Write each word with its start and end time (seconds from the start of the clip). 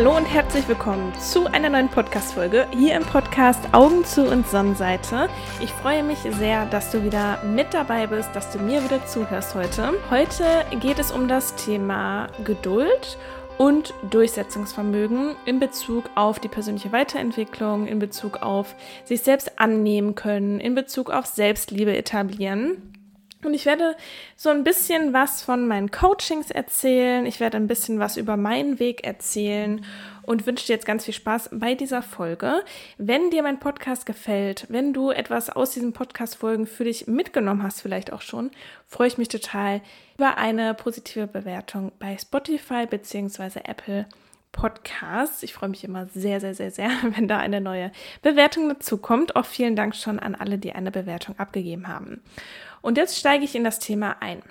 Hallo 0.00 0.16
und 0.16 0.24
herzlich 0.24 0.66
willkommen 0.66 1.12
zu 1.20 1.44
einer 1.44 1.68
neuen 1.68 1.90
Podcast-Folge 1.90 2.66
hier 2.72 2.96
im 2.96 3.02
Podcast 3.02 3.60
Augen 3.72 4.02
zu 4.02 4.24
und 4.24 4.48
Sonnenseite. 4.48 5.28
Ich 5.60 5.70
freue 5.72 6.02
mich 6.02 6.20
sehr, 6.20 6.64
dass 6.64 6.90
du 6.90 7.04
wieder 7.04 7.44
mit 7.44 7.74
dabei 7.74 8.06
bist, 8.06 8.30
dass 8.34 8.50
du 8.50 8.60
mir 8.60 8.82
wieder 8.82 9.04
zuhörst 9.04 9.54
heute. 9.54 9.92
Heute 10.08 10.64
geht 10.80 10.98
es 10.98 11.12
um 11.12 11.28
das 11.28 11.54
Thema 11.54 12.28
Geduld 12.44 13.18
und 13.58 13.92
Durchsetzungsvermögen 14.08 15.36
in 15.44 15.60
Bezug 15.60 16.08
auf 16.14 16.38
die 16.38 16.48
persönliche 16.48 16.92
Weiterentwicklung, 16.92 17.86
in 17.86 17.98
Bezug 17.98 18.40
auf 18.40 18.74
sich 19.04 19.20
selbst 19.20 19.60
annehmen 19.60 20.14
können, 20.14 20.60
in 20.60 20.74
Bezug 20.74 21.10
auf 21.10 21.26
Selbstliebe 21.26 21.94
etablieren. 21.94 22.99
Und 23.44 23.54
ich 23.54 23.64
werde 23.64 23.96
so 24.36 24.50
ein 24.50 24.64
bisschen 24.64 25.12
was 25.12 25.42
von 25.42 25.66
meinen 25.66 25.90
Coachings 25.90 26.50
erzählen. 26.50 27.24
Ich 27.24 27.40
werde 27.40 27.56
ein 27.56 27.68
bisschen 27.68 27.98
was 27.98 28.16
über 28.16 28.36
meinen 28.36 28.78
Weg 28.78 29.04
erzählen 29.04 29.84
und 30.22 30.46
wünsche 30.46 30.66
dir 30.66 30.74
jetzt 30.74 30.86
ganz 30.86 31.06
viel 31.06 31.14
Spaß 31.14 31.50
bei 31.52 31.74
dieser 31.74 32.02
Folge. 32.02 32.62
Wenn 32.98 33.30
dir 33.30 33.42
mein 33.42 33.58
Podcast 33.58 34.04
gefällt, 34.04 34.66
wenn 34.68 34.92
du 34.92 35.10
etwas 35.10 35.48
aus 35.48 35.70
diesen 35.70 35.94
Podcast-Folgen 35.94 36.66
für 36.66 36.84
dich 36.84 37.06
mitgenommen 37.06 37.62
hast, 37.62 37.80
vielleicht 37.80 38.12
auch 38.12 38.20
schon, 38.20 38.50
freue 38.86 39.08
ich 39.08 39.18
mich 39.18 39.28
total 39.28 39.80
über 40.18 40.36
eine 40.36 40.74
positive 40.74 41.26
Bewertung 41.26 41.92
bei 41.98 42.18
Spotify 42.18 42.86
bzw. 42.86 43.60
Apple 43.64 44.06
Podcasts. 44.52 45.42
Ich 45.42 45.54
freue 45.54 45.68
mich 45.68 45.84
immer 45.84 46.06
sehr, 46.06 46.40
sehr, 46.40 46.54
sehr, 46.54 46.70
sehr, 46.70 46.90
wenn 47.16 47.28
da 47.28 47.38
eine 47.38 47.60
neue 47.60 47.90
Bewertung 48.22 48.68
dazu 48.68 48.98
kommt. 48.98 49.36
Auch 49.36 49.46
vielen 49.46 49.76
Dank 49.76 49.94
schon 49.94 50.18
an 50.18 50.34
alle, 50.34 50.58
die 50.58 50.72
eine 50.72 50.90
Bewertung 50.90 51.38
abgegeben 51.38 51.88
haben. 51.88 52.22
Und 52.82 52.96
jetzt 52.96 53.18
steige 53.18 53.44
ich 53.44 53.54
in 53.54 53.64
das 53.64 53.78
Thema 53.78 54.16
ein. 54.20 54.42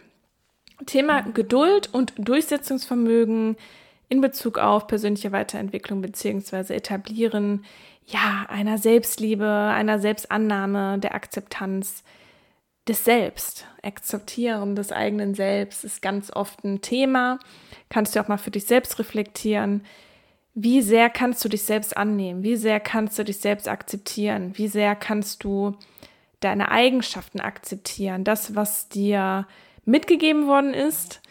Thema 0.85 1.21
Geduld 1.21 1.93
und 1.93 2.13
Durchsetzungsvermögen 2.17 3.57
in 4.07 4.21
Bezug 4.21 4.57
auf 4.57 4.87
persönliche 4.87 5.31
Weiterentwicklung 5.31 6.01
bzw. 6.01 6.73
Etablieren 6.73 7.65
ja, 8.05 8.45
einer 8.49 8.77
Selbstliebe, 8.77 9.47
einer 9.47 9.99
Selbstannahme, 9.99 10.97
der 10.99 11.13
Akzeptanz 11.13 12.03
des 12.87 13.05
Selbst. 13.05 13.67
Akzeptieren 13.83 14.75
des 14.75 14.91
eigenen 14.91 15.35
Selbst 15.35 15.83
ist 15.85 16.01
ganz 16.01 16.31
oft 16.31 16.63
ein 16.63 16.81
Thema. 16.81 17.39
Kannst 17.89 18.15
du 18.15 18.19
auch 18.19 18.27
mal 18.27 18.37
für 18.37 18.51
dich 18.51 18.65
selbst 18.65 18.97
reflektieren. 18.97 19.85
Wie 20.55 20.81
sehr 20.81 21.09
kannst 21.09 21.45
du 21.45 21.49
dich 21.49 21.61
selbst 21.63 21.95
annehmen? 21.95 22.41
Wie 22.41 22.55
sehr 22.55 22.79
kannst 22.79 23.19
du 23.19 23.23
dich 23.23 23.37
selbst 23.37 23.67
akzeptieren? 23.67 24.57
Wie 24.57 24.67
sehr 24.67 24.95
kannst 24.95 25.43
du 25.43 25.77
deine 26.39 26.71
Eigenschaften 26.71 27.39
akzeptieren, 27.39 28.23
das, 28.23 28.55
was 28.55 28.89
dir 28.89 29.47
mitgegeben 29.85 30.47
worden 30.47 30.73
ist. 30.73 31.21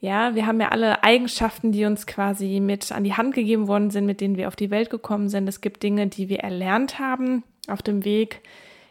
Ja, 0.00 0.34
wir 0.34 0.46
haben 0.46 0.60
ja 0.60 0.70
alle 0.70 1.04
Eigenschaften, 1.04 1.70
die 1.70 1.84
uns 1.84 2.06
quasi 2.06 2.58
mit 2.60 2.90
an 2.90 3.04
die 3.04 3.14
Hand 3.14 3.34
gegeben 3.34 3.68
worden 3.68 3.90
sind, 3.90 4.04
mit 4.04 4.20
denen 4.20 4.36
wir 4.36 4.48
auf 4.48 4.56
die 4.56 4.70
Welt 4.70 4.90
gekommen 4.90 5.28
sind. 5.28 5.48
Es 5.48 5.60
gibt 5.60 5.82
Dinge, 5.82 6.08
die 6.08 6.28
wir 6.28 6.40
erlernt 6.40 6.98
haben 6.98 7.44
auf 7.68 7.82
dem 7.82 8.04
Weg, 8.04 8.40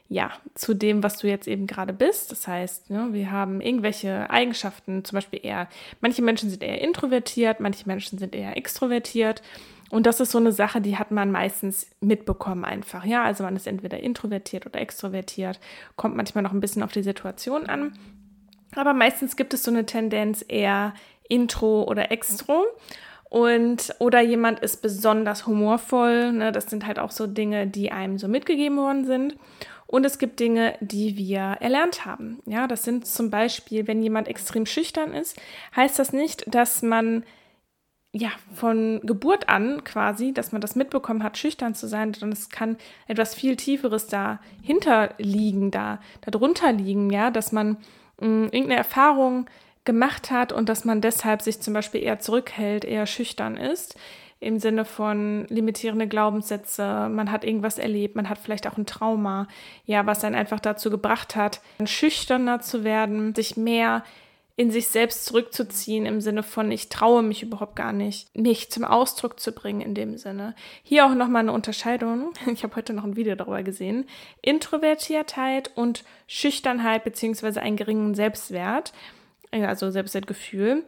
ja, 0.08 0.32
zu 0.56 0.74
dem, 0.74 1.04
was 1.04 1.18
du 1.18 1.28
jetzt 1.28 1.48
eben 1.48 1.68
gerade 1.68 1.94
bist. 1.94 2.32
Das 2.32 2.48
heißt, 2.48 2.90
ja, 2.90 3.06
ne, 3.08 3.14
wir 3.14 3.32
haben 3.32 3.62
irgendwelche 3.62 4.30
Eigenschaften, 4.30 5.06
zum 5.06 5.16
Beispiel 5.16 5.40
eher, 5.44 5.70
manche 6.00 6.22
Menschen 6.22 6.50
sind 6.50 6.64
eher 6.64 6.82
introvertiert, 6.82 7.60
manche 7.60 7.88
Menschen 7.88 8.18
sind 8.18 8.36
eher 8.36 8.58
extrovertiert. 8.58 9.42
Und 9.92 10.06
das 10.06 10.22
ist 10.22 10.32
so 10.32 10.38
eine 10.38 10.54
Sache, 10.54 10.80
die 10.80 10.98
hat 10.98 11.12
man 11.12 11.32
meistens 11.32 11.88
mitbekommen 12.00 12.64
einfach. 12.64 13.04
Ja, 13.04 13.24
also 13.24 13.44
man 13.44 13.56
ist 13.58 13.68
entweder 13.68 14.00
introvertiert 14.00 14.66
oder 14.66 14.80
extrovertiert, 14.80 15.60
kommt 15.98 16.16
manchmal 16.16 16.44
noch 16.44 16.54
ein 16.54 16.62
bisschen 16.62 16.82
auf 16.82 16.94
die 16.94 17.04
Situation 17.04 17.68
an. 17.68 17.94
Aber 18.76 18.94
meistens 18.94 19.36
gibt 19.36 19.54
es 19.54 19.64
so 19.64 19.72
eine 19.72 19.86
Tendenz 19.86 20.46
eher 20.48 20.94
intro 21.28 21.84
oder 21.84 22.10
extro. 22.12 22.66
Und 23.30 23.96
oder 24.00 24.22
jemand 24.22 24.60
ist 24.60 24.82
besonders 24.82 25.46
humorvoll. 25.46 26.32
Ne? 26.34 26.52
Das 26.52 26.66
sind 26.66 26.86
halt 26.86 27.00
auch 27.00 27.12
so 27.12 27.28
Dinge, 27.28 27.68
die 27.68 27.92
einem 27.92 28.18
so 28.18 28.28
mitgegeben 28.28 28.78
worden 28.78 29.06
sind. 29.06 29.36
Und 29.88 30.06
es 30.06 30.20
gibt 30.20 30.40
Dinge, 30.40 30.76
die 30.80 31.18
wir 31.18 31.58
erlernt 31.60 32.06
haben. 32.06 32.40
Ja, 32.46 32.68
das 32.68 32.84
sind 32.84 33.06
zum 33.06 33.30
Beispiel, 33.30 33.88
wenn 33.88 34.02
jemand 34.02 34.30
extrem 34.30 34.66
schüchtern 34.66 35.14
ist, 35.14 35.38
heißt 35.76 36.00
das 36.00 36.14
nicht, 36.14 36.44
dass 36.54 36.82
man 36.82 37.24
ja, 38.14 38.30
von 38.54 39.00
Geburt 39.04 39.48
an 39.48 39.84
quasi, 39.84 40.34
dass 40.34 40.52
man 40.52 40.60
das 40.60 40.76
mitbekommen 40.76 41.24
hat, 41.24 41.38
schüchtern 41.38 41.76
zu 41.76 41.88
sein, 41.88 42.14
sondern 42.14 42.38
es 42.38 42.50
kann 42.50 42.78
etwas 43.08 43.34
viel 43.34 43.56
Tieferes 43.56 44.08
dahinter 44.08 45.14
liegen, 45.18 45.72
da, 45.72 46.00
darunter 46.22 46.74
liegen, 46.74 47.10
ja, 47.10 47.32
dass 47.32 47.52
man 47.54 47.78
mh, 48.20 48.28
mm, 48.28 48.44
irgendeine 48.46 48.76
Erfahrung 48.76 49.46
gemacht 49.86 50.30
hat 50.30 50.52
und 50.52 50.68
dass 50.68 50.84
man 50.86 51.02
deshalb 51.02 51.42
sich 51.42 51.62
zum 51.62 51.74
Beispiel 51.74 52.04
eher 52.04 52.20
zurückhält, 52.20 52.84
eher 52.84 53.06
schüchtern 53.06 53.56
ist, 53.56 53.98
im 54.42 54.60
Sinne 54.60 54.86
von 54.86 55.46
limitierende 55.50 56.08
Glaubenssätze, 56.08 57.08
man 57.10 57.32
hat 57.32 57.46
irgendwas 57.46 57.78
erlebt, 57.78 58.16
man 58.16 58.28
hat 58.28 58.40
vielleicht 58.40 58.68
auch 58.68 58.78
ein 58.78 58.88
Trauma, 58.88 59.48
ja, 59.86 60.06
was 60.06 60.24
einen 60.24 60.36
einfach 60.36 60.60
dazu 60.60 60.90
gebracht 60.90 61.36
hat, 61.36 61.62
schüchterner 61.86 62.60
zu 62.60 62.84
werden, 62.84 63.34
sich 63.36 63.56
mehr 63.56 64.04
in 64.62 64.70
sich 64.70 64.90
selbst 64.90 65.26
zurückzuziehen 65.26 66.06
im 66.06 66.22
Sinne 66.22 66.44
von, 66.44 66.72
ich 66.72 66.88
traue 66.90 67.24
mich 67.24 67.42
überhaupt 67.42 67.76
gar 67.76 67.94
nicht, 67.94 68.28
mich 68.38 68.70
zum 68.70 68.84
Ausdruck 68.84 69.40
zu 69.40 69.54
bringen 69.54 69.82
in 69.82 69.96
dem 69.96 70.20
Sinne. 70.20 70.54
Hier 70.84 71.08
auch 71.08 71.16
nochmal 71.16 71.42
eine 71.42 71.52
Unterscheidung. 71.52 72.32
Ich 72.54 72.62
habe 72.64 72.76
heute 72.76 72.94
noch 72.94 73.04
ein 73.04 73.16
Video 73.16 73.34
darüber 73.34 73.64
gesehen. 73.64 74.06
Introvertiertheit 74.44 75.72
und 75.74 76.04
Schüchternheit 76.28 77.04
beziehungsweise 77.04 77.60
einen 77.64 77.76
geringen 77.76 78.14
Selbstwert, 78.14 78.94
also 79.50 79.90
Selbstwertgefühl. 79.90 80.84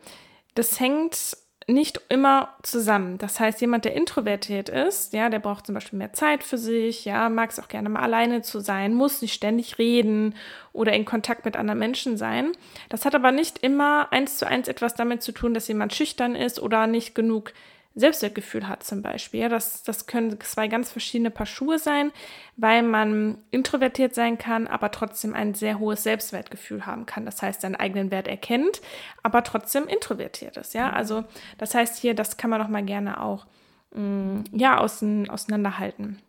Das 0.54 0.80
hängt 0.80 1.36
nicht 1.68 2.02
immer 2.10 2.50
zusammen. 2.64 3.18
Das 3.18 3.40
heißt, 3.40 3.62
jemand, 3.62 3.86
der 3.86 3.94
introvertiert 3.94 4.70
ist, 4.70 5.14
ja, 5.14 5.30
der 5.30 5.40
braucht 5.40 5.66
zum 5.66 5.76
Beispiel 5.76 6.00
mehr 6.00 6.14
Zeit 6.14 6.44
für 6.44 6.58
sich, 6.58 7.06
ja, 7.06 7.30
mag 7.30 7.52
es 7.52 7.60
auch 7.60 7.68
gerne 7.68 7.90
mal 7.90 8.02
alleine 8.02 8.42
zu 8.42 8.60
sein, 8.60 8.94
muss 8.94 9.22
nicht 9.22 9.34
ständig 9.34 9.78
reden 9.78 10.36
oder 10.74 10.94
in 10.94 11.06
Kontakt 11.06 11.46
mit 11.46 11.56
anderen 11.56 11.80
Menschen 11.80 12.18
sein. 12.18 12.52
Das 12.90 13.06
hat 13.06 13.16
aber 13.16 13.32
nicht 13.32 13.60
immer 13.60 14.12
eins 14.12 14.38
zu 14.38 14.48
eins 14.48 14.68
etwas 14.68 14.96
damit 14.96 15.24
zu 15.24 15.32
tun, 15.32 15.54
dass 15.54 15.68
jemand 15.68 15.94
schüchtern 15.94 16.36
ist 16.36 16.60
oder 16.60 16.88
nicht 16.88 17.16
genug 17.16 17.54
Selbstwertgefühl 17.96 18.68
hat 18.68 18.84
zum 18.84 19.02
Beispiel. 19.02 19.50
Das, 19.50 19.84
das 19.84 20.08
können 20.08 20.40
zwei 20.42 20.68
ganz 20.68 20.92
verschiedene 20.92 21.30
Paar 21.30 21.46
Schuhe 21.46 21.78
sein, 21.78 22.12
weil 22.58 22.82
man 22.82 23.38
introvertiert 23.52 24.16
sein 24.16 24.38
kann, 24.38 24.68
aber 24.68 24.90
trotzdem 24.90 25.34
ein 25.36 25.54
sehr 25.54 25.78
hohes 25.80 26.04
Selbstwertgefühl 26.04 26.86
haben 26.86 27.06
kann. 27.06 27.26
Das 27.26 27.42
heißt, 27.42 27.62
seinen 27.62 27.76
eigenen 27.76 28.10
Wert 28.10 28.28
erkennt, 28.28 28.82
aber 29.22 29.44
trotzdem 29.44 29.88
introvertiert 29.88 30.58
ist. 30.58 30.74
Ja, 30.74 30.92
also 30.92 31.24
das 31.60 31.76
heißt 31.76 32.00
hier, 32.00 32.16
das 32.16 32.38
kann 32.38 32.50
man 32.50 32.62
doch 32.62 32.68
mal 32.68 32.84
gerne 32.84 33.22
auch 33.22 33.46
mh, 33.94 34.02
mm, 34.02 34.44
ja, 34.54 34.80
auseinanderhalten. 34.80 36.20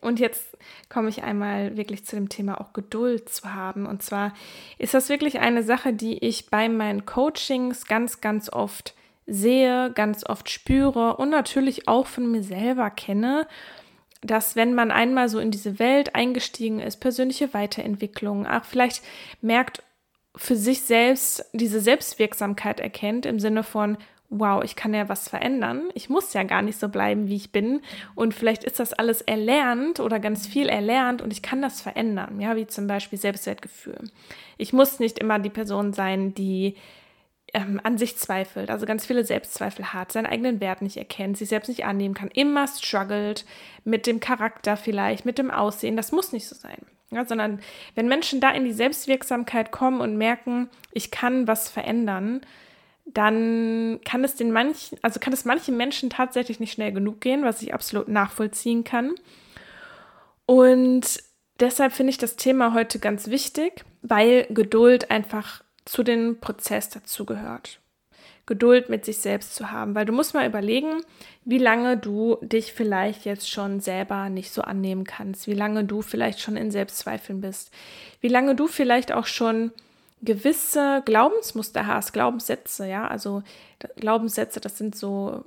Und 0.00 0.20
jetzt 0.20 0.58
komme 0.90 1.08
ich 1.08 1.22
einmal 1.22 1.76
wirklich 1.78 2.04
zu 2.04 2.14
dem 2.14 2.28
Thema 2.28 2.60
auch 2.60 2.72
Geduld 2.72 3.30
zu 3.30 3.54
haben. 3.54 3.86
Und 3.86 4.02
zwar 4.02 4.34
ist 4.78 4.92
das 4.92 5.08
wirklich 5.08 5.40
eine 5.40 5.62
Sache, 5.62 5.94
die 5.94 6.18
ich 6.18 6.50
bei 6.50 6.68
meinen 6.68 7.06
Coachings 7.06 7.86
ganz, 7.86 8.20
ganz 8.20 8.52
oft 8.52 8.94
sehe, 9.26 9.90
ganz 9.94 10.24
oft 10.26 10.50
spüre 10.50 11.16
und 11.16 11.30
natürlich 11.30 11.88
auch 11.88 12.06
von 12.06 12.30
mir 12.30 12.42
selber 12.42 12.90
kenne, 12.90 13.46
dass 14.22 14.56
wenn 14.56 14.74
man 14.74 14.90
einmal 14.90 15.28
so 15.28 15.38
in 15.38 15.50
diese 15.50 15.78
Welt 15.78 16.14
eingestiegen 16.14 16.80
ist, 16.80 16.96
persönliche 16.96 17.52
Weiterentwicklung, 17.52 18.46
auch 18.46 18.64
vielleicht 18.64 19.02
merkt, 19.40 19.82
für 20.36 20.56
sich 20.56 20.82
selbst 20.82 21.44
diese 21.52 21.80
Selbstwirksamkeit 21.80 22.80
erkennt 22.80 23.24
im 23.24 23.38
Sinne 23.38 23.62
von, 23.62 23.96
wow, 24.30 24.64
ich 24.64 24.74
kann 24.74 24.94
ja 24.94 25.08
was 25.08 25.28
verändern. 25.28 25.90
Ich 25.94 26.08
muss 26.08 26.32
ja 26.32 26.42
gar 26.42 26.62
nicht 26.62 26.78
so 26.78 26.88
bleiben, 26.88 27.28
wie 27.28 27.36
ich 27.36 27.52
bin. 27.52 27.82
Und 28.14 28.34
vielleicht 28.34 28.64
ist 28.64 28.80
das 28.80 28.92
alles 28.92 29.20
erlernt 29.20 30.00
oder 30.00 30.18
ganz 30.18 30.46
viel 30.46 30.68
erlernt 30.68 31.22
und 31.22 31.32
ich 31.32 31.42
kann 31.42 31.62
das 31.62 31.80
verändern. 31.80 32.40
Ja, 32.40 32.56
wie 32.56 32.66
zum 32.66 32.86
Beispiel 32.86 33.18
Selbstwertgefühl. 33.18 34.10
Ich 34.58 34.72
muss 34.72 34.98
nicht 34.98 35.18
immer 35.18 35.38
die 35.38 35.50
Person 35.50 35.92
sein, 35.92 36.34
die 36.34 36.74
ähm, 37.54 37.80
an 37.82 37.96
sich 37.96 38.16
zweifelt, 38.16 38.70
also 38.70 38.84
ganz 38.84 39.06
viele 39.06 39.24
Selbstzweifel 39.24 39.92
hat, 39.92 40.12
seinen 40.12 40.26
eigenen 40.26 40.60
Wert 40.60 40.82
nicht 40.82 40.96
erkennt, 40.96 41.38
sich 41.38 41.48
selbst 41.48 41.68
nicht 41.68 41.84
annehmen 41.84 42.14
kann, 42.14 42.28
immer 42.28 42.66
struggelt 42.68 43.46
mit 43.84 44.06
dem 44.06 44.20
Charakter 44.20 44.76
vielleicht, 44.76 45.24
mit 45.24 45.38
dem 45.38 45.50
Aussehen. 45.50 45.96
Das 45.96 46.12
muss 46.12 46.32
nicht 46.32 46.48
so 46.48 46.56
sein. 46.56 46.78
Ja, 47.10 47.24
sondern 47.24 47.60
wenn 47.94 48.08
Menschen 48.08 48.40
da 48.40 48.50
in 48.50 48.64
die 48.64 48.72
Selbstwirksamkeit 48.72 49.70
kommen 49.70 50.00
und 50.00 50.16
merken, 50.16 50.68
ich 50.92 51.12
kann 51.12 51.46
was 51.46 51.68
verändern, 51.68 52.40
dann 53.04 54.00
kann 54.04 54.24
es 54.24 54.34
den 54.34 54.50
manchen, 54.50 54.98
also 55.02 55.20
kann 55.20 55.32
es 55.32 55.44
manchen 55.44 55.76
Menschen 55.76 56.10
tatsächlich 56.10 56.58
nicht 56.58 56.72
schnell 56.72 56.92
genug 56.92 57.20
gehen, 57.20 57.44
was 57.44 57.62
ich 57.62 57.72
absolut 57.72 58.08
nachvollziehen 58.08 58.82
kann. 58.82 59.14
Und 60.46 61.22
deshalb 61.60 61.92
finde 61.92 62.10
ich 62.10 62.18
das 62.18 62.34
Thema 62.34 62.74
heute 62.74 62.98
ganz 62.98 63.28
wichtig, 63.28 63.84
weil 64.02 64.46
Geduld 64.50 65.10
einfach 65.10 65.63
zu 65.84 66.02
dem 66.02 66.40
Prozess 66.40 66.88
dazugehört. 66.88 67.80
Geduld 68.46 68.90
mit 68.90 69.06
sich 69.06 69.18
selbst 69.18 69.54
zu 69.54 69.70
haben, 69.70 69.94
weil 69.94 70.04
du 70.04 70.12
musst 70.12 70.34
mal 70.34 70.46
überlegen, 70.46 71.00
wie 71.46 71.58
lange 71.58 71.96
du 71.96 72.36
dich 72.42 72.74
vielleicht 72.74 73.24
jetzt 73.24 73.50
schon 73.50 73.80
selber 73.80 74.28
nicht 74.28 74.52
so 74.52 74.60
annehmen 74.60 75.04
kannst, 75.04 75.46
wie 75.46 75.54
lange 75.54 75.84
du 75.84 76.02
vielleicht 76.02 76.40
schon 76.40 76.58
in 76.58 76.70
Selbstzweifeln 76.70 77.40
bist, 77.40 77.70
wie 78.20 78.28
lange 78.28 78.54
du 78.54 78.66
vielleicht 78.66 79.12
auch 79.12 79.24
schon 79.24 79.72
gewisse 80.20 81.02
Glaubensmuster 81.06 81.86
hast, 81.86 82.12
Glaubenssätze, 82.12 82.86
ja, 82.86 83.06
also 83.06 83.42
Glaubenssätze, 83.96 84.60
das 84.60 84.76
sind 84.76 84.94
so 84.94 85.44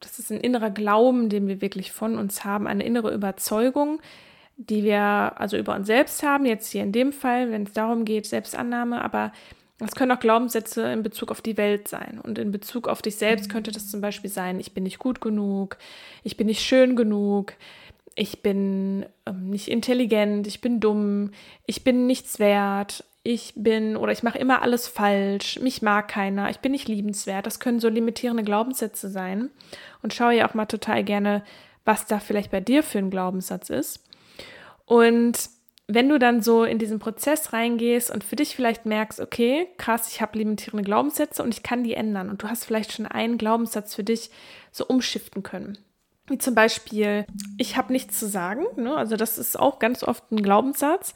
das 0.00 0.18
ist 0.18 0.30
ein 0.30 0.40
innerer 0.40 0.70
Glauben, 0.70 1.28
den 1.28 1.48
wir 1.48 1.60
wirklich 1.60 1.92
von 1.92 2.18
uns 2.18 2.44
haben, 2.44 2.66
eine 2.66 2.84
innere 2.84 3.12
Überzeugung, 3.12 4.00
die 4.56 4.84
wir 4.84 5.32
also 5.36 5.56
über 5.56 5.74
uns 5.74 5.86
selbst 5.86 6.22
haben, 6.22 6.46
jetzt 6.46 6.70
hier 6.70 6.82
in 6.82 6.92
dem 6.92 7.12
Fall, 7.12 7.50
wenn 7.50 7.64
es 7.64 7.72
darum 7.72 8.04
geht, 8.04 8.26
Selbstannahme, 8.26 9.02
aber 9.02 9.32
es 9.80 9.94
können 9.94 10.10
auch 10.10 10.20
Glaubenssätze 10.20 10.92
in 10.92 11.02
Bezug 11.02 11.30
auf 11.30 11.40
die 11.40 11.56
Welt 11.56 11.86
sein. 11.86 12.20
Und 12.22 12.38
in 12.38 12.50
Bezug 12.50 12.88
auf 12.88 13.00
dich 13.00 13.16
selbst 13.16 13.48
könnte 13.48 13.70
das 13.70 13.90
zum 13.90 14.00
Beispiel 14.00 14.30
sein, 14.30 14.58
ich 14.58 14.74
bin 14.74 14.82
nicht 14.84 14.98
gut 14.98 15.20
genug, 15.20 15.78
ich 16.24 16.36
bin 16.36 16.48
nicht 16.48 16.62
schön 16.62 16.96
genug, 16.96 17.54
ich 18.16 18.42
bin 18.42 19.06
ähm, 19.26 19.50
nicht 19.50 19.68
intelligent, 19.68 20.48
ich 20.48 20.60
bin 20.60 20.80
dumm, 20.80 21.30
ich 21.66 21.84
bin 21.84 22.06
nichts 22.08 22.40
wert, 22.40 23.04
ich 23.22 23.52
bin 23.54 23.96
oder 23.96 24.10
ich 24.10 24.24
mache 24.24 24.38
immer 24.38 24.62
alles 24.62 24.88
falsch, 24.88 25.60
mich 25.60 25.82
mag 25.82 26.08
keiner, 26.08 26.50
ich 26.50 26.58
bin 26.58 26.72
nicht 26.72 26.88
liebenswert. 26.88 27.46
Das 27.46 27.60
können 27.60 27.78
so 27.78 27.88
limitierende 27.88 28.42
Glaubenssätze 28.42 29.08
sein. 29.08 29.50
Und 30.02 30.12
schaue 30.12 30.34
ja 30.34 30.48
auch 30.48 30.54
mal 30.54 30.66
total 30.66 31.04
gerne, 31.04 31.44
was 31.84 32.06
da 32.06 32.18
vielleicht 32.18 32.50
bei 32.50 32.60
dir 32.60 32.82
für 32.82 32.98
ein 32.98 33.10
Glaubenssatz 33.10 33.70
ist. 33.70 34.02
Und 34.86 35.50
wenn 35.90 36.08
du 36.10 36.18
dann 36.18 36.42
so 36.42 36.64
in 36.64 36.78
diesen 36.78 36.98
Prozess 36.98 37.54
reingehst 37.54 38.10
und 38.10 38.22
für 38.22 38.36
dich 38.36 38.54
vielleicht 38.54 38.84
merkst, 38.84 39.20
okay, 39.20 39.66
krass, 39.78 40.12
ich 40.12 40.20
habe 40.20 40.38
limitierende 40.38 40.84
Glaubenssätze 40.84 41.42
und 41.42 41.54
ich 41.54 41.62
kann 41.62 41.82
die 41.82 41.94
ändern 41.94 42.28
und 42.28 42.42
du 42.42 42.48
hast 42.48 42.66
vielleicht 42.66 42.92
schon 42.92 43.06
einen 43.06 43.38
Glaubenssatz 43.38 43.94
für 43.94 44.04
dich 44.04 44.30
so 44.70 44.86
umschiften 44.86 45.42
können. 45.42 45.78
Wie 46.26 46.36
zum 46.36 46.54
Beispiel, 46.54 47.24
ich 47.56 47.78
habe 47.78 47.92
nichts 47.92 48.18
zu 48.18 48.28
sagen. 48.28 48.64
Ne? 48.76 48.94
Also 48.94 49.16
das 49.16 49.38
ist 49.38 49.58
auch 49.58 49.78
ganz 49.78 50.04
oft 50.04 50.30
ein 50.30 50.42
Glaubenssatz. 50.42 51.14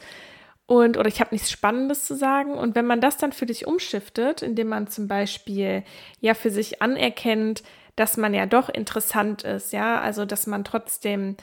Und, 0.64 0.96
oder 0.96 1.08
ich 1.08 1.20
habe 1.20 1.34
nichts 1.34 1.50
Spannendes 1.50 2.06
zu 2.06 2.16
sagen. 2.16 2.54
Und 2.54 2.74
wenn 2.74 2.86
man 2.86 3.02
das 3.02 3.18
dann 3.18 3.32
für 3.32 3.44
dich 3.44 3.66
umschiftet, 3.66 4.40
indem 4.40 4.68
man 4.68 4.86
zum 4.86 5.06
Beispiel 5.06 5.84
ja 6.20 6.32
für 6.32 6.50
sich 6.50 6.80
anerkennt, 6.80 7.62
dass 7.94 8.16
man 8.16 8.32
ja 8.32 8.46
doch 8.46 8.70
interessant 8.70 9.42
ist, 9.42 9.74
ja, 9.74 10.00
also 10.00 10.24
dass 10.24 10.46
man 10.46 10.64
trotzdem 10.64 11.36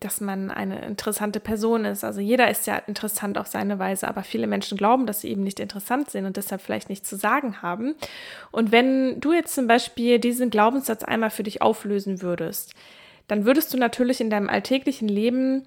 dass 0.00 0.20
man 0.20 0.50
eine 0.50 0.84
interessante 0.84 1.38
Person 1.38 1.84
ist. 1.84 2.02
Also 2.02 2.20
jeder 2.20 2.50
ist 2.50 2.66
ja 2.66 2.78
interessant 2.78 3.38
auf 3.38 3.46
seine 3.46 3.78
Weise, 3.78 4.08
aber 4.08 4.24
viele 4.24 4.48
Menschen 4.48 4.76
glauben, 4.76 5.06
dass 5.06 5.20
sie 5.20 5.28
eben 5.28 5.44
nicht 5.44 5.60
interessant 5.60 6.10
sind 6.10 6.26
und 6.26 6.36
deshalb 6.36 6.60
vielleicht 6.60 6.88
nichts 6.88 7.08
zu 7.08 7.16
sagen 7.16 7.62
haben. 7.62 7.94
Und 8.50 8.72
wenn 8.72 9.20
du 9.20 9.32
jetzt 9.32 9.54
zum 9.54 9.68
Beispiel 9.68 10.18
diesen 10.18 10.50
Glaubenssatz 10.50 11.04
einmal 11.04 11.30
für 11.30 11.44
dich 11.44 11.62
auflösen 11.62 12.22
würdest, 12.22 12.74
dann 13.28 13.44
würdest 13.44 13.72
du 13.72 13.78
natürlich 13.78 14.20
in 14.20 14.30
deinem 14.30 14.48
alltäglichen 14.48 15.08
Leben 15.08 15.64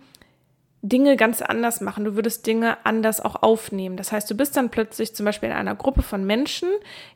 Dinge 0.82 1.18
ganz 1.18 1.42
anders 1.42 1.82
machen. 1.82 2.06
Du 2.06 2.16
würdest 2.16 2.48
Dinge 2.48 2.78
anders 2.86 3.20
auch 3.20 3.44
aufnehmen. 3.44 3.98
Das 3.98 4.12
heißt, 4.12 4.30
du 4.32 4.36
bist 4.36 4.56
dann 4.56 4.70
plötzlich 4.70 5.14
zum 5.14 5.26
Beispiel 5.26 5.50
in 5.50 5.56
einer 5.56 5.76
Gruppe 5.76 6.02
von 6.02 6.26
Menschen, 6.26 6.70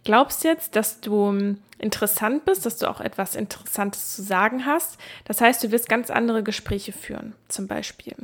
glaubst 0.03 0.43
jetzt, 0.43 0.75
dass 0.75 0.99
du 0.99 1.29
hm, 1.29 1.57
interessant 1.77 2.45
bist, 2.45 2.65
dass 2.65 2.77
du 2.77 2.89
auch 2.89 2.99
etwas 2.99 3.35
Interessantes 3.35 4.15
zu 4.15 4.21
sagen 4.21 4.65
hast. 4.65 4.97
Das 5.25 5.39
heißt, 5.39 5.63
du 5.63 5.71
wirst 5.71 5.87
ganz 5.87 6.09
andere 6.09 6.43
Gespräche 6.43 6.91
führen, 6.91 7.35
zum 7.47 7.67
Beispiel. 7.67 8.15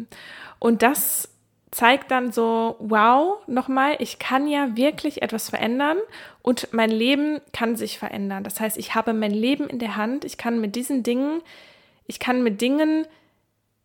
Und 0.60 0.82
das 0.82 1.30
zeigt 1.72 2.12
dann 2.12 2.32
so, 2.32 2.76
wow, 2.80 3.38
nochmal, 3.48 3.96
ich 4.00 4.20
kann 4.20 4.48
ja 4.48 4.76
wirklich 4.76 5.22
etwas 5.22 5.50
verändern 5.50 5.98
und 6.42 6.70
mein 6.74 6.90
Leben 6.90 7.42
kann 7.54 7.76
sich 7.76 8.00
verändern. 8.00 8.44
Das 8.44 8.60
heißt, 8.60 8.78
ich 8.78 8.96
habe 8.96 9.14
mein 9.14 9.32
Leben 9.32 9.68
in 9.68 9.80
der 9.80 9.96
Hand, 9.96 10.26
ich 10.26 10.38
kann 10.38 10.60
mit 10.60 10.76
diesen 10.76 11.04
Dingen, 11.04 11.42
ich 12.08 12.20
kann 12.20 12.44
mit 12.44 12.60
Dingen 12.60 13.06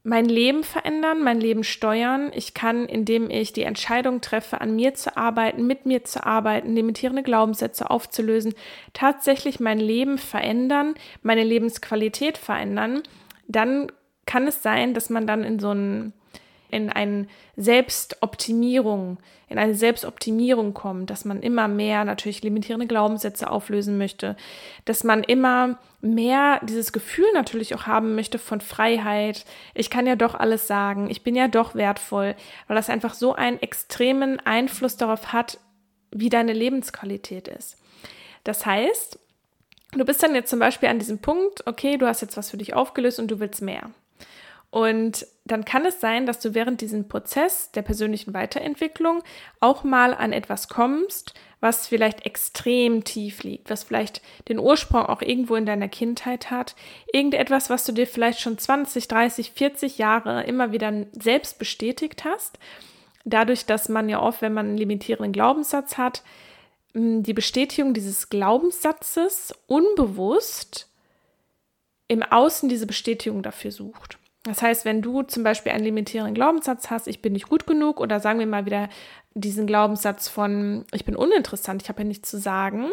mein 0.06 0.26
Leben 0.26 0.64
verändern, 0.64 1.22
mein 1.22 1.40
Leben 1.40 1.64
steuern. 1.64 2.30
Ich 2.34 2.52
kann, 2.52 2.86
indem 2.86 3.30
ich 3.30 3.54
die 3.54 3.62
Entscheidung 3.62 4.20
treffe, 4.20 4.60
an 4.60 4.76
mir 4.76 4.94
zu 4.94 5.16
arbeiten, 5.16 5.66
mit 5.66 5.86
mir 5.86 6.04
zu 6.04 6.24
arbeiten, 6.24 6.76
limitierende 6.76 7.22
Glaubenssätze 7.22 7.90
aufzulösen, 7.90 8.54
tatsächlich 8.92 9.60
mein 9.60 9.80
Leben 9.80 10.18
verändern, 10.18 10.94
meine 11.22 11.42
Lebensqualität 11.42 12.36
verändern, 12.36 13.02
dann 13.48 13.90
kann 14.26 14.46
es 14.46 14.62
sein, 14.62 14.92
dass 14.92 15.08
man 15.08 15.26
dann 15.26 15.42
in 15.42 15.58
so 15.58 15.70
einen 15.70 16.12
in 16.74 16.90
eine 16.90 17.28
Selbstoptimierung, 17.56 19.18
in 19.48 19.58
eine 19.58 19.74
Selbstoptimierung 19.74 20.74
kommt, 20.74 21.10
dass 21.10 21.24
man 21.24 21.40
immer 21.40 21.68
mehr 21.68 22.04
natürlich 22.04 22.42
limitierende 22.42 22.86
Glaubenssätze 22.86 23.50
auflösen 23.50 23.96
möchte, 23.96 24.36
dass 24.84 25.04
man 25.04 25.22
immer 25.22 25.78
mehr 26.00 26.60
dieses 26.64 26.92
Gefühl 26.92 27.26
natürlich 27.32 27.74
auch 27.74 27.86
haben 27.86 28.14
möchte 28.16 28.38
von 28.38 28.60
Freiheit. 28.60 29.44
Ich 29.74 29.88
kann 29.88 30.06
ja 30.06 30.16
doch 30.16 30.34
alles 30.34 30.66
sagen, 30.66 31.08
ich 31.08 31.22
bin 31.22 31.36
ja 31.36 31.48
doch 31.48 31.74
wertvoll, 31.74 32.34
weil 32.66 32.76
das 32.76 32.90
einfach 32.90 33.14
so 33.14 33.34
einen 33.34 33.62
extremen 33.62 34.40
Einfluss 34.40 34.96
darauf 34.96 35.32
hat, 35.32 35.58
wie 36.10 36.28
deine 36.28 36.52
Lebensqualität 36.52 37.48
ist. 37.48 37.76
Das 38.42 38.66
heißt, 38.66 39.18
du 39.92 40.04
bist 40.04 40.22
dann 40.22 40.34
jetzt 40.34 40.50
zum 40.50 40.58
Beispiel 40.58 40.88
an 40.88 40.98
diesem 40.98 41.18
Punkt, 41.18 41.66
okay, 41.66 41.96
du 41.96 42.06
hast 42.06 42.20
jetzt 42.20 42.36
was 42.36 42.50
für 42.50 42.58
dich 42.58 42.74
aufgelöst 42.74 43.18
und 43.18 43.30
du 43.30 43.40
willst 43.40 43.62
mehr. 43.62 43.90
Und 44.74 45.24
dann 45.44 45.64
kann 45.64 45.86
es 45.86 46.00
sein, 46.00 46.26
dass 46.26 46.40
du 46.40 46.52
während 46.52 46.80
diesem 46.80 47.06
Prozess 47.06 47.70
der 47.70 47.82
persönlichen 47.82 48.34
Weiterentwicklung 48.34 49.22
auch 49.60 49.84
mal 49.84 50.12
an 50.14 50.32
etwas 50.32 50.68
kommst, 50.68 51.32
was 51.60 51.86
vielleicht 51.86 52.26
extrem 52.26 53.04
tief 53.04 53.44
liegt, 53.44 53.70
was 53.70 53.84
vielleicht 53.84 54.20
den 54.48 54.58
Ursprung 54.58 55.06
auch 55.06 55.22
irgendwo 55.22 55.54
in 55.54 55.64
deiner 55.64 55.86
Kindheit 55.86 56.50
hat. 56.50 56.74
Irgendetwas, 57.12 57.70
was 57.70 57.84
du 57.84 57.92
dir 57.92 58.08
vielleicht 58.08 58.40
schon 58.40 58.58
20, 58.58 59.06
30, 59.06 59.52
40 59.52 59.98
Jahre 59.98 60.42
immer 60.42 60.72
wieder 60.72 60.92
selbst 61.12 61.60
bestätigt 61.60 62.24
hast. 62.24 62.58
Dadurch, 63.24 63.66
dass 63.66 63.88
man 63.88 64.08
ja 64.08 64.20
oft, 64.20 64.42
wenn 64.42 64.54
man 64.54 64.70
einen 64.70 64.76
limitierenden 64.76 65.32
Glaubenssatz 65.32 65.98
hat, 65.98 66.24
die 66.94 67.32
Bestätigung 67.32 67.94
dieses 67.94 68.28
Glaubenssatzes 68.28 69.54
unbewusst 69.68 70.90
im 72.08 72.24
Außen 72.24 72.68
diese 72.68 72.88
Bestätigung 72.88 73.44
dafür 73.44 73.70
sucht. 73.70 74.18
Das 74.44 74.60
heißt, 74.60 74.84
wenn 74.84 75.00
du 75.00 75.22
zum 75.22 75.42
Beispiel 75.42 75.72
einen 75.72 75.84
limitierenden 75.84 76.34
Glaubenssatz 76.34 76.90
hast, 76.90 77.08
ich 77.08 77.22
bin 77.22 77.32
nicht 77.32 77.48
gut 77.48 77.66
genug, 77.66 77.98
oder 77.98 78.20
sagen 78.20 78.38
wir 78.38 78.46
mal 78.46 78.66
wieder 78.66 78.88
diesen 79.34 79.66
Glaubenssatz 79.66 80.28
von, 80.28 80.84
ich 80.92 81.04
bin 81.04 81.16
uninteressant, 81.16 81.82
ich 81.82 81.88
habe 81.88 82.02
ja 82.02 82.08
nichts 82.08 82.30
zu 82.30 82.38
sagen. 82.38 82.90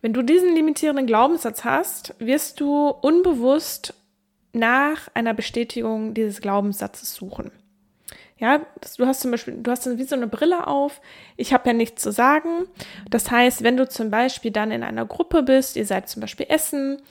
Wenn 0.00 0.12
du 0.12 0.22
diesen 0.22 0.54
limitierenden 0.54 1.06
Glaubenssatz 1.06 1.64
hast, 1.64 2.14
wirst 2.18 2.60
du 2.60 2.88
unbewusst 2.88 3.94
nach 4.52 5.08
einer 5.14 5.34
Bestätigung 5.34 6.14
dieses 6.14 6.40
Glaubenssatzes 6.40 7.14
suchen. 7.14 7.50
Ja, 8.38 8.60
du 8.98 9.06
hast 9.06 9.22
zum 9.22 9.30
Beispiel, 9.30 9.54
du 9.60 9.70
hast 9.70 9.86
dann 9.86 9.98
wie 9.98 10.04
so 10.04 10.14
eine 10.14 10.26
Brille 10.26 10.66
auf, 10.66 11.00
ich 11.36 11.52
habe 11.52 11.68
ja 11.68 11.72
nichts 11.72 12.02
zu 12.02 12.12
sagen. 12.12 12.66
Das 13.10 13.30
heißt, 13.30 13.62
wenn 13.62 13.76
du 13.76 13.88
zum 13.88 14.10
Beispiel 14.10 14.50
dann 14.50 14.70
in 14.70 14.82
einer 14.82 15.06
Gruppe 15.06 15.42
bist, 15.42 15.76
ihr 15.76 15.86
seid 15.86 16.08
zum 16.08 16.20
Beispiel 16.20 16.46
essen 16.48 17.02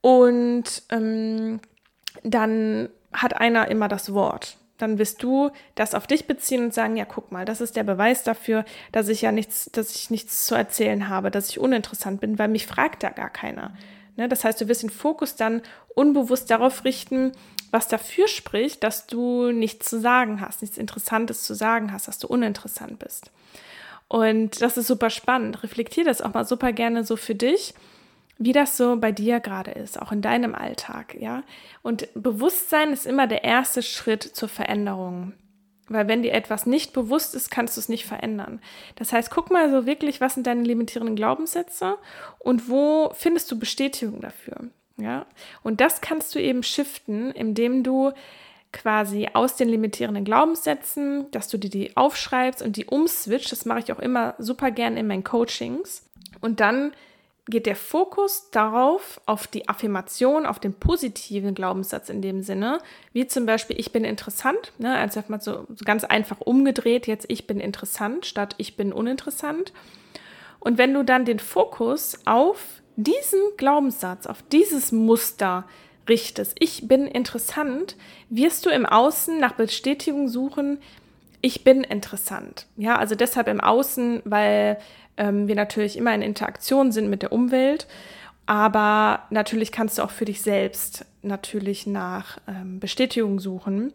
und 0.00 0.82
ähm, 0.90 1.60
dann 2.22 2.88
hat 3.22 3.36
einer 3.36 3.68
immer 3.68 3.88
das 3.88 4.12
Wort. 4.14 4.56
Dann 4.78 4.98
wirst 4.98 5.22
du 5.22 5.50
das 5.74 5.94
auf 5.94 6.06
dich 6.06 6.26
beziehen 6.26 6.64
und 6.64 6.74
sagen, 6.74 6.96
ja, 6.96 7.04
guck 7.04 7.32
mal, 7.32 7.44
das 7.44 7.60
ist 7.60 7.76
der 7.76 7.82
Beweis 7.82 8.22
dafür, 8.22 8.64
dass 8.92 9.08
ich 9.08 9.22
ja 9.22 9.32
nichts, 9.32 9.70
dass 9.72 9.94
ich 9.94 10.10
nichts 10.10 10.46
zu 10.46 10.54
erzählen 10.54 11.08
habe, 11.08 11.30
dass 11.30 11.50
ich 11.50 11.58
uninteressant 11.58 12.20
bin, 12.20 12.38
weil 12.38 12.48
mich 12.48 12.66
fragt 12.66 13.02
da 13.02 13.10
gar 13.10 13.30
keiner. 13.30 13.72
Ne? 14.16 14.28
Das 14.28 14.44
heißt, 14.44 14.60
du 14.60 14.68
wirst 14.68 14.84
den 14.84 14.90
Fokus 14.90 15.34
dann 15.34 15.62
unbewusst 15.94 16.50
darauf 16.50 16.84
richten, 16.84 17.32
was 17.70 17.88
dafür 17.88 18.28
spricht, 18.28 18.84
dass 18.84 19.06
du 19.06 19.50
nichts 19.50 19.90
zu 19.90 20.00
sagen 20.00 20.40
hast, 20.40 20.62
nichts 20.62 20.78
Interessantes 20.78 21.42
zu 21.42 21.54
sagen 21.54 21.92
hast, 21.92 22.08
dass 22.08 22.18
du 22.18 22.28
uninteressant 22.28 22.98
bist. 22.98 23.30
Und 24.06 24.62
das 24.62 24.78
ist 24.78 24.86
super 24.86 25.10
spannend. 25.10 25.62
Reflektier 25.62 26.04
das 26.04 26.22
auch 26.22 26.32
mal 26.32 26.46
super 26.46 26.72
gerne 26.72 27.04
so 27.04 27.16
für 27.16 27.34
dich 27.34 27.74
wie 28.38 28.52
das 28.52 28.76
so 28.76 28.96
bei 28.96 29.12
dir 29.12 29.40
gerade 29.40 29.72
ist, 29.72 30.00
auch 30.00 30.12
in 30.12 30.22
deinem 30.22 30.54
Alltag, 30.54 31.16
ja. 31.18 31.42
Und 31.82 32.08
Bewusstsein 32.14 32.92
ist 32.92 33.04
immer 33.04 33.26
der 33.26 33.44
erste 33.44 33.82
Schritt 33.82 34.22
zur 34.22 34.48
Veränderung. 34.48 35.32
Weil 35.88 36.06
wenn 36.06 36.22
dir 36.22 36.32
etwas 36.32 36.66
nicht 36.66 36.92
bewusst 36.92 37.34
ist, 37.34 37.50
kannst 37.50 37.76
du 37.76 37.80
es 37.80 37.88
nicht 37.88 38.04
verändern. 38.04 38.60
Das 38.96 39.12
heißt, 39.12 39.30
guck 39.30 39.50
mal 39.50 39.70
so 39.70 39.86
wirklich, 39.86 40.20
was 40.20 40.34
sind 40.34 40.46
deine 40.46 40.62
limitierenden 40.62 41.16
Glaubenssätze 41.16 41.96
und 42.38 42.68
wo 42.68 43.10
findest 43.14 43.50
du 43.50 43.58
Bestätigung 43.58 44.20
dafür. 44.20 44.68
Ja? 44.98 45.26
Und 45.62 45.80
das 45.80 46.00
kannst 46.00 46.34
du 46.34 46.40
eben 46.40 46.62
shiften, 46.62 47.30
indem 47.30 47.82
du 47.82 48.12
quasi 48.70 49.30
aus 49.32 49.56
den 49.56 49.70
limitierenden 49.70 50.24
Glaubenssätzen, 50.24 51.30
dass 51.30 51.48
du 51.48 51.56
dir 51.56 51.70
die 51.70 51.96
aufschreibst 51.96 52.60
und 52.60 52.76
die 52.76 52.84
umswitcht. 52.84 53.50
Das 53.50 53.64
mache 53.64 53.78
ich 53.80 53.92
auch 53.92 53.98
immer 53.98 54.34
super 54.38 54.70
gern 54.70 54.98
in 54.98 55.06
meinen 55.06 55.24
Coachings. 55.24 56.06
Und 56.40 56.60
dann 56.60 56.92
geht 57.48 57.66
der 57.66 57.76
Fokus 57.76 58.50
darauf, 58.50 59.20
auf 59.26 59.46
die 59.46 59.68
Affirmation, 59.68 60.46
auf 60.46 60.58
den 60.58 60.74
positiven 60.74 61.54
Glaubenssatz 61.54 62.08
in 62.10 62.22
dem 62.22 62.42
Sinne, 62.42 62.78
wie 63.12 63.26
zum 63.26 63.46
Beispiel 63.46 63.78
ich 63.80 63.90
bin 63.92 64.04
interessant, 64.04 64.72
ne, 64.78 64.96
also 64.96 65.22
mal 65.28 65.40
so, 65.40 65.66
so 65.68 65.84
ganz 65.84 66.04
einfach 66.04 66.40
umgedreht, 66.40 67.06
jetzt 67.06 67.26
ich 67.28 67.46
bin 67.46 67.60
interessant 67.60 68.26
statt 68.26 68.54
ich 68.58 68.76
bin 68.76 68.92
uninteressant. 68.92 69.72
Und 70.60 70.76
wenn 70.76 70.92
du 70.92 71.04
dann 71.04 71.24
den 71.24 71.38
Fokus 71.38 72.18
auf 72.24 72.82
diesen 72.96 73.40
Glaubenssatz, 73.56 74.26
auf 74.26 74.42
dieses 74.52 74.92
Muster 74.92 75.64
richtest, 76.08 76.56
ich 76.58 76.88
bin 76.88 77.06
interessant, 77.06 77.96
wirst 78.28 78.66
du 78.66 78.70
im 78.70 78.84
Außen 78.84 79.38
nach 79.38 79.52
Bestätigung 79.52 80.28
suchen, 80.28 80.78
ich 81.40 81.62
bin 81.62 81.84
interessant. 81.84 82.66
Ja, 82.76 82.96
also 82.96 83.14
deshalb 83.14 83.46
im 83.46 83.60
Außen, 83.60 84.22
weil 84.24 84.78
ähm, 85.18 85.48
wir 85.48 85.54
natürlich 85.54 85.96
immer 85.96 86.14
in 86.14 86.22
Interaktion 86.22 86.92
sind 86.92 87.10
mit 87.10 87.22
der 87.22 87.32
Umwelt. 87.32 87.86
Aber 88.46 89.24
natürlich 89.28 89.72
kannst 89.72 89.98
du 89.98 90.02
auch 90.02 90.10
für 90.10 90.24
dich 90.24 90.40
selbst 90.40 91.04
natürlich 91.20 91.86
nach 91.86 92.38
ähm, 92.48 92.80
Bestätigung 92.80 93.40
suchen 93.40 93.92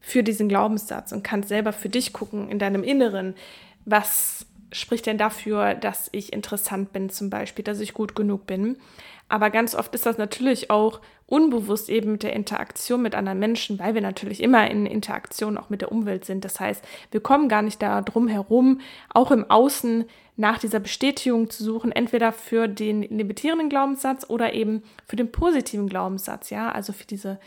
für 0.00 0.22
diesen 0.22 0.48
Glaubenssatz 0.48 1.10
und 1.10 1.24
kannst 1.24 1.48
selber 1.48 1.72
für 1.72 1.88
dich 1.88 2.12
gucken 2.12 2.48
in 2.48 2.60
deinem 2.60 2.84
Inneren, 2.84 3.34
was 3.84 4.46
spricht 4.72 5.06
denn 5.06 5.18
dafür, 5.18 5.74
dass 5.74 6.08
ich 6.12 6.32
interessant 6.32 6.92
bin, 6.92 7.10
zum 7.10 7.30
Beispiel, 7.30 7.64
dass 7.64 7.80
ich 7.80 7.94
gut 7.94 8.14
genug 8.14 8.46
bin. 8.46 8.76
Aber 9.28 9.50
ganz 9.50 9.74
oft 9.74 9.94
ist 9.94 10.06
das 10.06 10.18
natürlich 10.18 10.70
auch 10.70 11.00
unbewusst 11.26 11.88
eben 11.88 12.12
mit 12.12 12.24
der 12.24 12.32
Interaktion 12.32 13.02
mit 13.02 13.14
anderen 13.14 13.38
Menschen, 13.38 13.78
weil 13.78 13.94
wir 13.94 14.02
natürlich 14.02 14.42
immer 14.42 14.68
in 14.68 14.86
Interaktion 14.86 15.56
auch 15.56 15.70
mit 15.70 15.80
der 15.80 15.92
Umwelt 15.92 16.24
sind. 16.24 16.44
Das 16.44 16.58
heißt, 16.58 16.84
wir 17.12 17.20
kommen 17.20 17.48
gar 17.48 17.62
nicht 17.62 17.80
da 17.80 18.02
drum 18.02 18.26
herum, 18.26 18.80
auch 19.08 19.30
im 19.30 19.48
Außen 19.48 20.04
nach 20.36 20.58
dieser 20.58 20.80
Bestätigung 20.80 21.48
zu 21.48 21.62
suchen, 21.62 21.92
entweder 21.92 22.32
für 22.32 22.66
den 22.66 23.02
limitierenden 23.02 23.68
Glaubenssatz 23.68 24.28
oder 24.28 24.54
eben 24.54 24.82
für 25.06 25.16
den 25.16 25.30
positiven 25.30 25.88
Glaubenssatz, 25.88 26.50
ja, 26.50 26.72
also 26.72 26.92
für 26.92 27.06
diese 27.06 27.38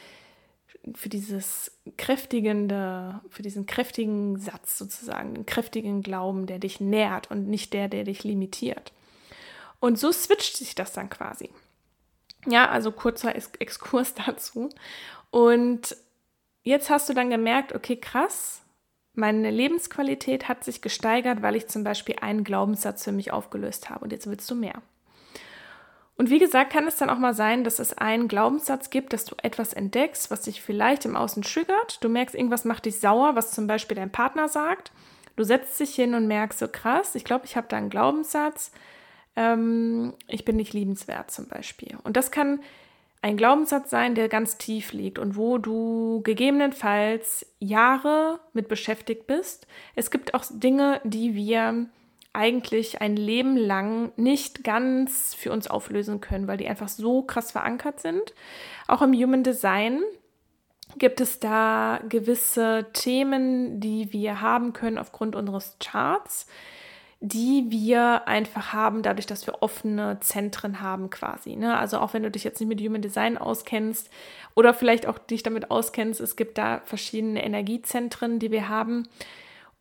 für 0.96 1.10
dieses 1.10 1.72
kräftigende, 1.98 3.22
für 3.30 3.42
diesen 3.42 3.66
kräftigen 3.66 4.38
Satz 4.38 4.78
sozusagen, 4.78 5.34
den 5.34 5.46
kräftigen 5.46 6.02
Glauben, 6.02 6.46
der 6.46 6.60
dich 6.60 6.80
nährt 6.82 7.32
und 7.32 7.48
nicht 7.48 7.74
der, 7.74 7.88
der 7.88 8.04
dich 8.04 8.24
limitiert. 8.24 8.92
Und 9.80 9.98
so 9.98 10.12
switcht 10.12 10.58
sich 10.58 10.75
das 10.75 10.94
dann 10.94 11.10
quasi. 11.10 11.50
Ja, 12.46 12.70
also 12.70 12.92
kurzer 12.92 13.34
Exkurs 13.36 14.13
dazu. 14.25 14.70
Und 15.32 15.96
jetzt 16.63 16.90
hast 16.90 17.10
du 17.10 17.13
dann 17.13 17.30
gemerkt, 17.30 17.74
okay, 17.74 17.96
krass, 17.96 18.62
meine 19.13 19.52
Lebensqualität 19.52 20.50
hat 20.50 20.63
sich 20.63 20.82
gesteigert, 20.82 21.42
weil 21.42 21.56
ich 21.56 21.68
zum 21.68 21.84
Beispiel 21.84 22.16
einen 22.20 22.44
Glaubenssatz 22.44 23.04
für 23.04 23.12
mich 23.12 23.32
aufgelöst 23.32 23.90
habe 23.90 24.04
und 24.04 24.12
jetzt 24.12 24.28
willst 24.28 24.50
du 24.50 24.56
mehr. 24.56 24.82
Und 26.15 26.29
wie 26.29 26.39
gesagt, 26.39 26.72
kann 26.72 26.88
es 26.88 26.98
dann 26.98 27.10
auch 27.10 27.17
mal 27.17 27.34
sein, 27.34 27.63
dass 27.63 27.79
es 27.79 27.98
einen 27.98 28.27
Glaubenssatz 28.27 28.91
gibt, 28.91 29.13
dass 29.13 29.25
du 29.25 29.36
etwas 29.41 29.74
entdeckst, 29.74 30.29
was 30.29 30.41
dich 30.41 30.62
vielleicht 30.62 31.05
im 31.05 31.15
Außen 31.15 31.41
triggert. 31.41 32.03
Du 32.03 32.10
merkst, 32.10 32.36
irgendwas 32.36 32.65
macht 32.65 32.86
dich 32.86 33.00
sauer, 33.00 33.36
was 33.36 33.51
zum 33.51 33.65
Beispiel 33.65 33.96
dein 33.96 34.12
Partner 34.12 34.48
sagt. 34.48 34.91
Du 35.36 35.43
setzt 35.43 35.79
dich 35.79 35.96
hin 35.96 36.13
und 36.13 36.27
merkst 36.27 36.60
so 36.60 36.67
krass, 36.67 37.15
ich 37.15 37.24
glaube, 37.24 37.46
ich 37.46 37.58
habe 37.58 37.67
da 37.67 37.77
einen 37.77 37.89
Glaubenssatz, 37.89 38.72
ähm, 39.36 40.13
ich 40.27 40.46
bin 40.46 40.58
nicht 40.58 40.74
liebenswert 40.74 41.32
zum 41.32 41.48
Beispiel. 41.48 41.98
Und 42.03 42.15
das 42.17 42.29
kann 42.29 42.60
ein 43.24 43.38
Glaubenssatz 43.38 43.89
sein, 43.89 44.15
der 44.15 44.29
ganz 44.29 44.58
tief 44.58 44.93
liegt 44.93 45.17
und 45.17 45.36
wo 45.36 45.58
du 45.58 46.22
gegebenenfalls 46.24 47.46
Jahre 47.60 48.39
mit 48.51 48.67
beschäftigt 48.67 49.25
bist. 49.25 49.65
Es 49.96 50.12
gibt 50.12 50.36
auch 50.36 50.43
Dinge, 50.51 51.01
die 51.03 51.34
wir 51.34 51.88
eigentlich 52.34 53.00
ein 53.02 53.16
Leben 53.16 53.56
lang 53.56 54.12
nicht 54.16 54.63
ganz 54.63 55.36
für 55.36 55.52
uns 55.52 55.68
auflösen 55.68 56.20
können, 56.20 56.48
weil 56.48 56.58
die 56.58 56.68
einfach 56.68 56.88
so 56.88 57.22
krass 57.22 57.52
verankert 57.52 58.00
sind. 58.00 58.34
Auch 58.88 59.04
im 59.04 59.13
Human 59.13 59.44
Design 59.44 60.02
gibt 60.98 61.22
es 61.22 61.40
da 61.40 62.00
gewisse 62.10 62.88
Themen, 62.94 63.80
die 63.80 64.12
wir 64.12 64.42
haben 64.42 64.74
können 64.74 64.98
aufgrund 64.98 65.36
unseres 65.36 65.78
Charts, 65.80 66.48
die 67.20 67.68
wir 67.70 68.28
einfach 68.28 68.74
haben, 68.74 69.02
dadurch, 69.02 69.25
dass 69.25 69.48
wir 69.48 69.62
offene 69.62 70.18
Zentren 70.20 70.82
haben 70.82 71.10
quasi. 71.10 71.56
Ne? 71.56 71.78
Also 71.78 72.00
auch 72.00 72.13
wenn 72.13 72.24
du 72.24 72.30
dich 72.32 72.44
jetzt 72.44 72.60
nicht 72.60 72.68
mit 72.68 72.82
Human 72.82 73.02
Design 73.02 73.38
auskennst 73.38 74.10
oder 74.56 74.74
vielleicht 74.74 75.08
auch 75.08 75.20
dich 75.20 75.42
damit 75.42 75.72
auskennst, 75.72 76.20
es 76.20 76.36
gibt 76.36 76.58
da 76.58 76.82
verschiedene 76.84 77.44
Energiezentren, 77.44 78.40
die 78.40 78.52
wir 78.52 78.68
haben 78.68 79.08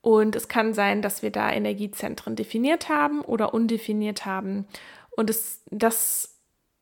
und 0.02 0.35
es 0.35 0.49
kann 0.49 0.75
sein, 0.75 1.00
dass 1.00 1.23
wir 1.23 1.30
da 1.30 1.50
Energiezentren 1.50 2.37
definiert 2.37 2.88
haben 2.88 3.23
oder 3.23 3.54
undefiniert 3.54 4.26
haben. 4.26 4.66
Und 5.11 5.30
es, 5.30 5.62
das 5.71 6.37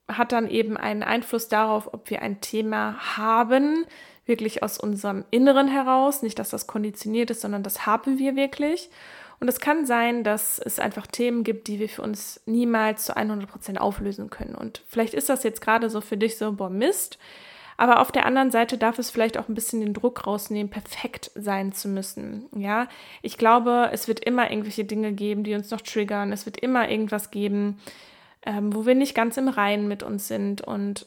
hat 0.09 0.33
dann 0.33 0.49
eben 0.49 0.77
einen 0.77 1.03
Einfluss 1.03 1.49
darauf, 1.49 1.93
ob 1.93 2.09
wir 2.11 2.23
ein 2.23 2.41
Thema 2.41 2.97
haben, 3.17 3.85
wirklich 4.25 4.63
aus 4.63 4.79
unserem 4.79 5.25
Inneren 5.31 5.69
heraus. 5.69 6.23
Nicht, 6.23 6.39
dass 6.39 6.49
das 6.49 6.67
konditioniert 6.67 7.31
ist, 7.31 7.43
sondern 7.43 7.63
das 7.63 7.85
haben 7.85 8.19
wir 8.19 8.37
wirklich. 8.37 8.91
Und 9.39 9.49
es 9.49 9.61
kann 9.61 9.85
sein, 9.85 10.25
dass 10.25 10.59
es 10.59 10.79
einfach 10.79 11.07
Themen 11.07 11.45
gibt, 11.45 11.69
die 11.69 11.79
wir 11.79 11.89
für 11.91 12.03
uns 12.03 12.41
niemals 12.47 13.05
zu 13.05 13.17
100 13.17 13.51
Prozent 13.51 13.81
auflösen 13.81 14.31
können. 14.31 14.55
Und 14.55 14.83
vielleicht 14.89 15.13
ist 15.13 15.29
das 15.29 15.43
jetzt 15.43 15.61
gerade 15.61 15.91
so 15.91 16.01
für 16.01 16.17
dich 16.17 16.39
so, 16.39 16.53
boah, 16.53 16.71
Mist. 16.71 17.19
Aber 17.81 18.01
auf 18.01 18.13
der 18.13 18.27
anderen 18.27 18.51
Seite 18.51 18.77
darf 18.77 18.99
es 18.99 19.09
vielleicht 19.09 19.39
auch 19.39 19.49
ein 19.49 19.55
bisschen 19.55 19.81
den 19.81 19.95
Druck 19.95 20.27
rausnehmen, 20.27 20.69
perfekt 20.69 21.31
sein 21.35 21.73
zu 21.73 21.89
müssen. 21.89 22.45
Ja, 22.55 22.89
ich 23.23 23.39
glaube, 23.39 23.89
es 23.91 24.07
wird 24.07 24.21
immer 24.21 24.51
irgendwelche 24.51 24.85
Dinge 24.85 25.13
geben, 25.15 25.45
die 25.45 25.55
uns 25.55 25.71
noch 25.71 25.81
triggern. 25.81 26.31
Es 26.31 26.45
wird 26.45 26.59
immer 26.59 26.91
irgendwas 26.91 27.31
geben, 27.31 27.81
ähm, 28.45 28.75
wo 28.75 28.85
wir 28.85 28.95
nicht 28.95 29.15
ganz 29.15 29.39
im 29.39 29.49
Reinen 29.49 29.89
mit 29.89 30.03
uns 30.03 30.29
sind. 30.29 30.61
Und 30.61 31.07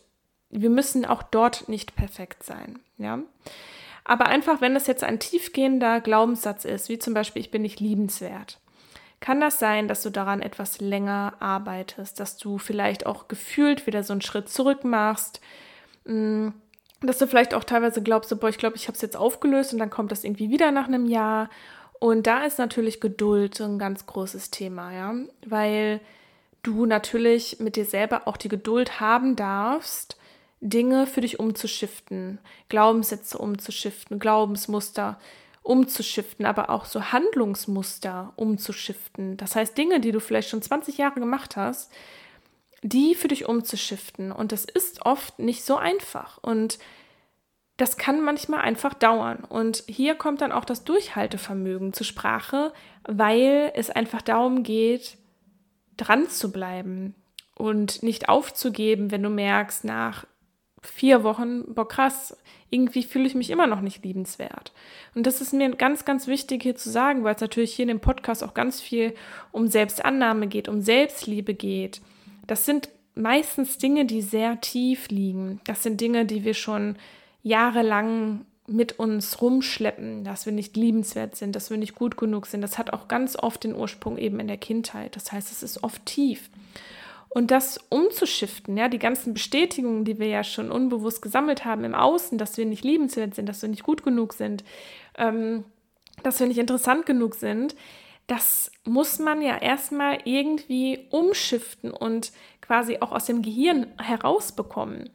wir 0.49 0.71
müssen 0.71 1.05
auch 1.05 1.21
dort 1.21 1.69
nicht 1.69 1.95
perfekt 1.95 2.41
sein. 2.41 2.79
Ja. 2.97 3.19
Aber 4.03 4.25
einfach, 4.25 4.59
wenn 4.59 4.75
es 4.75 4.87
jetzt 4.87 5.03
ein 5.03 5.19
tiefgehender 5.19 6.01
Glaubenssatz 6.01 6.65
ist, 6.65 6.89
wie 6.89 6.97
zum 6.97 7.13
Beispiel, 7.13 7.43
ich 7.43 7.51
bin 7.51 7.61
nicht 7.61 7.81
liebenswert, 7.81 8.57
kann 9.19 9.39
das 9.39 9.59
sein, 9.59 9.87
dass 9.87 10.01
du 10.01 10.09
daran 10.09 10.41
etwas 10.41 10.81
länger 10.81 11.35
arbeitest, 11.39 12.19
dass 12.19 12.37
du 12.37 12.57
vielleicht 12.57 13.05
auch 13.05 13.27
gefühlt 13.27 13.85
wieder 13.85 14.01
so 14.01 14.13
einen 14.13 14.21
Schritt 14.21 14.49
zurück 14.49 14.83
machst, 14.83 15.39
mm, 16.05 16.49
dass 17.07 17.17
du 17.17 17.27
vielleicht 17.27 17.53
auch 17.53 17.63
teilweise 17.63 18.01
glaubst, 18.01 18.29
so, 18.29 18.37
boah, 18.37 18.49
ich 18.49 18.57
glaube, 18.57 18.75
ich 18.75 18.87
habe 18.87 18.95
es 18.95 19.01
jetzt 19.01 19.17
aufgelöst 19.17 19.73
und 19.73 19.79
dann 19.79 19.89
kommt 19.89 20.11
das 20.11 20.23
irgendwie 20.23 20.49
wieder 20.49 20.71
nach 20.71 20.87
einem 20.87 21.05
Jahr. 21.05 21.49
Und 21.99 22.27
da 22.27 22.43
ist 22.43 22.59
natürlich 22.59 22.99
Geduld 22.99 23.59
ein 23.61 23.79
ganz 23.79 24.05
großes 24.05 24.51
Thema, 24.51 24.91
ja, 24.91 25.13
weil 25.45 26.01
du 26.63 26.85
natürlich 26.85 27.59
mit 27.59 27.75
dir 27.75 27.85
selber 27.85 28.27
auch 28.27 28.37
die 28.37 28.49
Geduld 28.49 28.99
haben 28.99 29.35
darfst, 29.35 30.17
Dinge 30.59 31.07
für 31.07 31.21
dich 31.21 31.39
umzuschiften, 31.39 32.39
Glaubenssätze 32.69 33.37
umzuschiften, 33.37 34.19
Glaubensmuster 34.19 35.19
umzuschiften, 35.61 36.45
aber 36.45 36.69
auch 36.69 36.85
so 36.85 37.11
Handlungsmuster 37.11 38.33
umzuschiften. 38.35 39.37
Das 39.37 39.55
heißt, 39.55 39.77
Dinge, 39.77 39.99
die 39.99 40.11
du 40.11 40.19
vielleicht 40.19 40.49
schon 40.49 40.61
20 40.61 40.97
Jahre 40.97 41.19
gemacht 41.19 41.55
hast, 41.55 41.91
die 42.83 43.15
für 43.15 43.29
dich 43.29 43.47
umzuschiften. 43.47 44.31
Und 44.31 44.51
das 44.51 44.65
ist 44.65 45.05
oft 45.05 45.39
nicht 45.39 45.63
so 45.63 45.77
einfach. 45.77 46.37
Und 46.43 46.77
das 47.77 47.97
kann 47.97 48.21
manchmal 48.21 48.59
einfach 48.61 48.93
dauern. 48.93 49.43
Und 49.43 49.83
hier 49.87 50.15
kommt 50.15 50.41
dann 50.41 50.51
auch 50.51 50.65
das 50.65 50.83
Durchhaltevermögen 50.83 51.93
zur 51.93 52.05
Sprache, 52.05 52.73
weil 53.03 53.71
es 53.73 53.89
einfach 53.89 54.21
darum 54.21 54.63
geht, 54.63 55.17
dran 55.97 56.29
zu 56.29 56.51
bleiben 56.51 57.15
und 57.55 58.03
nicht 58.03 58.29
aufzugeben, 58.29 59.11
wenn 59.11 59.23
du 59.23 59.29
merkst, 59.29 59.85
nach 59.85 60.25
vier 60.81 61.23
Wochen, 61.23 61.73
boah 61.73 61.87
krass, 61.87 62.37
irgendwie 62.69 63.03
fühle 63.03 63.25
ich 63.25 63.35
mich 63.35 63.49
immer 63.49 63.67
noch 63.67 63.79
nicht 63.79 64.03
liebenswert. 64.03 64.73
Und 65.15 65.25
das 65.25 65.39
ist 65.39 65.53
mir 65.53 65.69
ganz, 65.75 66.03
ganz 66.03 66.27
wichtig 66.27 66.63
hier 66.63 66.75
zu 66.75 66.89
sagen, 66.89 67.23
weil 67.23 67.35
es 67.35 67.41
natürlich 67.41 67.73
hier 67.73 67.83
in 67.83 67.89
dem 67.89 67.99
Podcast 68.01 68.43
auch 68.43 68.53
ganz 68.53 68.81
viel 68.81 69.15
um 69.51 69.67
Selbstannahme 69.67 70.47
geht, 70.47 70.67
um 70.67 70.81
Selbstliebe 70.81 71.53
geht 71.53 72.01
das 72.47 72.65
sind 72.65 72.89
meistens 73.15 73.77
Dinge, 73.77 74.05
die 74.05 74.21
sehr 74.21 74.59
tief 74.61 75.09
liegen. 75.09 75.61
Das 75.65 75.83
sind 75.83 76.01
Dinge, 76.01 76.25
die 76.25 76.43
wir 76.43 76.53
schon 76.53 76.95
jahrelang 77.43 78.45
mit 78.65 78.97
uns 78.97 79.41
rumschleppen, 79.41 80.23
dass 80.23 80.45
wir 80.45 80.53
nicht 80.53 80.77
liebenswert 80.77 81.35
sind, 81.35 81.55
dass 81.55 81.69
wir 81.69 81.77
nicht 81.77 81.95
gut 81.95 82.15
genug 82.15 82.45
sind. 82.45 82.61
Das 82.61 82.77
hat 82.77 82.93
auch 82.93 83.07
ganz 83.07 83.35
oft 83.35 83.63
den 83.63 83.75
Ursprung 83.75 84.17
eben 84.17 84.39
in 84.39 84.47
der 84.47 84.57
Kindheit. 84.57 85.15
Das 85.15 85.31
heißt, 85.31 85.51
es 85.51 85.63
ist 85.63 85.83
oft 85.83 86.05
tief. 86.05 86.49
Und 87.29 87.51
das 87.51 87.79
umzuschiften, 87.89 88.77
ja, 88.77 88.87
die 88.87 88.99
ganzen 88.99 89.33
Bestätigungen, 89.33 90.05
die 90.05 90.19
wir 90.19 90.27
ja 90.27 90.43
schon 90.43 90.71
unbewusst 90.71 91.21
gesammelt 91.21 91.65
haben 91.65 91.83
im 91.83 91.95
Außen, 91.95 92.37
dass 92.37 92.57
wir 92.57 92.65
nicht 92.65 92.83
liebenswert 92.83 93.33
sind, 93.35 93.49
dass 93.49 93.61
wir 93.61 93.69
nicht 93.69 93.83
gut 93.83 94.03
genug 94.03 94.33
sind, 94.33 94.63
ähm, 95.17 95.65
dass 96.21 96.39
wir 96.39 96.47
nicht 96.47 96.59
interessant 96.59 97.05
genug 97.05 97.35
sind, 97.35 97.75
das 98.27 98.71
muss 98.85 99.19
man 99.19 99.41
ja 99.41 99.57
erstmal 99.57 100.19
irgendwie 100.25 101.07
umschiften 101.09 101.91
und 101.91 102.31
quasi 102.61 102.97
auch 103.01 103.11
aus 103.11 103.25
dem 103.25 103.41
Gehirn 103.41 103.87
herausbekommen. 104.01 105.09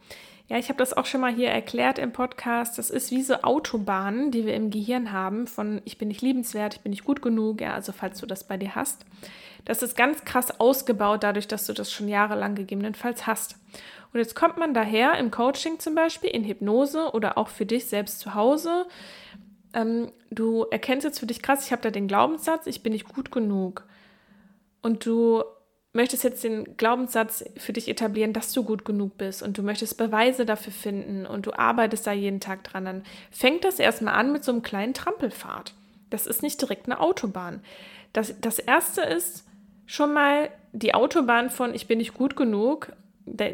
Ja, 0.49 0.57
ich 0.57 0.69
habe 0.71 0.79
das 0.79 0.95
auch 0.95 1.05
schon 1.05 1.21
mal 1.21 1.35
hier 1.35 1.51
erklärt 1.51 1.99
im 1.99 2.13
Podcast. 2.13 2.79
Das 2.79 2.89
ist 2.89 3.11
wie 3.11 3.23
so 3.23 3.35
Autobahnen, 3.43 4.31
die 4.31 4.47
wir 4.47 4.55
im 4.55 4.71
Gehirn 4.71 5.13
haben, 5.13 5.47
von 5.47 5.83
ich 5.85 5.99
bin 5.99 6.09
nicht 6.09 6.23
liebenswert, 6.23 6.75
ich 6.75 6.81
bin 6.81 6.91
nicht 6.91 7.05
gut 7.05 7.21
genug, 7.21 7.61
ja, 7.61 7.75
also 7.75 7.93
falls 7.93 8.19
du 8.19 8.27
das 8.27 8.45
bei 8.45 8.57
dir 8.57 8.75
hast. 8.75 9.05
Das 9.67 9.83
ist 9.83 9.97
ganz 9.97 10.25
krass 10.25 10.59
ausgebaut, 10.59 11.23
dadurch, 11.23 11.49
dass 11.49 11.67
du 11.67 11.75
das 11.75 11.93
schon 11.93 12.09
jahrelang 12.09 12.55
gegebenenfalls 12.55 13.27
hast. 13.27 13.57
Und 14.13 14.21
jetzt 14.21 14.35
kommt 14.35 14.57
man 14.57 14.73
daher 14.73 15.19
im 15.19 15.31
Coaching 15.31 15.79
zum 15.79 15.95
Beispiel, 15.95 16.31
in 16.31 16.45
Hypnose 16.45 17.11
oder 17.13 17.37
auch 17.37 17.49
für 17.49 17.67
dich 17.67 17.85
selbst 17.85 18.21
zu 18.21 18.35
Hause 18.35 18.87
ähm, 19.79 20.13
du 20.31 20.65
erkennst 20.65 21.05
jetzt 21.05 21.21
für 21.21 21.27
dich 21.27 21.41
krass, 21.41 21.65
ich 21.65 21.73
habe 21.73 21.83
da 21.83 21.91
den 21.91 22.09
Glaubenssatz, 22.09 22.67
ich 22.67 22.83
bin 22.83 22.93
nicht 22.93 23.09
gut 23.09 23.31
genug. 23.31 23.85
Und 24.83 25.07
du 25.07 25.45
möchtest 25.93 26.25
jetzt 26.25 26.45
den 26.45 26.77
Glaubenssatz 26.77 27.45
für 27.57 27.73
dich 27.73 27.89
etablieren, 27.89 28.33
dass 28.33 28.53
du 28.53 28.65
gut 28.65 28.85
genug 28.85 29.17
bist 29.17 29.43
und 29.43 29.57
du 29.57 29.63
möchtest 29.63 29.97
Beweise 29.97 30.45
dafür 30.45 30.73
finden 30.73 31.27
und 31.27 31.47
du 31.47 31.53
arbeitest 31.53 32.07
da 32.07 32.13
jeden 32.13 32.41
Tag 32.41 32.65
dran, 32.65 32.85
dann 32.85 33.03
fängt 33.31 33.65
das 33.65 33.79
erstmal 33.79 34.15
an 34.15 34.33
mit 34.33 34.45
so 34.45 34.53
einem 34.53 34.63
kleinen 34.63 34.95
Trampelfahrt. 34.95 35.75
Das 36.11 36.27
ist 36.27 36.43
nicht 36.43 36.61
direkt 36.61 36.87
eine 36.87 37.01
Autobahn. 37.01 37.63
Das, 38.13 38.35
das 38.41 38.59
erste 38.59 39.03
ist 39.03 39.45
schon 39.87 40.13
mal 40.13 40.51
die 40.73 40.95
Autobahn 40.95 41.51
von 41.51 41.75
ich 41.75 41.87
bin 41.87 41.99
nicht 41.99 42.15
gut 42.15 42.37
genug, 42.37 42.93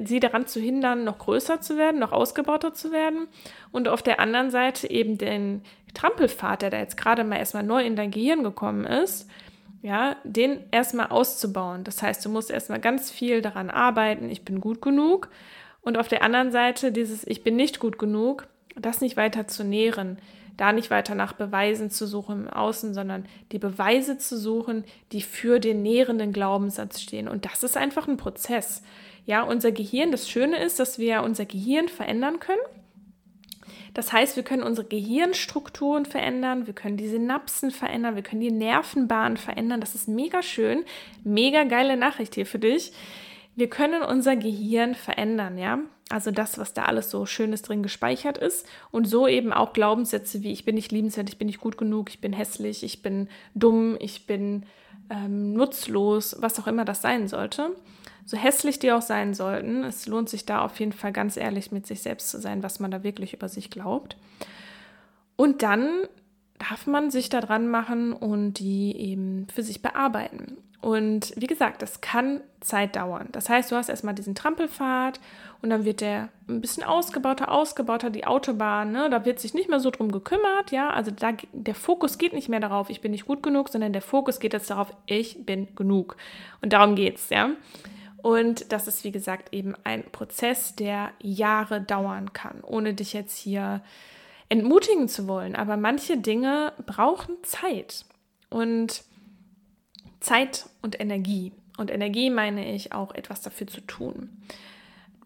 sie 0.05 0.21
daran 0.21 0.47
zu 0.47 0.61
hindern, 0.61 1.05
noch 1.05 1.19
größer 1.19 1.61
zu 1.61 1.77
werden, 1.77 2.01
noch 2.01 2.13
ausgebauter 2.13 2.75
zu 2.75 2.93
werden. 2.93 3.29
Und 3.73 3.89
auf 3.89 4.03
der 4.03 4.21
anderen 4.21 4.51
Seite 4.51 4.91
eben 4.91 5.19
den 5.19 5.63
Trampelpfad, 5.95 6.63
der 6.63 6.71
da 6.71 6.79
jetzt 6.79 6.97
gerade 6.97 7.25
mal 7.25 7.37
erstmal 7.37 7.63
neu 7.63 7.85
in 7.85 7.97
dein 7.97 8.11
Gehirn 8.11 8.43
gekommen 8.43 8.85
ist, 8.85 9.29
ja, 9.83 10.17
den 10.25 10.61
erstmal 10.71 11.09
auszubauen. 11.09 11.85
Das 11.85 12.03
heißt, 12.03 12.25
du 12.25 12.31
musst 12.31 12.51
erstmal 12.51 12.81
ganz 12.81 13.11
viel 13.11 13.43
daran 13.43 13.71
arbeiten, 13.71 14.31
ich 14.31 14.45
bin 14.45 14.61
gut 14.61 14.81
genug. 14.81 15.29
Und 15.83 15.99
auf 15.99 16.09
der 16.09 16.23
anderen 16.23 16.51
Seite 16.51 16.91
dieses 16.91 17.27
Ich 17.27 17.45
bin 17.45 17.57
nicht 17.57 17.81
gut 17.81 17.99
genug, 17.99 18.47
das 18.75 19.01
nicht 19.03 19.17
weiter 19.17 19.47
zu 19.47 19.63
nähren, 19.63 20.19
da 20.57 20.73
nicht 20.73 20.91
weiter 20.91 21.15
nach 21.15 21.33
Beweisen 21.33 21.91
zu 21.91 22.07
suchen 22.07 22.45
im 22.45 22.49
Außen, 22.49 22.95
sondern 22.95 23.27
die 23.53 23.59
Beweise 23.59 24.19
zu 24.19 24.39
suchen, 24.39 24.85
die 25.13 25.21
für 25.21 25.61
den 25.61 25.83
nährenden 25.83 26.33
Glaubenssatz 26.33 27.01
stehen. 27.01 27.29
Und 27.29 27.45
das 27.45 27.63
ist 27.63 27.77
einfach 27.77 28.09
ein 28.09 28.17
Prozess. 28.17 28.83
Ja, 29.27 29.43
unser 29.43 29.73
Gehirn, 29.73 30.11
das 30.11 30.29
Schöne 30.29 30.63
ist, 30.63 30.79
dass 30.79 30.99
wir 30.99 31.23
unser 31.23 31.47
Gehirn 31.47 31.89
verändern 31.89 32.41
können. 32.41 32.61
Das 33.95 34.13
heißt, 34.13 34.35
wir 34.35 34.43
können 34.43 34.65
unsere 34.65 34.89
Gehirnstrukturen 34.89 36.05
verändern, 36.05 36.67
wir 36.67 36.75
können 36.75 36.97
die 36.97 37.09
Synapsen 37.09 37.71
verändern, 37.71 38.17
wir 38.17 38.25
können 38.25 38.41
die 38.41 38.51
Nervenbahnen 38.51 39.37
verändern. 39.37 39.81
Das 39.81 39.95
ist 39.95 40.09
mega 40.09 40.43
schön, 40.43 40.85
mega 41.23 41.63
geile 41.63 41.97
Nachricht 41.97 42.35
hier 42.35 42.45
für 42.45 42.59
dich. 42.59 42.93
Wir 43.55 43.71
können 43.71 44.03
unser 44.03 44.35
Gehirn 44.35 44.97
verändern, 44.97 45.59
ja. 45.59 45.79
Also 46.11 46.33
das, 46.33 46.59
was 46.59 46.75
da 46.75 46.85
alles 46.85 47.09
so 47.09 47.25
Schönes 47.25 47.63
drin 47.63 47.85
gespeichert 47.85 48.37
ist. 48.37 48.67
Und 48.91 49.07
so 49.07 49.29
eben 49.29 49.53
auch 49.53 49.73
Glaubenssätze 49.73 50.43
wie 50.43 50.53
ich 50.53 50.65
bin 50.65 50.75
nicht 50.75 50.91
liebenswert, 50.91 51.29
ich 51.29 51.39
bin 51.39 51.47
nicht 51.47 51.61
gut 51.61 51.79
genug, 51.79 52.11
ich 52.11 52.21
bin 52.21 52.33
hässlich, 52.33 52.83
ich 52.83 53.01
bin 53.01 53.29
dumm, 53.55 53.97
ich 54.01 54.27
bin 54.27 54.67
ähm, 55.09 55.53
nutzlos, 55.53 56.37
was 56.41 56.59
auch 56.59 56.67
immer 56.67 56.85
das 56.85 57.01
sein 57.01 57.29
sollte. 57.29 57.71
So 58.25 58.37
hässlich 58.37 58.79
die 58.79 58.93
auch 58.93 59.03
sein 59.03 59.35
sollten, 59.35 59.85
es 59.85 60.07
lohnt 60.07 60.29
sich 60.29 60.47
da 60.47 60.65
auf 60.65 60.79
jeden 60.81 60.93
Fall 60.93 61.13
ganz 61.13 61.37
ehrlich 61.37 61.73
mit 61.73 61.87
sich 61.87 62.03
selbst 62.03 62.31
zu 62.31 62.41
sein, 62.41 62.63
was 62.63 62.81
man 62.81 62.91
da 62.91 63.03
wirklich 63.03 63.35
über 63.35 63.49
sich 63.49 63.71
glaubt. 63.71 64.17
Und 65.37 65.63
dann 65.63 65.89
darf 66.59 66.87
man 66.87 67.11
sich 67.11 67.29
da 67.29 67.41
dran 67.41 67.69
machen 67.69 68.13
und 68.13 68.55
die 68.55 68.97
eben 68.97 69.47
für 69.53 69.63
sich 69.63 69.83
bearbeiten. 69.83 70.57
Und 70.81 71.33
wie 71.37 71.47
gesagt, 71.47 71.81
das 71.81 72.03
kann 72.03 72.43
Zeit 72.61 72.97
dauern. 72.97 73.29
Das 73.33 73.49
heißt, 73.49 73.73
du 73.73 73.77
hast 73.77 73.89
erstmal 73.89 74.15
diesen 74.15 74.35
Trampelpfad 74.35 75.19
und 75.63 75.71
dann 75.71 75.87
wird 75.87 76.03
der 76.03 76.29
ein 76.47 76.61
bisschen 76.61 76.85
ausgebauter, 76.85 77.51
ausgebauter, 77.51 78.11
die 78.11 78.27
Autobahn, 78.27 78.93
ne, 78.93 79.09
da 79.09 79.25
wird 79.25 79.41
sich 79.41 79.55
nicht 79.55 79.71
mehr 79.71 79.81
so 79.81 79.91
drum 79.91 80.13
gekümmert, 80.13 80.73
ja. 80.73 80.91
Also 80.91 81.11
da, 81.11 81.33
der 81.55 81.75
Fokus 81.75 82.19
geht 82.19 82.35
nicht 82.35 82.51
mehr 82.51 82.61
darauf, 82.61 82.91
ich 82.91 83.01
bin 83.01 83.13
nicht 83.13 83.25
gut 83.25 83.43
genug, 83.43 83.71
sondern 83.71 83.95
der 83.95 84.03
Fokus 84.03 84.41
geht 84.41 84.53
jetzt 84.53 84.69
darauf, 84.69 84.95
ich 85.07 85.47
bin 85.47 85.75
genug. 85.75 86.19
Und 86.61 86.75
darum 86.75 86.97
geht's, 86.97 87.31
ja. 87.31 87.49
Und 88.25 88.73
das 88.73 88.89
ist, 88.89 89.05
wie 89.05 89.13
gesagt, 89.13 89.53
eben 89.53 89.75
ein 89.85 90.03
Prozess, 90.11 90.75
der 90.75 91.13
Jahre 91.21 91.83
dauern 91.83 92.33
kann, 92.33 92.63
ohne 92.63 92.95
dich 92.95 93.13
jetzt 93.13 93.37
hier 93.37 93.83
entmutigen 94.49 95.11
zu 95.11 95.29
wollen. 95.29 95.55
Aber 95.55 95.77
manche 95.77 96.17
Dinge 96.17 96.73
brauchen 96.87 97.37
Zeit. 97.43 98.07
Und 98.49 99.05
Zeit 100.21 100.71
und 100.81 100.99
Energie. 100.99 101.53
Und 101.77 101.91
Energie 101.91 102.31
meine 102.31 102.75
ich 102.75 102.95
auch 102.95 103.15
etwas 103.15 103.43
dafür 103.43 103.67
zu 103.67 103.83
tun. 103.83 104.31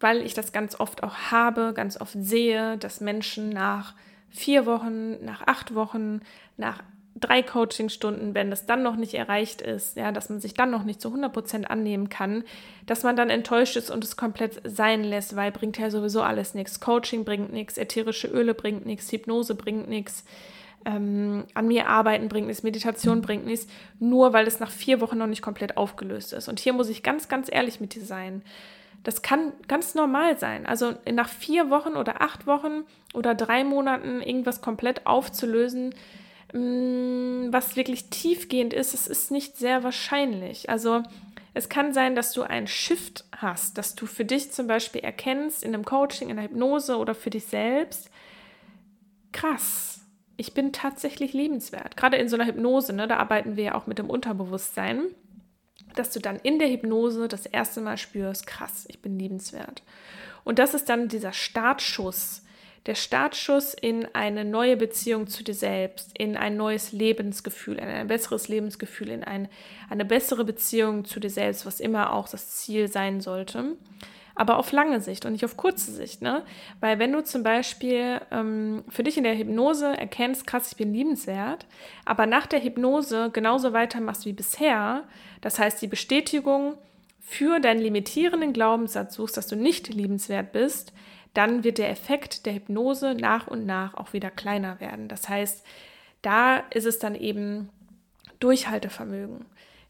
Weil 0.01 0.21
ich 0.25 0.33
das 0.33 0.51
ganz 0.51 0.77
oft 0.77 1.01
auch 1.01 1.31
habe, 1.31 1.71
ganz 1.73 2.01
oft 2.01 2.17
sehe, 2.19 2.77
dass 2.79 2.99
Menschen 2.99 3.47
nach 3.47 3.95
vier 4.29 4.65
Wochen, 4.65 5.23
nach 5.23 5.47
acht 5.47 5.73
Wochen, 5.73 6.19
nach 6.57 6.83
drei 7.15 7.41
Coachingstunden, 7.41 8.33
wenn 8.33 8.49
das 8.49 8.65
dann 8.65 8.83
noch 8.83 8.95
nicht 8.95 9.13
erreicht 9.13 9.61
ist, 9.61 9.97
ja, 9.97 10.11
dass 10.11 10.29
man 10.29 10.39
sich 10.39 10.53
dann 10.53 10.71
noch 10.71 10.83
nicht 10.83 11.01
zu 11.01 11.09
100 11.09 11.33
Prozent 11.33 11.69
annehmen 11.69 12.09
kann, 12.09 12.43
dass 12.85 13.03
man 13.03 13.15
dann 13.15 13.29
enttäuscht 13.29 13.75
ist 13.75 13.91
und 13.91 14.03
es 14.03 14.15
komplett 14.15 14.61
sein 14.63 15.03
lässt, 15.03 15.35
weil 15.35 15.51
bringt 15.51 15.77
ja 15.77 15.89
sowieso 15.89 16.21
alles 16.21 16.53
nichts. 16.53 16.79
Coaching 16.79 17.25
bringt 17.25 17.51
nichts, 17.51 17.77
ätherische 17.77 18.27
Öle 18.27 18.53
bringt 18.53 18.85
nichts, 18.85 19.11
Hypnose 19.11 19.55
bringt 19.55 19.89
nichts 19.89 20.23
ähm, 20.85 21.45
an 21.53 21.67
mir 21.67 21.87
arbeiten 21.87 22.29
bringt 22.29 22.47
nichts, 22.47 22.63
Meditation 22.63 23.21
bringt 23.21 23.45
nichts, 23.45 23.67
nur 23.99 24.33
weil 24.33 24.47
es 24.47 24.59
nach 24.59 24.71
vier 24.71 25.01
Wochen 25.01 25.17
noch 25.17 25.27
nicht 25.27 25.41
komplett 25.41 25.77
aufgelöst 25.77 26.33
ist. 26.33 26.47
Und 26.47 26.59
hier 26.59 26.73
muss 26.73 26.89
ich 26.89 27.03
ganz, 27.03 27.27
ganz 27.27 27.49
ehrlich 27.51 27.79
mit 27.79 27.95
dir 27.95 28.03
sein. 28.03 28.43
Das 29.03 29.21
kann 29.21 29.53
ganz 29.67 29.95
normal 29.95 30.37
sein. 30.37 30.65
Also 30.65 30.93
nach 31.11 31.29
vier 31.29 31.69
Wochen 31.69 31.95
oder 31.95 32.21
acht 32.21 32.47
Wochen 32.47 32.83
oder 33.13 33.33
drei 33.33 33.63
Monaten 33.63 34.21
irgendwas 34.21 34.61
komplett 34.61 35.05
aufzulösen, 35.05 35.93
was 36.51 37.75
wirklich 37.75 38.09
tiefgehend 38.09 38.73
ist, 38.73 38.93
das 38.93 39.07
ist 39.07 39.29
nicht 39.29 39.57
sehr 39.57 39.83
wahrscheinlich. 39.83 40.69
Also 40.69 41.03
es 41.53 41.69
kann 41.69 41.93
sein, 41.93 42.15
dass 42.15 42.31
du 42.31 42.41
einen 42.41 42.67
Shift 42.67 43.25
hast, 43.35 43.77
dass 43.77 43.95
du 43.95 44.05
für 44.05 44.25
dich 44.25 44.51
zum 44.51 44.67
Beispiel 44.67 45.01
erkennst 45.01 45.63
in 45.63 45.73
einem 45.73 45.85
Coaching, 45.85 46.29
in 46.29 46.37
der 46.37 46.45
Hypnose 46.45 46.97
oder 46.97 47.13
für 47.13 47.29
dich 47.29 47.45
selbst, 47.45 48.09
krass, 49.31 50.01
ich 50.37 50.53
bin 50.53 50.71
tatsächlich 50.71 51.33
liebenswert. 51.33 51.97
Gerade 51.97 52.17
in 52.17 52.29
so 52.29 52.35
einer 52.35 52.47
Hypnose, 52.47 52.93
ne, 52.93 53.07
da 53.07 53.17
arbeiten 53.17 53.55
wir 53.55 53.63
ja 53.65 53.75
auch 53.75 53.87
mit 53.87 53.99
dem 53.99 54.09
Unterbewusstsein, 54.09 55.03
dass 55.95 56.11
du 56.11 56.19
dann 56.19 56.37
in 56.37 56.59
der 56.59 56.69
Hypnose 56.69 57.27
das 57.27 57.45
erste 57.45 57.81
Mal 57.81 57.97
spürst, 57.97 58.47
krass, 58.47 58.85
ich 58.87 59.01
bin 59.01 59.19
liebenswert. 59.19 59.83
Und 60.43 60.59
das 60.59 60.73
ist 60.73 60.87
dann 60.89 61.09
dieser 61.09 61.33
Startschuss, 61.33 62.43
der 62.85 62.95
Startschuss 62.95 63.73
in 63.73 64.07
eine 64.13 64.45
neue 64.45 64.77
Beziehung 64.77 65.27
zu 65.27 65.43
dir 65.43 65.53
selbst, 65.53 66.11
in 66.17 66.37
ein 66.37 66.57
neues 66.57 66.91
Lebensgefühl, 66.91 67.75
in 67.75 67.87
ein 67.87 68.07
besseres 68.07 68.47
Lebensgefühl, 68.47 69.09
in 69.09 69.23
ein, 69.23 69.49
eine 69.89 70.05
bessere 70.05 70.45
Beziehung 70.45 71.05
zu 71.05 71.19
dir 71.19 71.29
selbst, 71.29 71.65
was 71.65 71.79
immer 71.79 72.13
auch 72.13 72.29
das 72.29 72.55
Ziel 72.55 72.87
sein 72.87 73.21
sollte 73.21 73.75
aber 74.39 74.57
auf 74.57 74.71
lange 74.71 75.01
Sicht 75.01 75.25
und 75.25 75.33
nicht 75.33 75.43
auf 75.43 75.57
kurze 75.57 75.91
Sicht. 75.91 76.21
Ne? 76.21 76.43
Weil 76.79 76.97
wenn 76.97 77.11
du 77.11 77.21
zum 77.21 77.43
Beispiel 77.43 78.21
ähm, 78.31 78.85
für 78.87 79.03
dich 79.03 79.17
in 79.17 79.25
der 79.25 79.37
Hypnose 79.37 79.87
erkennst, 79.87 80.47
krass, 80.47 80.71
ich 80.71 80.77
bin 80.77 80.93
liebenswert, 80.93 81.65
aber 82.05 82.25
nach 82.25 82.47
der 82.47 82.63
Hypnose 82.63 83.31
genauso 83.33 83.73
weitermachst 83.73 84.25
wie 84.25 84.31
bisher, 84.31 85.03
das 85.41 85.59
heißt 85.59 85.81
die 85.81 85.87
Bestätigung 85.87 86.75
für 87.19 87.59
deinen 87.59 87.81
limitierenden 87.81 88.53
Glaubenssatz 88.53 89.15
suchst, 89.15 89.35
dass 89.35 89.47
du 89.47 89.57
nicht 89.57 89.89
liebenswert 89.89 90.53
bist, 90.53 90.93
dann 91.33 91.63
wird 91.63 91.77
der 91.77 91.89
Effekt 91.89 92.45
der 92.45 92.53
Hypnose 92.53 93.15
nach 93.15 93.47
und 93.47 93.65
nach 93.65 93.93
auch 93.93 94.13
wieder 94.13 94.31
kleiner 94.31 94.79
werden. 94.79 95.07
Das 95.07 95.29
heißt, 95.29 95.65
da 96.21 96.57
ist 96.57 96.85
es 96.85 96.99
dann 96.99 97.15
eben 97.15 97.69
Durchhaltevermögen 98.39 99.45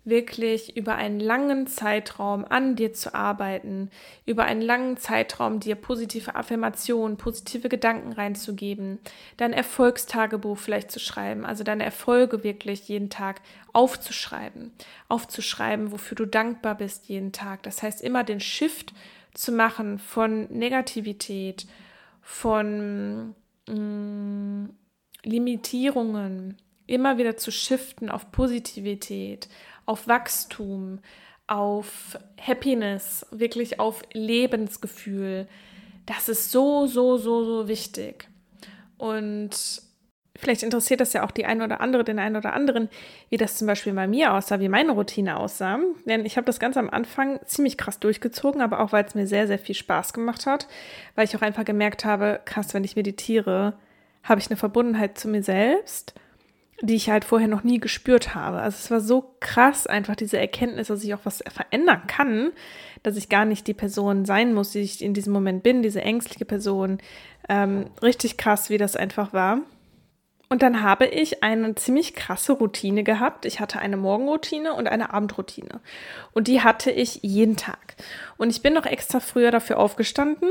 wirklich 0.06 0.76
über 0.78 0.96
einen 0.96 1.20
langen 1.20 1.68
Zeitraum 1.68 2.46
an 2.46 2.76
dir 2.76 2.94
zu 2.94 3.14
arbeiten, 3.14 3.90
über 4.26 4.46
einen 4.46 4.62
langen 4.62 4.98
Zeitraum 4.98 5.60
dir 5.60 5.76
positive 5.76 6.36
Affirmationen, 6.36 7.18
positive 7.18 7.70
Gedanken 7.70 8.14
reinzugeben, 8.14 9.00
dein 9.38 9.54
Erfolgstagebuch 9.54 10.58
vielleicht 10.58 10.92
zu 10.92 11.00
schreiben, 11.00 11.46
also 11.46 11.64
deine 11.64 11.84
Erfolge 11.84 12.44
wirklich 12.44 12.88
jeden 12.88 13.10
Tag 13.10 13.42
aufzuschreiben, 13.74 14.72
aufzuschreiben, 15.10 15.92
wofür 15.92 16.16
du 16.16 16.26
dankbar 16.26 16.76
bist 16.76 17.08
jeden 17.08 17.32
Tag. 17.32 17.64
Das 17.64 17.84
heißt, 17.84 18.02
immer 18.02 18.24
den 18.24 18.40
Shift 18.40 18.94
zu 19.34 19.52
machen 19.52 20.00
von 20.00 20.52
Negativität, 20.52 21.68
von 22.22 23.36
mh, 23.68 23.76
mm, 23.76 24.70
Limitierungen, 25.24 26.58
immer 26.88 27.18
wieder 27.18 27.38
zu 27.38 27.52
shiften 27.52 28.10
auf 28.10 28.32
Positivität, 28.32 29.48
auf 29.86 30.08
Wachstum, 30.08 31.00
auf 31.48 32.18
Happiness, 32.40 33.26
wirklich 33.32 33.80
auf 33.80 34.02
Lebensgefühl. 34.14 35.48
Das 36.06 36.30
ist 36.30 36.52
so, 36.52 36.88
so, 36.88 37.18
so, 37.18 37.44
so 37.44 37.68
wichtig. 37.68 38.28
Und 38.98 39.82
vielleicht 40.40 40.64
interessiert 40.64 41.02
das 41.02 41.14
ja 41.14 41.24
auch 41.24 41.32
die 41.32 41.46
eine 41.46 41.64
oder 41.64 41.82
andere, 41.82 42.04
den 42.04 42.20
einen 42.20 42.36
oder 42.36 42.54
anderen, 42.54 42.90
wie 43.30 43.38
das 43.38 43.58
zum 43.58 43.68
Beispiel 43.68 43.94
bei 43.94 44.08
mir 44.08 44.34
aussah, 44.34 44.60
wie 44.60 44.70
meine 44.70 44.92
Routine 44.92 45.38
aussah. 45.38 45.80
Denn 46.06 46.26
ich 46.26 46.38
habe 46.38 46.46
das 46.46 46.60
Ganze 46.60 46.80
am 46.80 46.90
Anfang 46.90 47.40
ziemlich 47.46 47.78
krass 47.78 48.00
durchgezogen, 48.00 48.62
aber 48.62 48.80
auch 48.80 48.92
weil 48.92 49.06
es 49.06 49.16
mir 49.16 49.28
sehr, 49.28 49.48
sehr 49.48 49.60
viel 49.60 49.76
Spaß 49.76 50.14
gemacht 50.14 50.46
hat, 50.46 50.68
weil 51.16 51.26
ich 51.26 51.36
auch 51.36 51.42
einfach 51.42 51.66
gemerkt 51.66 52.06
habe, 52.06 52.42
krass, 52.46 52.74
wenn 52.74 52.84
ich 52.84 52.96
meditiere, 52.96 53.74
habe 54.24 54.40
ich 54.40 54.48
eine 54.48 54.58
Verbundenheit 54.58 55.18
zu 55.18 55.28
mir 55.28 55.44
selbst 55.44 56.14
die 56.82 56.96
ich 56.96 57.10
halt 57.10 57.26
vorher 57.26 57.48
noch 57.48 57.64
nie 57.64 57.80
gespürt 57.80 58.36
habe. 58.36 58.60
Also 58.60 58.78
es 58.80 58.92
war 58.92 59.02
so 59.02 59.36
krass, 59.40 59.88
einfach 59.88 60.16
diese 60.16 60.38
Erkenntnis, 60.38 60.88
dass 60.88 61.04
ich 61.04 61.14
auch 61.14 61.26
was 61.26 61.44
verändern 61.50 62.04
kann, 62.08 62.52
dass 63.04 63.18
ich 63.18 63.30
gar 63.30 63.46
nicht 63.46 63.68
die 63.68 63.74
Person 63.74 64.26
sein 64.26 64.54
muss, 64.54 64.72
die 64.72 64.80
ich 64.80 65.04
in 65.04 65.14
diesem 65.14 65.34
Moment 65.34 65.64
bin, 65.64 65.82
diese 65.82 66.02
ängstliche 66.02 66.46
Person. 66.46 67.00
Ähm, 67.48 67.88
richtig 68.02 68.38
krass, 68.38 68.70
wie 68.70 68.78
das 68.78 68.96
einfach 68.96 69.34
war. 69.34 69.62
Und 70.52 70.64
dann 70.64 70.82
habe 70.82 71.06
ich 71.06 71.44
eine 71.44 71.76
ziemlich 71.76 72.16
krasse 72.16 72.54
Routine 72.54 73.04
gehabt. 73.04 73.46
Ich 73.46 73.60
hatte 73.60 73.80
eine 73.80 73.98
Morgenroutine 73.98 74.74
und 74.74 74.88
eine 74.88 75.14
Abendroutine. 75.14 75.80
Und 76.34 76.48
die 76.48 76.62
hatte 76.62 76.90
ich 76.90 77.20
jeden 77.22 77.56
Tag. 77.56 77.96
Und 78.38 78.50
ich 78.50 78.64
bin 78.64 78.74
noch 78.74 78.88
extra 78.88 79.20
früher 79.20 79.52
dafür 79.52 79.78
aufgestanden, 79.78 80.50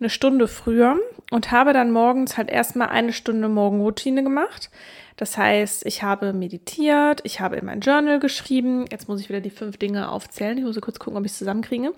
eine 0.00 0.10
Stunde 0.10 0.48
früher, 0.48 0.98
und 1.30 1.52
habe 1.52 1.72
dann 1.72 1.92
morgens 1.92 2.36
halt 2.36 2.50
erstmal 2.50 2.88
eine 2.88 3.12
Stunde 3.12 3.48
Morgenroutine 3.48 4.24
gemacht. 4.24 4.70
Das 5.16 5.38
heißt, 5.38 5.86
ich 5.86 6.02
habe 6.02 6.32
meditiert, 6.32 7.20
ich 7.24 7.40
habe 7.40 7.56
in 7.56 7.64
mein 7.64 7.80
Journal 7.80 8.18
geschrieben. 8.18 8.84
Jetzt 8.90 9.08
muss 9.08 9.20
ich 9.20 9.28
wieder 9.28 9.40
die 9.40 9.50
fünf 9.50 9.76
Dinge 9.76 10.10
aufzählen. 10.10 10.58
Ich 10.58 10.64
muss 10.64 10.80
kurz 10.80 10.98
gucken, 10.98 11.18
ob 11.18 11.24
ich 11.24 11.32
es 11.32 11.38
zusammenkriege. 11.38 11.92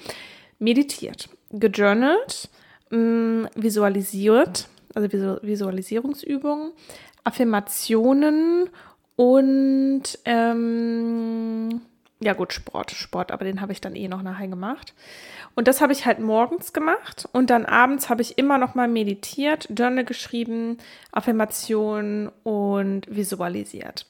Meditiert. 0.59 1.29
gejournalt, 1.51 2.51
mm, 2.91 3.45
visualisiert, 3.55 4.69
also 4.95 5.09
Visualisierungsübungen, 5.43 6.73
Affirmationen 7.29 8.71
und 9.17 10.03
ähm, 10.25 11.83
ja 12.21 12.33
gut, 12.33 12.55
Sport, 12.55 12.91
Sport, 12.91 13.31
aber 13.31 13.45
den 13.45 13.61
habe 13.61 13.73
ich 13.73 13.83
dann 13.83 13.95
eh 13.95 14.09
noch 14.09 14.23
nachher 14.23 14.49
gemacht. 14.49 14.95
Und 15.55 15.69
das 15.69 15.81
habe 15.81 15.93
ich 15.93 16.07
halt 16.07 16.21
morgens 16.21 16.73
gemacht 16.73 17.29
und 17.33 17.51
dann 17.51 17.67
abends 17.67 18.09
habe 18.09 18.23
ich 18.23 18.39
immer 18.39 18.57
noch 18.57 18.75
mal 18.75 18.89
meditiert, 18.89 19.69
Journal 19.77 20.05
geschrieben, 20.05 20.79
Affirmationen 21.13 22.31
und 22.45 23.03
visualisiert. 23.15 24.07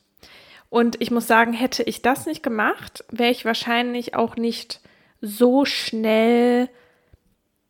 Und 0.70 1.00
ich 1.00 1.10
muss 1.10 1.26
sagen, 1.26 1.54
hätte 1.54 1.82
ich 1.82 2.02
das 2.02 2.26
nicht 2.26 2.42
gemacht, 2.42 3.04
wäre 3.10 3.32
ich 3.32 3.44
wahrscheinlich 3.44 4.14
auch 4.14 4.36
nicht 4.36 4.80
so 5.20 5.64
schnell 5.64 6.68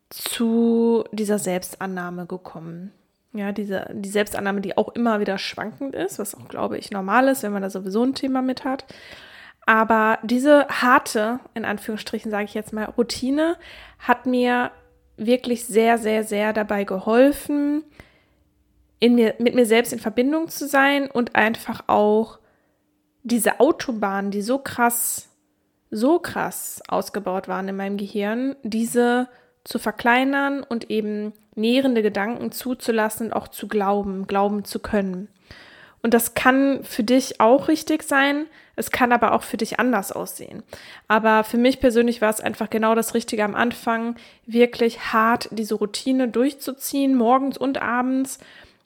zu 0.09 1.05
dieser 1.11 1.39
Selbstannahme 1.39 2.27
gekommen. 2.27 2.91
Ja, 3.33 3.51
diese, 3.51 3.87
die 3.93 4.09
Selbstannahme, 4.09 4.61
die 4.61 4.75
auch 4.77 4.89
immer 4.89 5.19
wieder 5.19 5.37
schwankend 5.37 5.93
ist, 5.95 6.17
was 6.17 6.33
auch, 6.33 6.47
glaube 6.47 6.77
ich, 6.77 6.89
normal 6.89 7.27
ist, 7.27 7.43
wenn 7.43 7.51
man 7.51 7.61
da 7.61 7.69
sowieso 7.69 8.03
ein 8.03 8.15
Thema 8.15 8.41
mit 8.41 8.63
hat. 8.63 8.85
Aber 9.67 10.17
diese 10.23 10.67
harte, 10.67 11.39
in 11.53 11.63
Anführungsstrichen 11.63 12.31
sage 12.31 12.45
ich 12.45 12.55
jetzt 12.55 12.73
mal, 12.73 12.85
Routine 12.85 13.55
hat 13.99 14.25
mir 14.25 14.71
wirklich 15.15 15.65
sehr, 15.65 15.99
sehr, 15.99 16.23
sehr 16.23 16.53
dabei 16.53 16.85
geholfen, 16.85 17.83
in 18.99 19.15
mir, 19.15 19.35
mit 19.37 19.53
mir 19.55 19.65
selbst 19.65 19.93
in 19.93 19.99
Verbindung 19.99 20.49
zu 20.49 20.67
sein 20.67 21.09
und 21.09 21.35
einfach 21.35 21.83
auch 21.87 22.39
diese 23.23 23.59
Autobahnen, 23.59 24.31
die 24.31 24.41
so 24.41 24.57
krass, 24.57 25.29
so 25.91 26.19
krass 26.19 26.81
ausgebaut 26.87 27.47
waren 27.47 27.67
in 27.67 27.75
meinem 27.75 27.97
Gehirn, 27.97 28.55
diese 28.63 29.27
zu 29.63 29.79
verkleinern 29.79 30.63
und 30.63 30.89
eben 30.89 31.33
nährende 31.55 32.01
Gedanken 32.01 32.51
zuzulassen 32.51 33.27
und 33.27 33.33
auch 33.33 33.47
zu 33.47 33.67
glauben, 33.67 34.27
glauben 34.27 34.65
zu 34.65 34.79
können. 34.79 35.27
Und 36.01 36.13
das 36.13 36.33
kann 36.33 36.83
für 36.83 37.03
dich 37.03 37.41
auch 37.41 37.67
richtig 37.67 38.03
sein, 38.03 38.45
es 38.77 38.91
kann 38.91 39.11
aber 39.11 39.33
auch 39.33 39.43
für 39.43 39.57
dich 39.57 39.79
anders 39.79 40.13
aussehen. 40.13 40.63
Aber 41.09 41.43
für 41.43 41.57
mich 41.57 41.81
persönlich 41.81 42.21
war 42.21 42.29
es 42.29 42.39
einfach 42.39 42.69
genau 42.69 42.95
das 42.95 43.13
Richtige 43.13 43.43
am 43.43 43.55
Anfang, 43.55 44.15
wirklich 44.45 45.11
hart 45.11 45.49
diese 45.51 45.75
Routine 45.75 46.29
durchzuziehen, 46.29 47.15
morgens 47.15 47.57
und 47.57 47.81
abends, 47.81 48.39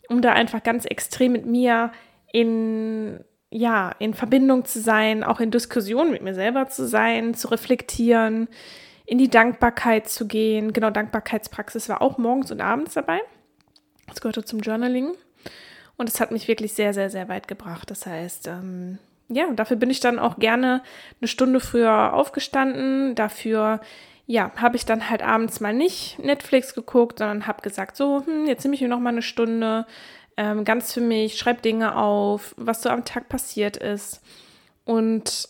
um 0.09 0.23
da 0.23 0.33
einfach 0.33 0.63
ganz 0.63 0.85
extrem 0.85 1.33
mit 1.33 1.45
mir 1.45 1.91
in 2.31 3.23
ja, 3.55 3.91
in 3.99 4.15
Verbindung 4.15 4.65
zu 4.65 4.79
sein, 4.81 5.23
auch 5.23 5.39
in 5.39 5.51
Diskussionen 5.51 6.09
mit 6.09 6.23
mir 6.23 6.33
selber 6.33 6.69
zu 6.69 6.87
sein, 6.87 7.35
zu 7.35 7.49
reflektieren, 7.49 8.47
in 9.05 9.17
die 9.17 9.29
Dankbarkeit 9.29 10.09
zu 10.09 10.27
gehen. 10.27 10.73
Genau, 10.73 10.89
Dankbarkeitspraxis 10.89 11.89
war 11.89 12.01
auch 12.01 12.17
morgens 12.17 12.51
und 12.51 12.61
abends 12.61 12.93
dabei. 12.93 13.19
Das 14.07 14.21
gehörte 14.21 14.43
zum 14.45 14.59
Journaling. 14.59 15.11
Und 15.95 16.09
es 16.09 16.19
hat 16.19 16.31
mich 16.31 16.47
wirklich 16.47 16.73
sehr, 16.73 16.93
sehr, 16.93 17.09
sehr 17.09 17.29
weit 17.29 17.47
gebracht. 17.47 17.91
Das 17.91 18.05
heißt, 18.05 18.47
ähm, 18.47 18.97
ja, 19.29 19.51
dafür 19.53 19.77
bin 19.77 19.89
ich 19.89 19.99
dann 19.99 20.19
auch 20.19 20.39
gerne 20.39 20.81
eine 21.21 21.27
Stunde 21.27 21.59
früher 21.59 22.13
aufgestanden. 22.13 23.15
Dafür, 23.15 23.79
ja, 24.25 24.51
habe 24.55 24.75
ich 24.75 24.85
dann 24.85 25.09
halt 25.09 25.21
abends 25.21 25.59
mal 25.59 25.73
nicht 25.73 26.19
Netflix 26.19 26.73
geguckt, 26.73 27.19
sondern 27.19 27.47
habe 27.47 27.61
gesagt, 27.61 27.95
so, 27.95 28.23
hm, 28.25 28.47
jetzt 28.47 28.63
nehme 28.63 28.75
ich 28.75 28.81
mir 28.81 28.87
noch 28.87 28.99
mal 28.99 29.09
eine 29.09 29.21
Stunde 29.21 29.85
ähm, 30.37 30.65
ganz 30.65 30.93
für 30.93 31.01
mich, 31.01 31.37
schreib 31.37 31.61
Dinge 31.61 31.95
auf, 31.95 32.55
was 32.57 32.81
so 32.81 32.89
am 32.89 33.05
Tag 33.05 33.29
passiert 33.29 33.77
ist. 33.77 34.21
Und 34.85 35.49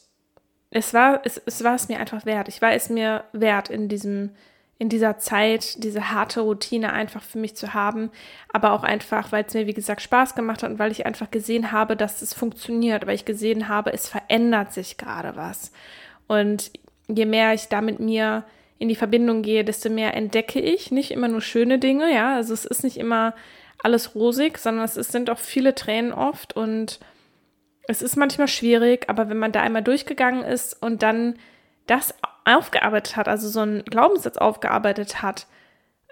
es 0.73 0.93
war, 0.93 1.21
es, 1.23 1.41
es 1.45 1.63
war 1.63 1.75
es 1.75 1.87
mir 1.87 1.99
einfach 1.99 2.25
wert. 2.25 2.47
Ich 2.47 2.61
war 2.61 2.73
es 2.73 2.89
mir 2.89 3.23
wert, 3.33 3.69
in 3.69 3.89
diesem 3.89 4.31
in 4.79 4.89
dieser 4.89 5.17
Zeit 5.17 5.81
diese 5.83 6.11
harte 6.11 6.41
Routine 6.41 6.91
einfach 6.91 7.23
für 7.23 7.37
mich 7.37 7.55
zu 7.55 7.73
haben, 7.73 8.09
aber 8.51 8.73
auch 8.73 8.83
einfach, 8.83 9.31
weil 9.31 9.45
es 9.47 9.53
mir, 9.53 9.65
wie 9.65 9.73
gesagt, 9.73 10.01
Spaß 10.01 10.35
gemacht 10.35 10.61
hat 10.61 10.71
und 10.71 10.79
weil 10.79 10.91
ich 10.91 11.05
einfach 11.05 11.31
gesehen 11.31 11.71
habe, 11.71 11.95
dass 11.95 12.21
es 12.21 12.33
funktioniert, 12.33 13.07
weil 13.07 13.15
ich 13.15 13.23
gesehen 13.23 13.69
habe, 13.69 13.93
es 13.93 14.09
verändert 14.09 14.73
sich 14.73 14.97
gerade 14.97 15.37
was. 15.37 15.71
Und 16.27 16.71
je 17.07 17.25
mehr 17.25 17.53
ich 17.53 17.69
da 17.69 17.79
mit 17.79 18.01
mir 18.01 18.43
in 18.77 18.89
die 18.89 18.95
Verbindung 18.95 19.41
gehe, 19.41 19.63
desto 19.63 19.89
mehr 19.89 20.15
entdecke 20.15 20.59
ich 20.59 20.91
nicht 20.91 21.11
immer 21.11 21.29
nur 21.29 21.41
schöne 21.41 21.79
Dinge, 21.79 22.13
ja, 22.13 22.35
also 22.35 22.53
es 22.53 22.65
ist 22.65 22.83
nicht 22.83 22.97
immer 22.97 23.35
alles 23.81 24.15
rosig, 24.15 24.57
sondern 24.57 24.83
es 24.83 24.95
sind 24.95 25.29
auch 25.29 25.39
viele 25.39 25.75
Tränen 25.75 26.11
oft 26.11 26.57
und 26.57 26.99
es 27.87 28.01
ist 28.01 28.15
manchmal 28.15 28.47
schwierig, 28.47 29.09
aber 29.09 29.29
wenn 29.29 29.39
man 29.39 29.51
da 29.51 29.61
einmal 29.61 29.83
durchgegangen 29.83 30.43
ist 30.43 30.81
und 30.81 31.03
dann 31.03 31.37
das 31.85 32.15
aufgearbeitet 32.45 33.15
hat, 33.15 33.27
also 33.27 33.49
so 33.49 33.59
einen 33.59 33.83
Glaubenssatz 33.83 34.37
aufgearbeitet 34.37 35.21
hat, 35.21 35.47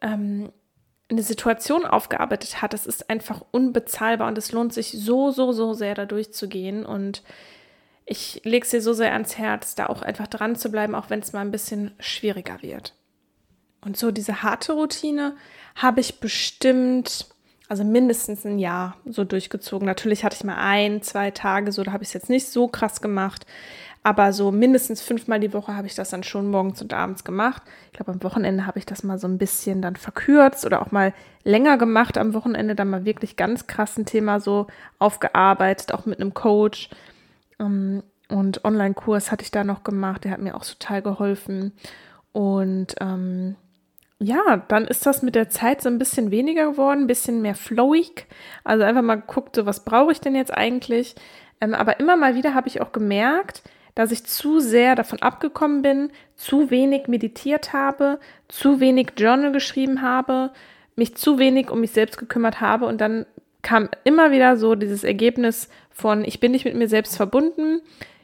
ähm, 0.02 0.52
eine 1.10 1.24
Situation 1.24 1.86
aufgearbeitet 1.86 2.62
hat, 2.62 2.74
das 2.74 2.86
ist 2.86 3.10
einfach 3.10 3.44
unbezahlbar 3.52 4.28
und 4.28 4.38
es 4.38 4.52
lohnt 4.52 4.74
sich 4.74 4.92
so, 4.92 5.32
so, 5.32 5.52
so 5.52 5.74
sehr 5.74 5.94
da 5.96 6.06
durchzugehen 6.06 6.86
und 6.86 7.24
ich 8.06 8.42
lege 8.44 8.66
es 8.66 8.72
dir 8.72 8.82
so 8.82 8.94
sehr 8.94 9.14
ans 9.14 9.38
Herz, 9.38 9.76
da 9.76 9.88
auch 9.88 10.02
einfach 10.02 10.28
dran 10.28 10.56
zu 10.56 10.72
bleiben, 10.72 10.96
auch 10.96 11.10
wenn 11.10 11.20
es 11.20 11.34
mal 11.34 11.42
ein 11.42 11.52
bisschen 11.52 11.92
schwieriger 12.00 12.62
wird. 12.62 12.94
Und 13.84 13.98
so 13.98 14.12
diese 14.12 14.44
harte 14.44 14.74
Routine 14.74 15.36
habe 15.76 16.02
ich 16.02 16.20
bestimmt, 16.20 17.28
also 17.72 17.86
mindestens 17.86 18.46
ein 18.46 18.60
Jahr 18.60 18.98
so 19.06 19.24
durchgezogen. 19.24 19.86
Natürlich 19.86 20.26
hatte 20.26 20.36
ich 20.36 20.44
mal 20.44 20.58
ein, 20.58 21.02
zwei 21.04 21.32
Tage, 21.32 21.72
so 21.72 21.84
da 21.84 21.94
habe 21.94 22.04
ich 22.04 22.10
es 22.10 22.14
jetzt 22.14 22.30
nicht 22.30 22.50
so 22.50 22.68
krass 22.68 23.00
gemacht. 23.00 23.46
Aber 24.04 24.34
so 24.34 24.52
mindestens 24.52 25.02
fünfmal 25.02 25.40
die 25.40 25.54
Woche 25.54 25.74
habe 25.74 25.88
ich 25.88 25.96
das 25.96 26.10
dann 26.10 26.24
schon 26.24 26.52
morgens 26.52 26.82
und 26.82 26.94
abends 26.94 27.24
gemacht. 27.24 27.64
Ich 27.86 27.94
glaube, 27.94 28.12
am 28.12 28.24
Wochenende 28.24 28.68
habe 28.68 28.78
ich 28.78 28.86
das 28.86 29.04
mal 29.04 29.18
so 29.18 29.26
ein 29.26 29.38
bisschen 29.38 29.82
dann 29.82 29.96
verkürzt 29.96 30.66
oder 30.66 30.82
auch 30.82 30.92
mal 30.92 31.14
länger 31.46 31.78
gemacht. 31.78 32.18
Am 32.18 32.34
Wochenende 32.34 32.76
dann 32.76 32.90
mal 32.90 33.06
wirklich 33.06 33.38
ganz 33.38 33.68
krassen 33.68 34.06
Thema 34.06 34.42
so 34.42 34.68
aufgearbeitet, 35.00 35.94
auch 35.94 36.06
mit 36.06 36.20
einem 36.20 36.34
Coach. 36.34 36.90
Ähm, 37.58 38.04
und 38.28 38.66
Online-Kurs 38.66 39.32
hatte 39.32 39.46
ich 39.46 39.52
da 39.52 39.64
noch 39.64 39.86
gemacht. 39.86 40.26
Der 40.26 40.32
hat 40.32 40.42
mir 40.42 40.56
auch 40.56 40.66
total 40.66 41.02
geholfen. 41.02 41.72
Und 42.34 42.96
ähm, 43.00 43.56
ja, 44.22 44.64
dann 44.68 44.86
ist 44.86 45.08
das 45.08 45.24
mit 45.24 45.34
der 45.34 45.50
Zeit 45.50 45.82
so 45.82 45.90
ein 45.90 45.98
bisschen 45.98 46.30
weniger 46.30 46.70
geworden, 46.70 47.02
ein 47.02 47.08
bisschen 47.08 47.42
mehr 47.42 47.56
flowig. 47.56 48.28
Also 48.64 48.84
einfach 48.84 49.02
mal 49.02 49.16
geguckt, 49.16 49.56
so 49.56 49.66
was 49.66 49.84
brauche 49.84 50.12
ich 50.12 50.22
denn 50.22 50.36
jetzt 50.36 50.56
eigentlich? 50.56 51.16
Ähm, 51.60 51.74
aber 51.74 52.00
immer 52.00 52.16
mal 52.18 52.36
wieder 52.36 52.54
habe 52.54 52.68
ich 52.68 52.82
auch 52.82 52.92
gemerkt, 52.92 53.64
dass 53.96 54.12
ich 54.12 54.24
zu 54.26 54.60
sehr 54.60 54.94
davon 54.94 55.24
abgekommen 55.24 55.82
bin, 55.82 56.12
zu 56.36 56.70
wenig 56.70 57.08
meditiert 57.08 57.74
habe, 57.74 58.20
zu 58.48 58.80
wenig 58.80 59.14
Journal 59.18 59.52
geschrieben 59.52 60.04
habe, 60.04 60.52
mich 60.96 61.16
zu 61.16 61.40
wenig 61.40 61.72
um 61.72 61.82
mich 61.82 61.92
selbst 61.92 62.20
gekümmert 62.20 62.62
habe 62.62 62.86
und 62.86 63.02
dann 63.02 63.26
kam 63.64 63.90
immer 64.04 64.32
wieder 64.32 64.56
so 64.56 64.76
dieses 64.76 65.04
Ergebnis 65.04 65.68
von, 65.90 66.24
ich 66.26 66.40
bin 66.40 66.52
nicht 66.52 66.66
mit 66.66 66.76
mir 66.76 66.88
selbst 66.88 67.18
verbunden, 67.18 67.82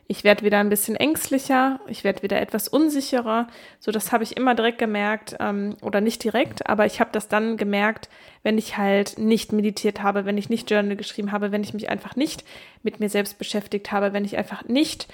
ich 0.10 0.24
werde 0.24 0.46
wieder 0.46 0.60
ein 0.60 0.70
bisschen 0.70 0.96
ängstlicher, 0.96 1.82
ich 1.88 2.04
werde 2.04 2.24
wieder 2.24 2.40
etwas 2.40 2.70
unsicherer. 2.70 3.48
So, 3.80 3.92
das 3.92 4.12
habe 4.12 4.24
ich 4.24 4.38
immer 4.38 4.56
direkt 4.56 4.80
gemerkt, 4.80 5.36
ähm, 5.40 5.76
oder 5.82 6.00
nicht 6.00 6.24
direkt, 6.24 6.68
aber 6.68 6.86
ich 6.86 7.02
habe 7.02 7.10
das 7.12 7.28
dann 7.28 7.58
gemerkt, 7.58 8.10
wenn 8.44 8.58
ich 8.58 8.78
halt 8.78 9.18
nicht 9.18 9.52
meditiert 9.52 10.02
habe, 10.02 10.26
wenn 10.26 10.38
ich 10.38 10.50
nicht 10.50 10.72
Journal 10.72 10.96
geschrieben 10.96 11.34
habe, 11.34 11.52
wenn 11.52 11.64
ich 11.64 11.74
mich 11.74 11.90
einfach 11.90 12.16
nicht 12.16 12.46
mit 12.84 13.00
mir 13.02 13.10
selbst 13.10 13.38
beschäftigt 13.38 13.92
habe, 13.92 14.14
wenn 14.14 14.24
ich 14.24 14.38
einfach 14.38 14.64
nicht 14.66 15.08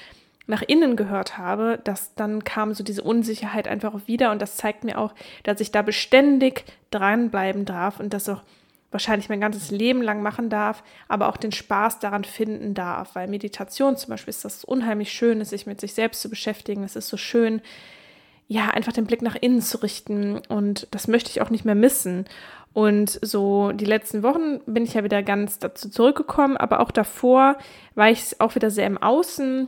nach 0.46 0.62
innen 0.62 0.96
gehört 0.96 1.38
habe, 1.38 1.80
dass 1.84 2.14
dann 2.16 2.44
kam 2.44 2.74
so 2.74 2.84
diese 2.84 3.02
Unsicherheit 3.02 3.68
einfach 3.68 4.08
wieder 4.08 4.32
und 4.32 4.42
das 4.42 4.58
zeigt 4.58 4.84
mir 4.84 5.00
auch, 5.00 5.14
dass 5.44 5.62
ich 5.62 5.72
da 5.72 5.82
beständig 5.82 6.66
dranbleiben 6.92 7.66
darf 7.66 8.00
und 8.00 8.14
das 8.14 8.30
auch 8.30 8.42
wahrscheinlich 8.94 9.30
mein 9.30 9.42
ganzes 9.42 9.72
Leben 9.72 10.02
lang 10.02 10.22
machen 10.22 10.50
darf, 10.50 10.84
aber 11.08 11.28
auch 11.28 11.38
den 11.38 11.52
Spaß 11.52 12.00
daran 12.00 12.24
finden 12.24 12.74
darf, 12.74 13.16
weil 13.16 13.28
Meditation 13.28 13.98
zum 13.98 14.12
Beispiel 14.12 14.30
ist 14.30 14.46
das 14.46 14.64
unheimlich 14.64 15.12
schön, 15.12 15.44
sich 15.44 15.66
mit 15.66 15.82
sich 15.82 15.94
selbst 15.94 16.22
zu 16.22 16.30
beschäftigen. 16.30 16.84
Es 16.84 16.96
ist 16.96 17.10
so 17.10 17.18
schön, 17.18 17.62
ja, 18.48 18.70
einfach 18.70 18.94
den 18.94 19.06
Blick 19.06 19.22
nach 19.22 19.36
innen 19.36 19.62
zu 19.62 19.78
richten 19.80 20.38
und 20.48 20.88
das 20.92 21.08
möchte 21.08 21.32
ich 21.32 21.42
auch 21.42 21.50
nicht 21.50 21.66
mehr 21.66 21.76
missen. 21.76 22.26
Und 22.74 23.20
so 23.22 23.72
die 23.72 23.86
letzten 23.86 24.24
Wochen 24.24 24.60
bin 24.66 24.84
ich 24.84 24.96
ja 24.96 25.04
wieder 25.04 25.22
ganz 25.22 25.60
dazu 25.60 25.90
zurückgekommen, 25.90 26.58
aber 26.58 26.80
auch 26.80 26.92
davor 26.92 27.58
war 27.96 28.10
ich 28.10 28.40
auch 28.40 28.56
wieder 28.56 28.72
sehr 28.72 28.88
im 28.88 28.98
Außen, 28.98 29.68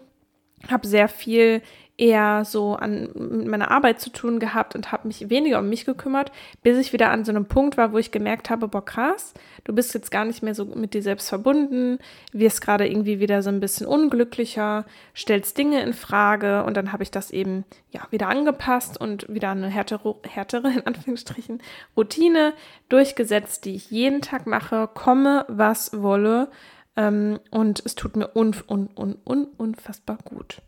habe 0.72 0.88
sehr 0.88 1.08
viel 1.08 1.62
eher 1.98 2.44
so 2.44 2.76
an 2.76 3.10
mit 3.14 3.48
meiner 3.48 3.72
Arbeit 3.72 4.02
zu 4.02 4.10
tun 4.10 4.40
gehabt 4.40 4.76
und 4.76 4.92
habe 4.92 5.08
mich 5.08 5.30
weniger 5.30 5.60
um 5.60 5.70
mich 5.70 5.86
gekümmert, 5.86 6.32
bis 6.62 6.78
ich 6.78 6.92
wieder 6.92 7.10
an 7.10 7.24
so 7.24 7.32
einem 7.32 7.46
Punkt 7.46 7.78
war, 7.78 7.94
wo 7.94 7.98
ich 7.98 8.12
gemerkt 8.12 8.50
habe, 8.50 8.68
boah 8.68 8.84
krass, 8.84 9.34
du 9.64 9.74
bist 9.74 9.94
jetzt 9.94 10.12
gar 10.12 10.26
nicht 10.26 10.44
mehr 10.44 10.56
so 10.56 10.66
mit 10.66 10.94
dir 10.94 11.02
selbst 11.02 11.30
verbunden, 11.30 12.00
wirst 12.34 12.62
gerade 12.62 12.88
irgendwie 12.88 13.20
wieder 13.20 13.42
so 13.42 13.50
ein 13.50 13.62
bisschen 13.62 13.88
unglücklicher, 13.88 14.86
stellst 15.16 15.58
Dinge 15.58 15.82
in 15.84 15.94
Frage 15.94 16.66
und 16.66 16.76
dann 16.76 16.92
habe 16.92 17.04
ich 17.04 17.12
das 17.12 17.32
eben 17.32 17.64
ja 17.92 18.02
wieder 18.12 18.28
angepasst 18.28 19.00
und 19.00 19.34
wieder 19.34 19.52
eine 19.52 19.70
härtere, 19.70 20.16
härtere 20.28 20.74
in 20.74 20.86
Anführungsstrichen 20.86 21.62
Routine 21.96 22.54
durchgesetzt, 22.90 23.64
die 23.64 23.76
ich 23.76 23.90
jeden 23.90 24.22
Tag 24.22 24.48
mache, 24.48 24.90
komme 24.94 25.46
was 25.48 26.02
wolle 26.02 26.50
ähm, 26.96 27.40
und 27.52 27.82
es 27.86 27.96
tut 27.96 28.16
mir 28.16 28.36
un, 28.36 28.56
un, 28.68 28.90
un, 28.96 29.18
un, 29.26 29.48
unfassbar 29.58 30.18
gut. 30.24 30.62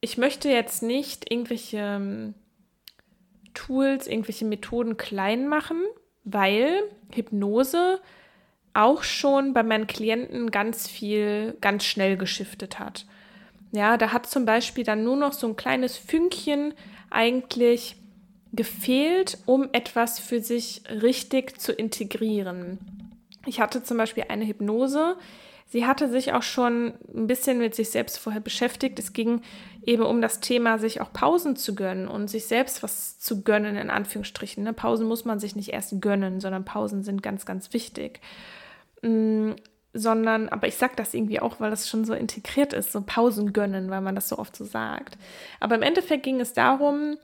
Ich 0.00 0.16
möchte 0.16 0.48
jetzt 0.48 0.82
nicht 0.82 1.30
irgendwelche 1.30 1.78
ähm, 1.78 2.34
Tools, 3.54 4.06
irgendwelche 4.06 4.44
Methoden 4.44 4.96
klein 4.96 5.48
machen, 5.48 5.82
weil 6.24 6.84
Hypnose 7.12 8.00
auch 8.74 9.02
schon 9.02 9.54
bei 9.54 9.62
meinen 9.62 9.86
Klienten 9.86 10.50
ganz 10.50 10.88
viel, 10.88 11.56
ganz 11.60 11.84
schnell 11.84 12.16
geschiftet 12.16 12.78
hat. 12.78 13.06
Ja, 13.72 13.96
da 13.96 14.12
hat 14.12 14.26
zum 14.26 14.44
Beispiel 14.44 14.84
dann 14.84 15.04
nur 15.04 15.16
noch 15.16 15.32
so 15.32 15.48
ein 15.48 15.56
kleines 15.56 15.96
Fünkchen 15.96 16.74
eigentlich 17.10 17.96
gefehlt, 18.52 19.38
um 19.46 19.68
etwas 19.72 20.18
für 20.18 20.40
sich 20.40 20.82
richtig 20.88 21.60
zu 21.60 21.72
integrieren. 21.72 22.97
Ich 23.48 23.60
hatte 23.60 23.82
zum 23.82 23.96
Beispiel 23.96 24.26
eine 24.28 24.46
Hypnose. 24.46 25.16
Sie 25.66 25.86
hatte 25.86 26.08
sich 26.08 26.32
auch 26.32 26.42
schon 26.42 26.94
ein 27.14 27.26
bisschen 27.26 27.58
mit 27.58 27.74
sich 27.74 27.90
selbst 27.90 28.18
vorher 28.18 28.40
beschäftigt. 28.40 28.98
Es 28.98 29.12
ging 29.12 29.42
eben 29.84 30.02
um 30.02 30.22
das 30.22 30.40
Thema, 30.40 30.78
sich 30.78 31.00
auch 31.00 31.12
Pausen 31.12 31.56
zu 31.56 31.74
gönnen 31.74 32.08
und 32.08 32.28
sich 32.28 32.46
selbst 32.46 32.82
was 32.82 33.18
zu 33.18 33.42
gönnen, 33.42 33.76
in 33.76 33.90
Anführungsstrichen. 33.90 34.64
Ne? 34.64 34.72
Pausen 34.72 35.06
muss 35.06 35.26
man 35.26 35.40
sich 35.40 35.56
nicht 35.56 35.70
erst 35.70 36.00
gönnen, 36.00 36.40
sondern 36.40 36.64
Pausen 36.64 37.02
sind 37.02 37.22
ganz, 37.22 37.44
ganz 37.44 37.74
wichtig. 37.74 38.20
Mm, 39.02 39.52
sondern, 39.92 40.48
aber 40.48 40.68
ich 40.68 40.76
sage 40.76 40.94
das 40.96 41.12
irgendwie 41.12 41.40
auch, 41.40 41.60
weil 41.60 41.70
das 41.70 41.88
schon 41.88 42.04
so 42.06 42.14
integriert 42.14 42.72
ist, 42.72 42.92
so 42.92 43.02
Pausen 43.02 43.52
gönnen, 43.52 43.90
weil 43.90 44.00
man 44.00 44.14
das 44.14 44.30
so 44.30 44.38
oft 44.38 44.56
so 44.56 44.64
sagt. 44.64 45.18
Aber 45.60 45.74
im 45.74 45.82
Endeffekt 45.82 46.22
ging 46.22 46.40
es 46.40 46.54
darum, 46.54 47.18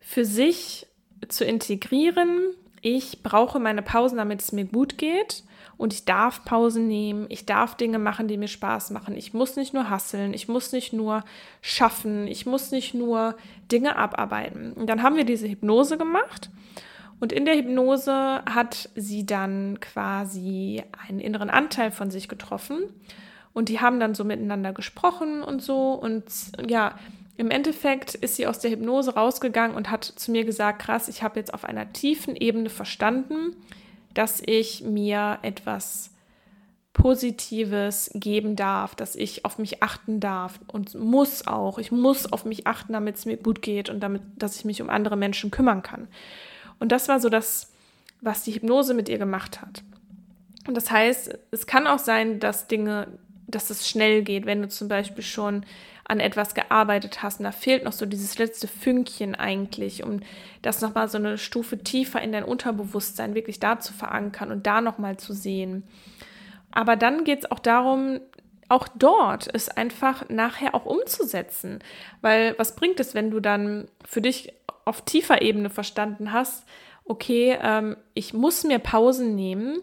für 0.00 0.26
sich 0.26 0.86
zu 1.28 1.46
integrieren, 1.46 2.54
ich 2.84 3.22
brauche 3.22 3.58
meine 3.58 3.80
Pausen, 3.80 4.18
damit 4.18 4.42
es 4.42 4.52
mir 4.52 4.66
gut 4.66 4.98
geht. 4.98 5.42
Und 5.78 5.94
ich 5.94 6.04
darf 6.04 6.44
Pausen 6.44 6.86
nehmen, 6.86 7.24
ich 7.30 7.46
darf 7.46 7.76
Dinge 7.76 7.98
machen, 7.98 8.28
die 8.28 8.36
mir 8.36 8.46
Spaß 8.46 8.90
machen. 8.90 9.16
Ich 9.16 9.32
muss 9.32 9.56
nicht 9.56 9.72
nur 9.72 9.88
hasseln, 9.88 10.34
ich 10.34 10.48
muss 10.48 10.70
nicht 10.70 10.92
nur 10.92 11.24
schaffen, 11.62 12.28
ich 12.28 12.44
muss 12.44 12.72
nicht 12.72 12.92
nur 12.92 13.36
Dinge 13.72 13.96
abarbeiten. 13.96 14.74
Und 14.74 14.86
dann 14.86 15.02
haben 15.02 15.16
wir 15.16 15.24
diese 15.24 15.48
Hypnose 15.48 15.96
gemacht. 15.96 16.50
Und 17.20 17.32
in 17.32 17.46
der 17.46 17.56
Hypnose 17.56 18.42
hat 18.44 18.90
sie 18.94 19.24
dann 19.24 19.80
quasi 19.80 20.82
einen 21.08 21.20
inneren 21.20 21.48
Anteil 21.48 21.90
von 21.90 22.10
sich 22.10 22.28
getroffen. 22.28 22.80
Und 23.54 23.70
die 23.70 23.80
haben 23.80 23.98
dann 23.98 24.14
so 24.14 24.24
miteinander 24.24 24.74
gesprochen 24.74 25.42
und 25.42 25.62
so. 25.62 25.94
Und 25.94 26.24
ja, 26.68 26.96
im 27.36 27.50
Endeffekt 27.50 28.14
ist 28.14 28.36
sie 28.36 28.46
aus 28.46 28.60
der 28.60 28.70
Hypnose 28.70 29.14
rausgegangen 29.14 29.76
und 29.76 29.90
hat 29.90 30.04
zu 30.04 30.30
mir 30.30 30.44
gesagt, 30.44 30.80
krass, 30.80 31.08
ich 31.08 31.22
habe 31.22 31.38
jetzt 31.38 31.52
auf 31.52 31.64
einer 31.64 31.92
tiefen 31.92 32.36
Ebene 32.36 32.70
verstanden, 32.70 33.56
dass 34.14 34.40
ich 34.44 34.82
mir 34.82 35.38
etwas 35.42 36.10
Positives 36.92 38.08
geben 38.14 38.54
darf, 38.54 38.94
dass 38.94 39.16
ich 39.16 39.44
auf 39.44 39.58
mich 39.58 39.82
achten 39.82 40.20
darf 40.20 40.60
und 40.68 40.94
muss 40.94 41.44
auch. 41.44 41.78
Ich 41.78 41.90
muss 41.90 42.32
auf 42.32 42.44
mich 42.44 42.68
achten, 42.68 42.92
damit 42.92 43.16
es 43.16 43.26
mir 43.26 43.36
gut 43.36 43.62
geht 43.62 43.90
und 43.90 43.98
damit, 43.98 44.22
dass 44.36 44.56
ich 44.56 44.64
mich 44.64 44.80
um 44.80 44.88
andere 44.88 45.16
Menschen 45.16 45.50
kümmern 45.50 45.82
kann. 45.82 46.06
Und 46.78 46.92
das 46.92 47.08
war 47.08 47.18
so 47.18 47.28
das, 47.28 47.72
was 48.20 48.44
die 48.44 48.52
Hypnose 48.54 48.94
mit 48.94 49.08
ihr 49.08 49.18
gemacht 49.18 49.60
hat. 49.60 49.82
Und 50.68 50.76
das 50.76 50.90
heißt, 50.90 51.36
es 51.50 51.66
kann 51.66 51.88
auch 51.88 51.98
sein, 51.98 52.38
dass 52.38 52.68
Dinge, 52.68 53.08
dass 53.48 53.70
es 53.70 53.88
schnell 53.88 54.22
geht, 54.22 54.46
wenn 54.46 54.62
du 54.62 54.68
zum 54.68 54.86
Beispiel 54.86 55.24
schon 55.24 55.66
an 56.06 56.20
etwas 56.20 56.54
gearbeitet 56.54 57.22
hast 57.22 57.40
und 57.40 57.44
da 57.44 57.52
fehlt 57.52 57.84
noch 57.84 57.92
so 57.92 58.04
dieses 58.06 58.38
letzte 58.38 58.68
Fünkchen 58.68 59.34
eigentlich, 59.34 60.04
um 60.04 60.20
das 60.62 60.80
nochmal 60.80 61.08
so 61.08 61.18
eine 61.18 61.38
Stufe 61.38 61.78
tiefer 61.78 62.20
in 62.20 62.32
dein 62.32 62.44
Unterbewusstsein 62.44 63.34
wirklich 63.34 63.58
da 63.58 63.80
zu 63.80 63.92
verankern 63.92 64.52
und 64.52 64.66
da 64.66 64.80
nochmal 64.80 65.16
zu 65.16 65.32
sehen. 65.32 65.84
Aber 66.72 66.96
dann 66.96 67.24
geht 67.24 67.40
es 67.40 67.50
auch 67.50 67.58
darum, 67.58 68.20
auch 68.68 68.88
dort 68.88 69.48
es 69.54 69.68
einfach 69.68 70.28
nachher 70.28 70.74
auch 70.74 70.84
umzusetzen. 70.84 71.78
Weil 72.20 72.54
was 72.58 72.74
bringt 72.76 73.00
es, 73.00 73.14
wenn 73.14 73.30
du 73.30 73.40
dann 73.40 73.88
für 74.04 74.20
dich 74.20 74.52
auf 74.84 75.02
tiefer 75.02 75.42
Ebene 75.42 75.70
verstanden 75.70 76.32
hast, 76.32 76.66
okay, 77.04 77.58
ähm, 77.62 77.96
ich 78.14 78.34
muss 78.34 78.64
mir 78.64 78.78
Pausen 78.78 79.34
nehmen, 79.34 79.78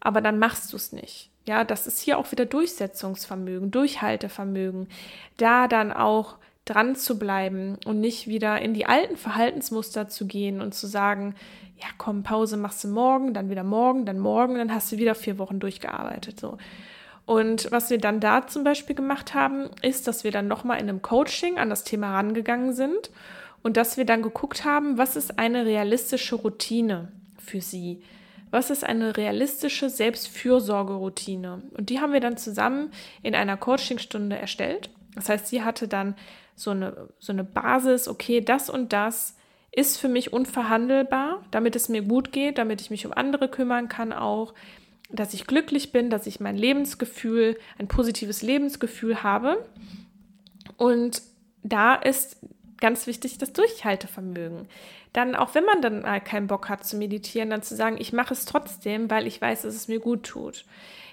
aber 0.00 0.20
dann 0.20 0.38
machst 0.38 0.72
du 0.72 0.76
es 0.76 0.92
nicht. 0.92 1.30
Ja, 1.46 1.64
das 1.64 1.86
ist 1.86 2.00
hier 2.00 2.18
auch 2.18 2.32
wieder 2.32 2.46
Durchsetzungsvermögen, 2.46 3.70
Durchhaltevermögen, 3.70 4.88
da 5.36 5.68
dann 5.68 5.92
auch 5.92 6.36
dran 6.64 6.96
zu 6.96 7.18
bleiben 7.18 7.76
und 7.84 8.00
nicht 8.00 8.26
wieder 8.26 8.60
in 8.62 8.72
die 8.72 8.86
alten 8.86 9.16
Verhaltensmuster 9.16 10.08
zu 10.08 10.26
gehen 10.26 10.62
und 10.62 10.74
zu 10.74 10.86
sagen, 10.86 11.34
ja, 11.78 11.88
komm, 11.98 12.22
Pause 12.22 12.56
machst 12.56 12.82
du 12.84 12.88
morgen, 12.88 13.34
dann 13.34 13.50
wieder 13.50 13.64
morgen, 13.64 14.06
dann 14.06 14.18
morgen, 14.18 14.56
dann 14.56 14.72
hast 14.72 14.90
du 14.92 14.96
wieder 14.96 15.14
vier 15.14 15.38
Wochen 15.38 15.60
durchgearbeitet. 15.60 16.40
So. 16.40 16.56
Und 17.26 17.70
was 17.70 17.90
wir 17.90 17.98
dann 17.98 18.20
da 18.20 18.46
zum 18.46 18.64
Beispiel 18.64 18.96
gemacht 18.96 19.34
haben, 19.34 19.68
ist, 19.82 20.06
dass 20.06 20.24
wir 20.24 20.30
dann 20.30 20.48
nochmal 20.48 20.80
in 20.80 20.88
einem 20.88 21.02
Coaching 21.02 21.58
an 21.58 21.68
das 21.68 21.84
Thema 21.84 22.14
rangegangen 22.14 22.72
sind 22.72 23.10
und 23.62 23.76
dass 23.76 23.96
wir 23.96 24.04
dann 24.04 24.22
geguckt 24.22 24.64
haben, 24.64 24.98
was 24.98 25.16
ist 25.16 25.38
eine 25.38 25.66
realistische 25.66 26.36
Routine 26.36 27.08
für 27.38 27.60
sie? 27.60 28.02
Was 28.54 28.70
ist 28.70 28.84
eine 28.84 29.16
realistische 29.16 29.90
Selbstfürsorgeroutine? 29.90 31.62
Und 31.76 31.90
die 31.90 32.00
haben 32.00 32.12
wir 32.12 32.20
dann 32.20 32.36
zusammen 32.36 32.92
in 33.20 33.34
einer 33.34 33.56
Coachingstunde 33.56 34.38
erstellt. 34.38 34.90
Das 35.16 35.28
heißt, 35.28 35.48
sie 35.48 35.64
hatte 35.64 35.88
dann 35.88 36.14
so 36.54 36.70
eine, 36.70 37.08
so 37.18 37.32
eine 37.32 37.42
Basis, 37.42 38.06
okay, 38.06 38.40
das 38.40 38.70
und 38.70 38.92
das 38.92 39.36
ist 39.72 39.96
für 39.98 40.08
mich 40.08 40.32
unverhandelbar, 40.32 41.42
damit 41.50 41.74
es 41.74 41.88
mir 41.88 42.02
gut 42.02 42.30
geht, 42.30 42.58
damit 42.58 42.80
ich 42.80 42.90
mich 42.90 43.04
um 43.04 43.12
andere 43.12 43.48
kümmern 43.48 43.88
kann 43.88 44.12
auch, 44.12 44.54
dass 45.10 45.34
ich 45.34 45.48
glücklich 45.48 45.90
bin, 45.90 46.08
dass 46.08 46.28
ich 46.28 46.38
mein 46.38 46.56
Lebensgefühl, 46.56 47.58
ein 47.76 47.88
positives 47.88 48.42
Lebensgefühl 48.42 49.24
habe. 49.24 49.66
Und 50.76 51.22
da 51.64 51.96
ist 51.96 52.38
ganz 52.78 53.08
wichtig 53.08 53.38
das 53.38 53.52
Durchhaltevermögen. 53.52 54.68
Dann, 55.14 55.36
auch 55.36 55.54
wenn 55.54 55.64
man 55.64 55.80
dann 55.80 56.02
mal 56.02 56.20
keinen 56.20 56.48
Bock 56.48 56.68
hat 56.68 56.84
zu 56.84 56.96
meditieren, 56.96 57.48
dann 57.48 57.62
zu 57.62 57.76
sagen, 57.76 57.96
ich 57.98 58.12
mache 58.12 58.34
es 58.34 58.44
trotzdem, 58.46 59.08
weil 59.10 59.28
ich 59.28 59.40
weiß, 59.40 59.62
dass 59.62 59.74
es 59.74 59.88
mir 59.88 60.00
gut 60.00 60.24
tut. 60.24 60.64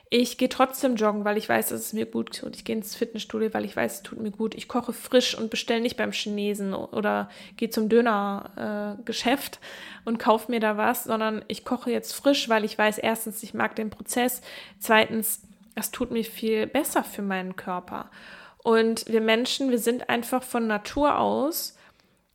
Ich 0.09 0.39
gehe 0.39 0.49
trotzdem 0.49 0.95
joggen, 0.95 1.23
weil 1.23 1.37
ich 1.37 1.47
weiß, 1.47 1.69
dass 1.69 1.79
es 1.79 1.93
mir 1.93 2.07
gut 2.07 2.35
tut. 2.39 2.55
Ich 2.55 2.65
gehe 2.65 2.75
ins 2.75 2.95
Fitnessstudio, 2.95 3.53
weil 3.53 3.63
ich 3.63 3.75
weiß, 3.75 3.93
es 3.93 4.01
tut 4.01 4.19
mir 4.19 4.31
gut. 4.31 4.55
Ich 4.55 4.67
koche 4.67 4.91
frisch 4.91 5.37
und 5.37 5.51
bestelle 5.51 5.81
nicht 5.81 5.97
beim 5.97 6.11
Chinesen 6.11 6.73
oder 6.73 7.29
gehe 7.57 7.69
zum 7.69 7.89
Dönergeschäft 7.89 9.55
äh, 9.55 10.09
und 10.09 10.17
kaufe 10.17 10.51
mir 10.51 10.59
da 10.59 10.75
was, 10.77 11.03
sondern 11.03 11.45
ich 11.47 11.63
koche 11.63 11.91
jetzt 11.91 12.13
frisch, 12.13 12.49
weil 12.49 12.65
ich 12.65 12.77
weiß, 12.77 12.97
erstens, 12.97 13.43
ich 13.43 13.53
mag 13.53 13.75
den 13.75 13.91
Prozess. 13.91 14.41
Zweitens, 14.79 15.43
es 15.75 15.91
tut 15.91 16.09
mir 16.09 16.25
viel 16.25 16.65
besser 16.65 17.03
für 17.03 17.21
meinen 17.21 17.55
Körper. 17.55 18.09
Und 18.57 19.07
wir 19.07 19.21
Menschen, 19.21 19.69
wir 19.69 19.79
sind 19.79 20.09
einfach 20.09 20.43
von 20.43 20.65
Natur 20.65 21.19
aus 21.19 21.77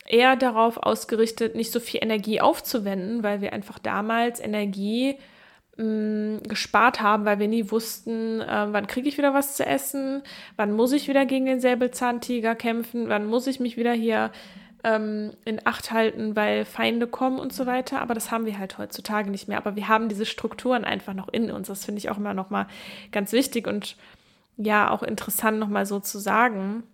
eher 0.09 0.37
darauf 0.37 0.77
ausgerichtet, 0.79 1.55
nicht 1.55 1.73
so 1.73 1.81
viel 1.81 2.03
Energie 2.03 2.41
aufzuwenden, 2.41 3.23
weil 3.23 3.41
wir 3.41 3.53
einfach 3.53 3.79
damals 3.79 4.41
Energie 4.41 5.17
mh, 5.77 5.85
mm, 5.85 6.43
gespart 6.45 7.01
haben, 7.01 7.25
weil 7.25 7.39
wir 7.39 7.49
nie 7.49 7.71
wussten, 7.71 8.41
äh, 8.41 8.67
wann 8.71 8.87
kriege 8.87 9.09
ich 9.09 9.19
wieder 9.19 9.35
was 9.35 9.57
zu 9.57 9.67
essen, 9.67 10.23
wann 10.57 10.73
muss 10.73 10.93
ich 10.93 11.09
wieder 11.09 11.27
gegen 11.27 11.47
den 11.47 11.61
Säbelzahntiger 11.61 12.55
kämpfen, 12.55 13.09
wann 13.09 13.27
muss 13.27 13.47
ich 13.47 13.61
mich 13.61 13.77
wieder 13.77 13.93
hier 13.93 14.31
ähm, 14.85 15.33
in 15.45 15.61
Acht 15.67 15.91
halten, 15.91 16.37
weil 16.37 16.65
Feinde 16.65 17.07
kommen 17.07 17.39
und 17.39 17.53
so 17.53 17.67
weiter. 17.67 18.01
Aber 18.01 18.15
das 18.15 18.31
haben 18.31 18.47
wir 18.47 18.59
halt 18.59 18.79
heutzutage 18.79 19.31
nicht 19.31 19.49
mehr. 19.49 19.59
Aber 19.59 19.77
wir 19.77 19.89
haben 19.89 20.09
diese 20.09 20.27
Strukturen 20.27 20.85
einfach 20.85 21.13
noch 21.13 21.29
in 21.29 21.51
uns. 21.51 21.69
Das 21.69 21.85
finde 21.85 21.99
ich 21.99 22.09
auch 22.09 22.19
immer 22.19 22.35
noch 22.35 22.51
mal 22.51 22.69
ganz 23.11 23.33
wichtig 23.33 23.67
und 23.67 23.97
ja 24.57 24.91
auch 24.91 25.03
interessant 25.03 25.59
nochmal 25.59 25.87
so 25.87 25.99
zu 26.01 26.19
sagen. 26.19 26.85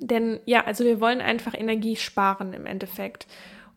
Denn 0.00 0.40
ja, 0.44 0.64
also 0.64 0.84
wir 0.84 1.00
wollen 1.00 1.20
einfach 1.20 1.54
Energie 1.54 1.96
sparen 1.96 2.52
im 2.52 2.66
Endeffekt 2.66 3.26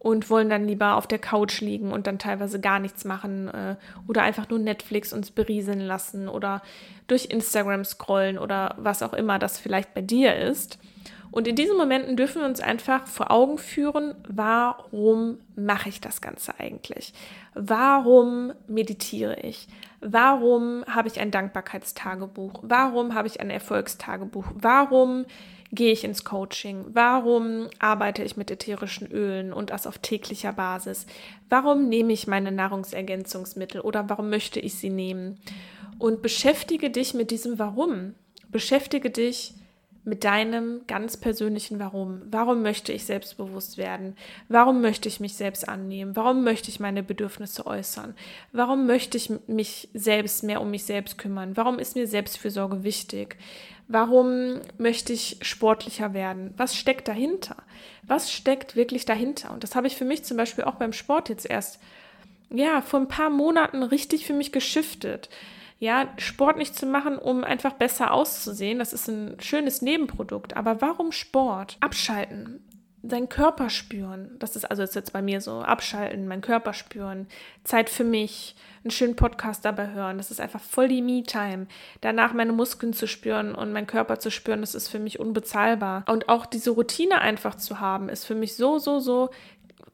und 0.02 0.32
wollen 0.32 0.50
dann 0.50 0.68
lieber 0.68 0.96
auf 0.96 1.06
der 1.06 1.20
Couch 1.20 1.62
liegen 1.62 1.92
und 1.92 2.08
dann 2.08 2.18
teilweise 2.18 2.60
gar 2.60 2.80
nichts 2.80 3.06
machen 3.06 3.50
äh, 3.50 3.76
oder 4.08 4.24
einfach 4.24 4.50
nur 4.50 4.58
Netflix 4.58 5.14
uns 5.14 5.30
berieseln 5.30 5.80
lassen 5.80 6.28
oder 6.28 6.64
durch 7.08 7.26
Instagram 7.26 7.86
scrollen 7.86 8.40
oder 8.40 8.74
was 8.78 9.04
auch 9.04 9.14
immer 9.14 9.38
das 9.38 9.60
vielleicht 9.60 9.94
bei 9.94 10.02
dir 10.02 10.36
ist. 10.36 10.80
Und 11.30 11.48
in 11.48 11.56
diesen 11.56 11.78
Momenten 11.78 12.18
dürfen 12.18 12.42
wir 12.42 12.48
uns 12.48 12.60
einfach 12.60 13.08
vor 13.08 13.32
Augen 13.32 13.58
führen, 13.58 14.16
warum 14.28 15.38
mache 15.56 15.88
ich 15.88 16.02
das 16.02 16.20
Ganze 16.20 16.60
eigentlich? 16.60 17.14
Warum 17.54 18.54
meditiere 18.68 19.40
ich? 19.40 19.68
Warum 20.02 20.84
habe 20.88 21.08
ich 21.08 21.20
ein 21.20 21.32
Dankbarkeitstagebuch? 21.32 22.60
Warum 22.64 23.14
habe 23.14 23.28
ich 23.28 23.40
ein 23.40 23.50
Erfolgstagebuch? 23.50 24.46
Warum 24.56 25.26
gehe 25.72 25.92
ich 25.92 26.04
ins 26.04 26.24
Coaching? 26.24 26.86
Warum 26.94 27.68
arbeite 27.80 28.24
ich 28.24 28.38
mit 28.38 28.52
ätherischen 28.52 29.10
Ölen 29.12 29.54
und 29.54 29.70
das 29.70 29.88
auf 29.88 29.98
täglicher 30.00 30.54
Basis? 30.54 31.06
Warum 31.50 31.88
nehme 31.88 32.14
ich 32.14 32.28
meine 32.28 32.52
Nahrungsergänzungsmittel 32.52 33.82
oder 33.82 34.10
warum 34.10 34.30
möchte 34.30 34.60
ich 34.60 34.76
sie 34.76 34.90
nehmen? 34.90 35.40
Und 35.98 36.22
beschäftige 36.22 36.90
dich 36.90 37.14
mit 37.14 37.32
diesem 37.32 37.60
Warum. 37.60 38.16
Beschäftige 38.50 39.10
dich 39.10 39.54
mit 40.04 40.24
deinem 40.24 40.82
ganz 40.88 41.16
persönlichen 41.16 41.80
Warum. 41.80 42.24
Warum 42.26 42.64
möchte 42.64 42.92
ich 42.92 43.06
selbstbewusst 43.06 43.78
werden? 43.78 44.16
Warum 44.50 44.82
möchte 44.82 45.08
ich 45.08 45.20
mich 45.20 45.36
selbst 45.36 45.70
annehmen? 45.70 46.16
Warum 46.16 46.44
möchte 46.44 46.70
ich 46.70 46.80
meine 46.80 47.04
Bedürfnisse 47.04 47.68
äußern? 47.68 48.16
Warum 48.52 48.88
möchte 48.88 49.18
ich 49.18 49.32
mich 49.48 49.90
selbst 49.94 50.44
mehr 50.44 50.60
um 50.60 50.72
mich 50.72 50.86
selbst 50.86 51.18
kümmern? 51.20 51.56
Warum 51.56 51.78
ist 51.78 51.96
mir 51.96 52.08
Selbstfürsorge 52.08 52.84
wichtig? 52.84 53.38
Warum 53.92 54.62
möchte 54.78 55.12
ich 55.12 55.38
sportlicher 55.42 56.14
werden? 56.14 56.54
Was 56.56 56.78
steckt 56.78 57.10
dahinter? 57.10 57.58
Was 58.04 58.32
steckt 58.32 58.78
wirklich 58.78 59.04
dahinter? 59.04 59.52
Und 59.52 59.64
das 59.64 59.76
habe 59.76 59.88
ich 59.88 59.98
für 59.98 60.06
mich 60.06 60.24
zum 60.24 60.38
Beispiel 60.38 60.64
auch 60.64 60.76
beim 60.76 60.94
Sport 60.94 61.28
jetzt 61.28 61.46
erst, 61.46 61.78
ja, 62.50 62.82
vor 62.82 63.02
ein 63.02 63.10
paar 63.10 63.30
Monaten 63.30 63.84
richtig 63.84 64.26
für 64.26 64.34
mich 64.34 64.54
geschiftet. 64.54 65.30
Ja, 65.80 66.08
Sport 66.18 66.56
nicht 66.58 66.74
zu 66.74 66.86
machen, 66.86 67.18
um 67.18 67.44
einfach 67.44 67.74
besser 67.74 68.14
auszusehen, 68.14 68.80
das 68.80 68.94
ist 68.94 69.10
ein 69.10 69.36
schönes 69.42 69.82
Nebenprodukt. 69.82 70.56
Aber 70.56 70.80
warum 70.80 71.12
Sport? 71.12 71.76
Abschalten, 71.82 72.64
seinen 73.04 73.30
Körper 73.30 73.70
spüren. 73.70 74.32
Das 74.38 74.56
ist 74.56 74.66
also 74.66 74.84
jetzt 74.84 75.14
bei 75.14 75.22
mir 75.22 75.42
so, 75.42 75.62
abschalten, 75.62 76.28
meinen 76.28 76.42
Körper 76.42 76.74
spüren, 76.74 77.28
Zeit 77.64 77.90
für 77.90 78.04
mich, 78.04 78.56
einen 78.84 78.92
schönen 78.92 79.16
Podcast 79.16 79.66
dabei 79.66 79.92
hören. 79.92 80.18
Das 80.18 80.32
ist 80.32 80.40
einfach 80.40 80.62
voll 80.62 80.88
die 80.88 81.02
Me-Time. 81.02 81.68
Danach 82.02 82.34
meine 82.34 82.54
Muskeln 82.54 82.94
zu 82.94 83.08
spüren 83.08 83.56
und 83.56 83.74
meinen 83.74 83.88
Körper 83.88 84.20
zu 84.20 84.30
spüren, 84.30 84.62
das 84.62 84.76
ist 84.76 84.88
für 84.88 85.00
mich 85.00 85.20
unbezahlbar. 85.20 86.04
Und 86.08 86.30
auch 86.30 86.46
diese 86.46 86.72
Routine 86.72 87.22
einfach 87.22 87.56
zu 87.56 87.80
haben, 87.80 88.10
ist 88.10 88.26
für 88.26 88.36
mich 88.36 88.56
so, 88.56 88.78
so, 88.78 89.00
so 89.00 89.30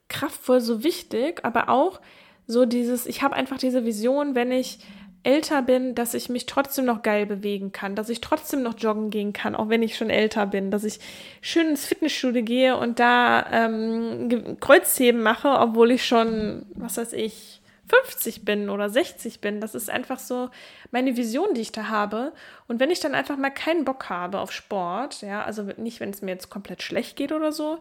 kraftvoll, 0.09 0.61
so 0.61 0.83
wichtig, 0.83 1.43
aber 1.43 1.69
auch 1.69 2.01
so 2.45 2.65
dieses, 2.65 3.05
ich 3.05 3.21
habe 3.21 3.35
einfach 3.35 3.57
diese 3.57 3.85
Vision, 3.85 4.35
wenn 4.35 4.51
ich 4.51 4.79
älter 5.27 5.61
bin, 5.61 5.93
dass 5.93 6.13
ich 6.13 6.29
mich 6.29 6.45
trotzdem 6.45 6.85
noch 6.85 7.03
geil 7.03 7.25
bewegen 7.25 7.73
kann, 7.73 7.95
dass 7.95 8.07
ich 8.07 8.21
trotzdem 8.21 8.63
noch 8.63 8.79
joggen 8.79 9.09
gehen 9.09 9.33
kann, 9.33 9.55
auch 9.55 9.67
wenn 9.67 9.83
ich 9.83 9.97
schon 9.97 10.09
älter 10.09 10.45
bin, 10.45 10.71
dass 10.71 10.85
ich 10.85 10.99
schön 11.41 11.67
ins 11.67 11.85
Fitnessstudio 11.85 12.43
gehe 12.43 12.77
und 12.77 12.99
da 12.99 13.45
ähm, 13.51 14.57
Kreuzheben 14.61 15.21
mache, 15.21 15.49
obwohl 15.49 15.91
ich 15.91 16.05
schon, 16.05 16.65
was 16.75 16.95
weiß 16.95 17.11
ich, 17.11 17.61
50 17.89 18.45
bin 18.45 18.69
oder 18.69 18.89
60 18.89 19.41
bin. 19.41 19.59
Das 19.59 19.75
ist 19.75 19.89
einfach 19.89 20.19
so 20.19 20.49
meine 20.91 21.17
Vision, 21.17 21.53
die 21.53 21.61
ich 21.61 21.71
da 21.73 21.89
habe. 21.89 22.31
Und 22.67 22.79
wenn 22.79 22.91
ich 22.91 23.01
dann 23.01 23.13
einfach 23.13 23.37
mal 23.37 23.49
keinen 23.49 23.85
Bock 23.85 24.09
habe 24.09 24.39
auf 24.39 24.51
Sport, 24.53 25.21
ja, 25.21 25.43
also 25.43 25.63
nicht, 25.77 25.99
wenn 25.99 26.11
es 26.11 26.21
mir 26.21 26.31
jetzt 26.31 26.49
komplett 26.49 26.81
schlecht 26.81 27.17
geht 27.17 27.33
oder 27.33 27.51
so, 27.51 27.79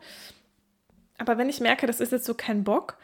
aber 1.19 1.39
wenn 1.39 1.49
ich 1.49 1.61
merke, 1.61 1.87
das 1.87 2.01
ist 2.01 2.13
jetzt 2.13 2.27
so 2.27 2.35
kein 2.35 2.65
Bock, 2.65 2.97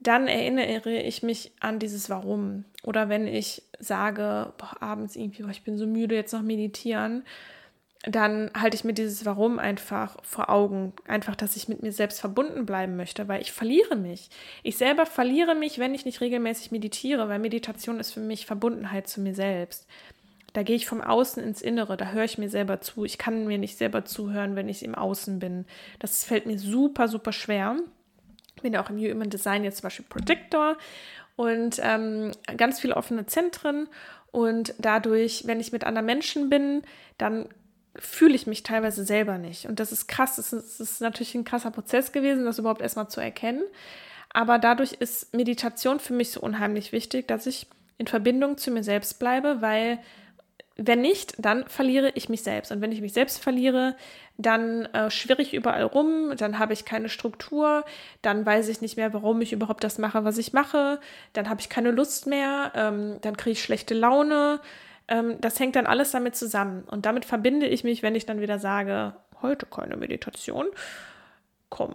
dann 0.00 0.26
erinnere 0.26 1.00
ich 1.00 1.22
mich 1.22 1.52
an 1.60 1.78
dieses 1.78 2.10
Warum. 2.10 2.64
Oder 2.82 3.08
wenn 3.08 3.26
ich 3.26 3.62
sage, 3.78 4.52
boah, 4.58 4.82
abends 4.82 5.16
irgendwie, 5.16 5.42
boah, 5.42 5.50
ich 5.50 5.64
bin 5.64 5.78
so 5.78 5.86
müde, 5.86 6.14
jetzt 6.14 6.32
noch 6.32 6.42
meditieren, 6.42 7.24
dann 8.06 8.50
halte 8.54 8.76
ich 8.76 8.84
mir 8.84 8.92
dieses 8.92 9.24
Warum 9.24 9.58
einfach 9.58 10.22
vor 10.22 10.50
Augen. 10.50 10.92
Einfach, 11.06 11.36
dass 11.36 11.56
ich 11.56 11.68
mit 11.68 11.82
mir 11.82 11.92
selbst 11.92 12.20
verbunden 12.20 12.66
bleiben 12.66 12.96
möchte, 12.96 13.28
weil 13.28 13.40
ich 13.40 13.52
verliere 13.52 13.96
mich. 13.96 14.28
Ich 14.62 14.76
selber 14.76 15.06
verliere 15.06 15.54
mich, 15.54 15.78
wenn 15.78 15.94
ich 15.94 16.04
nicht 16.04 16.20
regelmäßig 16.20 16.70
meditiere, 16.70 17.28
weil 17.28 17.38
Meditation 17.38 18.00
ist 18.00 18.12
für 18.12 18.20
mich 18.20 18.44
Verbundenheit 18.44 19.08
zu 19.08 19.20
mir 19.20 19.34
selbst. 19.34 19.86
Da 20.52 20.62
gehe 20.62 20.76
ich 20.76 20.86
vom 20.86 21.00
Außen 21.00 21.42
ins 21.42 21.62
Innere, 21.62 21.96
da 21.96 22.10
höre 22.10 22.24
ich 22.24 22.38
mir 22.38 22.48
selber 22.48 22.80
zu. 22.80 23.04
Ich 23.04 23.18
kann 23.18 23.46
mir 23.46 23.58
nicht 23.58 23.76
selber 23.76 24.04
zuhören, 24.04 24.54
wenn 24.54 24.68
ich 24.68 24.84
im 24.84 24.94
Außen 24.94 25.38
bin. 25.38 25.64
Das 25.98 26.24
fällt 26.24 26.46
mir 26.46 26.58
super, 26.58 27.08
super 27.08 27.32
schwer. 27.32 27.76
Bin 28.64 28.72
ja 28.72 28.82
auch 28.82 28.90
im 28.90 28.98
Human 28.98 29.30
Design 29.30 29.62
jetzt 29.62 29.76
zum 29.76 29.84
Beispiel 29.84 30.06
Predictor 30.08 30.76
und 31.36 31.78
ähm, 31.82 32.32
ganz 32.56 32.80
viele 32.80 32.96
offene 32.96 33.26
Zentren. 33.26 33.88
Und 34.32 34.74
dadurch, 34.78 35.46
wenn 35.46 35.60
ich 35.60 35.70
mit 35.70 35.84
anderen 35.84 36.06
Menschen 36.06 36.48
bin, 36.50 36.82
dann 37.18 37.48
fühle 37.96 38.34
ich 38.34 38.46
mich 38.46 38.62
teilweise 38.62 39.04
selber 39.04 39.38
nicht. 39.38 39.66
Und 39.66 39.80
das 39.80 39.92
ist 39.92 40.08
krass. 40.08 40.36
Das 40.36 40.52
ist, 40.52 40.80
das 40.80 40.92
ist 40.92 41.00
natürlich 41.00 41.34
ein 41.34 41.44
krasser 41.44 41.70
Prozess 41.70 42.10
gewesen, 42.10 42.44
das 42.44 42.58
überhaupt 42.58 42.82
erstmal 42.82 43.08
zu 43.08 43.20
erkennen. 43.20 43.62
Aber 44.30 44.58
dadurch 44.58 44.94
ist 44.94 45.34
Meditation 45.34 46.00
für 46.00 46.14
mich 46.14 46.32
so 46.32 46.40
unheimlich 46.40 46.90
wichtig, 46.90 47.28
dass 47.28 47.46
ich 47.46 47.68
in 47.98 48.06
Verbindung 48.08 48.56
zu 48.58 48.70
mir 48.70 48.82
selbst 48.82 49.18
bleibe, 49.20 49.60
weil 49.60 49.98
wenn 50.76 51.00
nicht, 51.00 51.34
dann 51.38 51.66
verliere 51.68 52.10
ich 52.14 52.28
mich 52.28 52.42
selbst. 52.42 52.72
Und 52.72 52.80
wenn 52.80 52.90
ich 52.90 53.00
mich 53.00 53.12
selbst 53.12 53.42
verliere, 53.42 53.94
dann 54.36 54.86
äh, 54.86 55.10
schwirre 55.10 55.42
ich 55.42 55.54
überall 55.54 55.84
rum, 55.84 56.34
dann 56.36 56.58
habe 56.58 56.72
ich 56.72 56.84
keine 56.84 57.08
Struktur, 57.08 57.84
dann 58.22 58.44
weiß 58.44 58.68
ich 58.68 58.80
nicht 58.80 58.96
mehr, 58.96 59.12
warum 59.14 59.40
ich 59.40 59.52
überhaupt 59.52 59.84
das 59.84 59.98
mache, 59.98 60.24
was 60.24 60.38
ich 60.38 60.52
mache, 60.52 61.00
dann 61.32 61.48
habe 61.48 61.60
ich 61.60 61.68
keine 61.68 61.92
Lust 61.92 62.26
mehr, 62.26 62.72
ähm, 62.74 63.18
dann 63.20 63.36
kriege 63.36 63.52
ich 63.52 63.62
schlechte 63.62 63.94
Laune, 63.94 64.60
ähm, 65.06 65.40
das 65.40 65.60
hängt 65.60 65.76
dann 65.76 65.86
alles 65.86 66.10
damit 66.10 66.34
zusammen. 66.34 66.82
Und 66.90 67.06
damit 67.06 67.24
verbinde 67.24 67.66
ich 67.66 67.84
mich, 67.84 68.02
wenn 68.02 68.16
ich 68.16 68.26
dann 68.26 68.40
wieder 68.40 68.58
sage, 68.58 69.14
heute 69.42 69.66
keine 69.66 69.96
Meditation, 69.96 70.66
komm, 71.68 71.94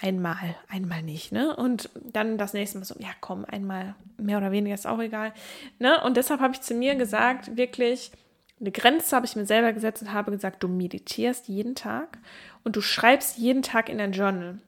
einmal, 0.00 0.54
einmal 0.68 1.02
nicht, 1.02 1.32
ne? 1.32 1.54
Und 1.54 1.90
dann 2.02 2.38
das 2.38 2.52
nächste 2.52 2.78
Mal 2.78 2.84
so, 2.84 2.94
ja, 2.98 3.10
komm, 3.20 3.44
einmal, 3.44 3.94
mehr 4.18 4.38
oder 4.38 4.50
weniger 4.50 4.74
ist 4.74 4.86
auch 4.86 5.00
egal, 5.00 5.32
ne? 5.78 6.02
Und 6.02 6.16
deshalb 6.16 6.40
habe 6.40 6.54
ich 6.54 6.60
zu 6.60 6.74
mir 6.74 6.94
gesagt, 6.94 7.56
wirklich, 7.56 8.12
eine 8.60 8.72
Grenze 8.72 9.14
habe 9.14 9.26
ich 9.26 9.36
mir 9.36 9.46
selber 9.46 9.72
gesetzt 9.72 10.02
und 10.02 10.12
habe 10.12 10.30
gesagt, 10.30 10.62
du 10.62 10.68
meditierst 10.68 11.48
jeden 11.48 11.74
Tag 11.74 12.18
und 12.64 12.76
du 12.76 12.80
schreibst 12.80 13.36
jeden 13.36 13.62
Tag 13.62 13.88
in 13.88 13.98
dein 13.98 14.12
Journal. 14.12 14.58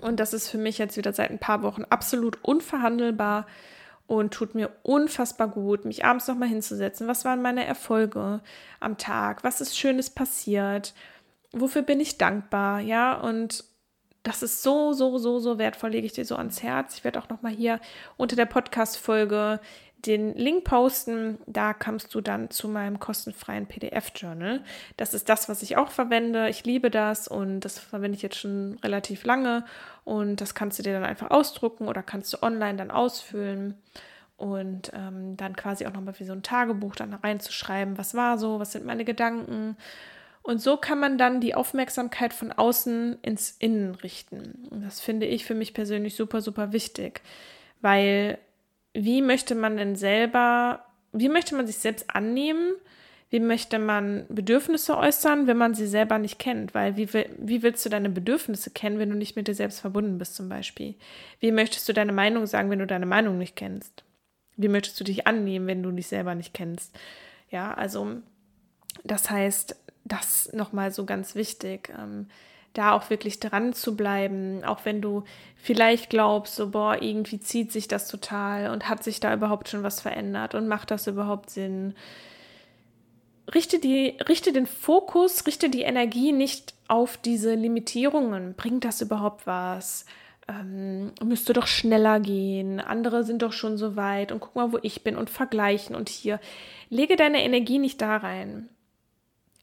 Und 0.00 0.20
das 0.20 0.32
ist 0.32 0.48
für 0.48 0.58
mich 0.58 0.78
jetzt 0.78 0.96
wieder 0.96 1.12
seit 1.12 1.30
ein 1.30 1.40
paar 1.40 1.62
Wochen 1.62 1.84
absolut 1.84 2.38
unverhandelbar 2.42 3.46
und 4.06 4.32
tut 4.32 4.54
mir 4.54 4.70
unfassbar 4.82 5.48
gut, 5.48 5.84
mich 5.84 6.04
abends 6.04 6.28
nochmal 6.28 6.48
hinzusetzen. 6.48 7.08
Was 7.08 7.24
waren 7.24 7.42
meine 7.42 7.64
Erfolge 7.64 8.40
am 8.78 8.96
Tag? 8.96 9.44
Was 9.44 9.60
ist 9.60 9.78
Schönes 9.78 10.10
passiert? 10.10 10.94
Wofür 11.52 11.82
bin 11.82 12.00
ich 12.00 12.18
dankbar? 12.18 12.80
Ja, 12.80 13.14
und 13.14 13.64
das 14.22 14.42
ist 14.42 14.62
so, 14.62 14.92
so, 14.92 15.18
so, 15.18 15.38
so 15.38 15.58
wertvoll, 15.58 15.90
lege 15.90 16.06
ich 16.06 16.12
dir 16.12 16.24
so 16.24 16.36
ans 16.36 16.62
Herz. 16.62 16.96
Ich 16.96 17.04
werde 17.04 17.18
auch 17.20 17.28
nochmal 17.28 17.52
hier 17.52 17.80
unter 18.16 18.36
der 18.36 18.46
Podcast-Folge 18.46 19.60
den 20.06 20.34
Link 20.34 20.64
posten. 20.64 21.38
Da 21.46 21.74
kommst 21.74 22.14
du 22.14 22.20
dann 22.20 22.50
zu 22.50 22.68
meinem 22.68 22.98
kostenfreien 22.98 23.66
PDF-Journal. 23.66 24.62
Das 24.96 25.14
ist 25.14 25.28
das, 25.28 25.48
was 25.48 25.62
ich 25.62 25.76
auch 25.76 25.90
verwende. 25.90 26.48
Ich 26.48 26.64
liebe 26.64 26.90
das 26.90 27.28
und 27.28 27.60
das 27.60 27.78
verwende 27.78 28.16
ich 28.16 28.22
jetzt 28.22 28.38
schon 28.38 28.78
relativ 28.82 29.24
lange. 29.24 29.64
Und 30.04 30.40
das 30.40 30.54
kannst 30.54 30.78
du 30.78 30.82
dir 30.82 30.92
dann 30.92 31.04
einfach 31.04 31.30
ausdrucken 31.30 31.88
oder 31.88 32.02
kannst 32.02 32.32
du 32.32 32.42
online 32.42 32.76
dann 32.76 32.90
ausfüllen. 32.90 33.74
Und 34.36 34.90
ähm, 34.94 35.36
dann 35.36 35.54
quasi 35.54 35.84
auch 35.84 35.92
nochmal 35.92 36.18
wie 36.18 36.24
so 36.24 36.32
ein 36.32 36.42
Tagebuch 36.42 36.96
dann 36.96 37.12
reinzuschreiben, 37.12 37.98
was 37.98 38.14
war 38.14 38.38
so, 38.38 38.58
was 38.58 38.72
sind 38.72 38.86
meine 38.86 39.04
Gedanken. 39.04 39.76
Und 40.42 40.60
so 40.60 40.76
kann 40.76 40.98
man 40.98 41.18
dann 41.18 41.40
die 41.40 41.54
Aufmerksamkeit 41.54 42.32
von 42.32 42.50
außen 42.50 43.18
ins 43.22 43.56
Innen 43.58 43.94
richten. 43.94 44.66
Und 44.70 44.82
das 44.82 45.00
finde 45.00 45.26
ich 45.26 45.44
für 45.44 45.54
mich 45.54 45.74
persönlich 45.74 46.16
super, 46.16 46.40
super 46.40 46.72
wichtig, 46.72 47.20
weil 47.80 48.38
wie 48.94 49.22
möchte 49.22 49.54
man 49.54 49.76
denn 49.76 49.96
selber, 49.96 50.84
wie 51.12 51.28
möchte 51.28 51.54
man 51.54 51.66
sich 51.66 51.78
selbst 51.78 52.10
annehmen? 52.14 52.72
Wie 53.28 53.38
möchte 53.38 53.78
man 53.78 54.26
Bedürfnisse 54.28 54.98
äußern, 54.98 55.46
wenn 55.46 55.56
man 55.56 55.74
sie 55.74 55.86
selber 55.86 56.18
nicht 56.18 56.40
kennt? 56.40 56.74
Weil 56.74 56.96
wie, 56.96 57.08
wie 57.12 57.62
willst 57.62 57.84
du 57.86 57.88
deine 57.88 58.10
Bedürfnisse 58.10 58.70
kennen, 58.70 58.98
wenn 58.98 59.10
du 59.10 59.16
nicht 59.16 59.36
mit 59.36 59.46
dir 59.46 59.54
selbst 59.54 59.78
verbunden 59.80 60.18
bist 60.18 60.34
zum 60.34 60.48
Beispiel? 60.48 60.96
Wie 61.38 61.52
möchtest 61.52 61.88
du 61.88 61.92
deine 61.92 62.12
Meinung 62.12 62.46
sagen, 62.46 62.70
wenn 62.70 62.80
du 62.80 62.88
deine 62.88 63.06
Meinung 63.06 63.38
nicht 63.38 63.54
kennst? 63.54 64.02
Wie 64.56 64.66
möchtest 64.66 64.98
du 64.98 65.04
dich 65.04 65.28
annehmen, 65.28 65.68
wenn 65.68 65.82
du 65.82 65.92
dich 65.92 66.08
selber 66.08 66.34
nicht 66.34 66.54
kennst? 66.54 66.98
Ja, 67.50 67.72
also 67.72 68.16
das 69.04 69.30
heißt, 69.30 69.76
das 70.04 70.52
nochmal 70.52 70.92
so 70.92 71.04
ganz 71.04 71.34
wichtig. 71.34 71.92
Ähm, 71.98 72.26
da 72.72 72.92
auch 72.92 73.10
wirklich 73.10 73.40
dran 73.40 73.72
zu 73.72 73.96
bleiben, 73.96 74.62
auch 74.64 74.84
wenn 74.84 75.00
du 75.00 75.24
vielleicht 75.56 76.10
glaubst, 76.10 76.54
so, 76.56 76.70
boah, 76.70 77.02
irgendwie 77.02 77.40
zieht 77.40 77.72
sich 77.72 77.88
das 77.88 78.08
total 78.08 78.70
und 78.70 78.88
hat 78.88 79.02
sich 79.02 79.18
da 79.20 79.34
überhaupt 79.34 79.68
schon 79.68 79.82
was 79.82 80.00
verändert 80.00 80.54
und 80.54 80.68
macht 80.68 80.90
das 80.90 81.06
überhaupt 81.06 81.50
Sinn. 81.50 81.94
Richte, 83.52 83.80
die, 83.80 84.16
richte 84.28 84.52
den 84.52 84.66
Fokus, 84.66 85.46
richte 85.46 85.68
die 85.68 85.82
Energie 85.82 86.30
nicht 86.30 86.74
auf 86.86 87.16
diese 87.16 87.54
Limitierungen. 87.54 88.54
Bringt 88.54 88.84
das 88.84 89.00
überhaupt 89.00 89.48
was? 89.48 90.04
Ähm, 90.46 91.12
müsste 91.24 91.52
doch 91.52 91.66
schneller 91.66 92.20
gehen. 92.20 92.78
Andere 92.78 93.24
sind 93.24 93.42
doch 93.42 93.52
schon 93.52 93.76
so 93.76 93.96
weit 93.96 94.30
und 94.30 94.38
guck 94.38 94.54
mal, 94.54 94.72
wo 94.72 94.78
ich 94.82 95.02
bin 95.02 95.16
und 95.16 95.28
vergleichen 95.28 95.96
und 95.96 96.08
hier. 96.08 96.38
Lege 96.88 97.16
deine 97.16 97.42
Energie 97.42 97.80
nicht 97.80 98.00
da 98.00 98.16
rein. 98.18 98.68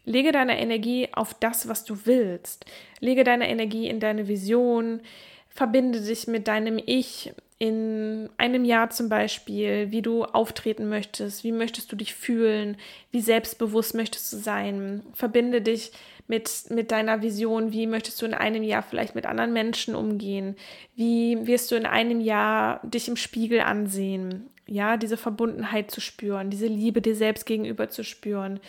Lege 0.08 0.32
deine 0.32 0.58
Energie 0.58 1.10
auf 1.12 1.34
das, 1.34 1.68
was 1.68 1.84
du 1.84 2.06
willst. 2.06 2.66
Lege 3.02 3.26
deine 3.26 3.50
Energie 3.50 3.90
in 3.90 4.00
deine 4.00 4.30
Vision. 4.30 5.02
Verbinde 5.50 6.00
dich 6.00 6.28
mit 6.28 6.48
deinem 6.48 6.80
Ich 6.84 7.34
in 7.60 8.30
einem 8.38 8.64
Jahr 8.64 8.90
zum 8.90 9.10
Beispiel, 9.10 9.92
wie 9.92 10.02
du 10.02 10.24
auftreten 10.24 10.88
möchtest, 10.88 11.44
wie 11.44 11.52
möchtest 11.52 11.92
du 11.92 11.98
dich 11.98 12.14
fühlen, 12.14 12.78
wie 13.12 13.20
selbstbewusst 13.20 13.96
möchtest 13.96 14.32
du 14.32 14.38
sein. 14.38 15.02
Verbinde 15.14 15.62
dich 15.62 15.92
mit, 16.30 16.50
mit 16.70 16.92
deiner 16.92 17.22
Vision, 17.22 17.74
wie 17.74 17.86
möchtest 17.86 18.22
du 18.22 18.28
in 18.28 18.34
einem 18.34 18.64
Jahr 18.64 18.84
vielleicht 18.84 19.14
mit 19.14 19.26
anderen 19.26 19.52
Menschen 19.52 19.94
umgehen, 19.94 20.56
wie 20.96 21.46
wirst 21.46 21.70
du 21.70 21.76
in 21.76 21.86
einem 21.86 22.22
Jahr 22.22 22.80
dich 22.84 23.10
im 23.10 23.18
Spiegel 23.18 23.60
ansehen, 23.60 24.50
ja, 24.68 24.96
diese 24.96 25.18
Verbundenheit 25.18 25.92
zu 25.92 26.00
spüren, 26.00 26.50
diese 26.50 26.68
Liebe 26.68 27.02
dir 27.02 27.16
selbst 27.16 27.46
gegenüber 27.46 27.90
zu 27.90 28.06
spüren 28.06 28.62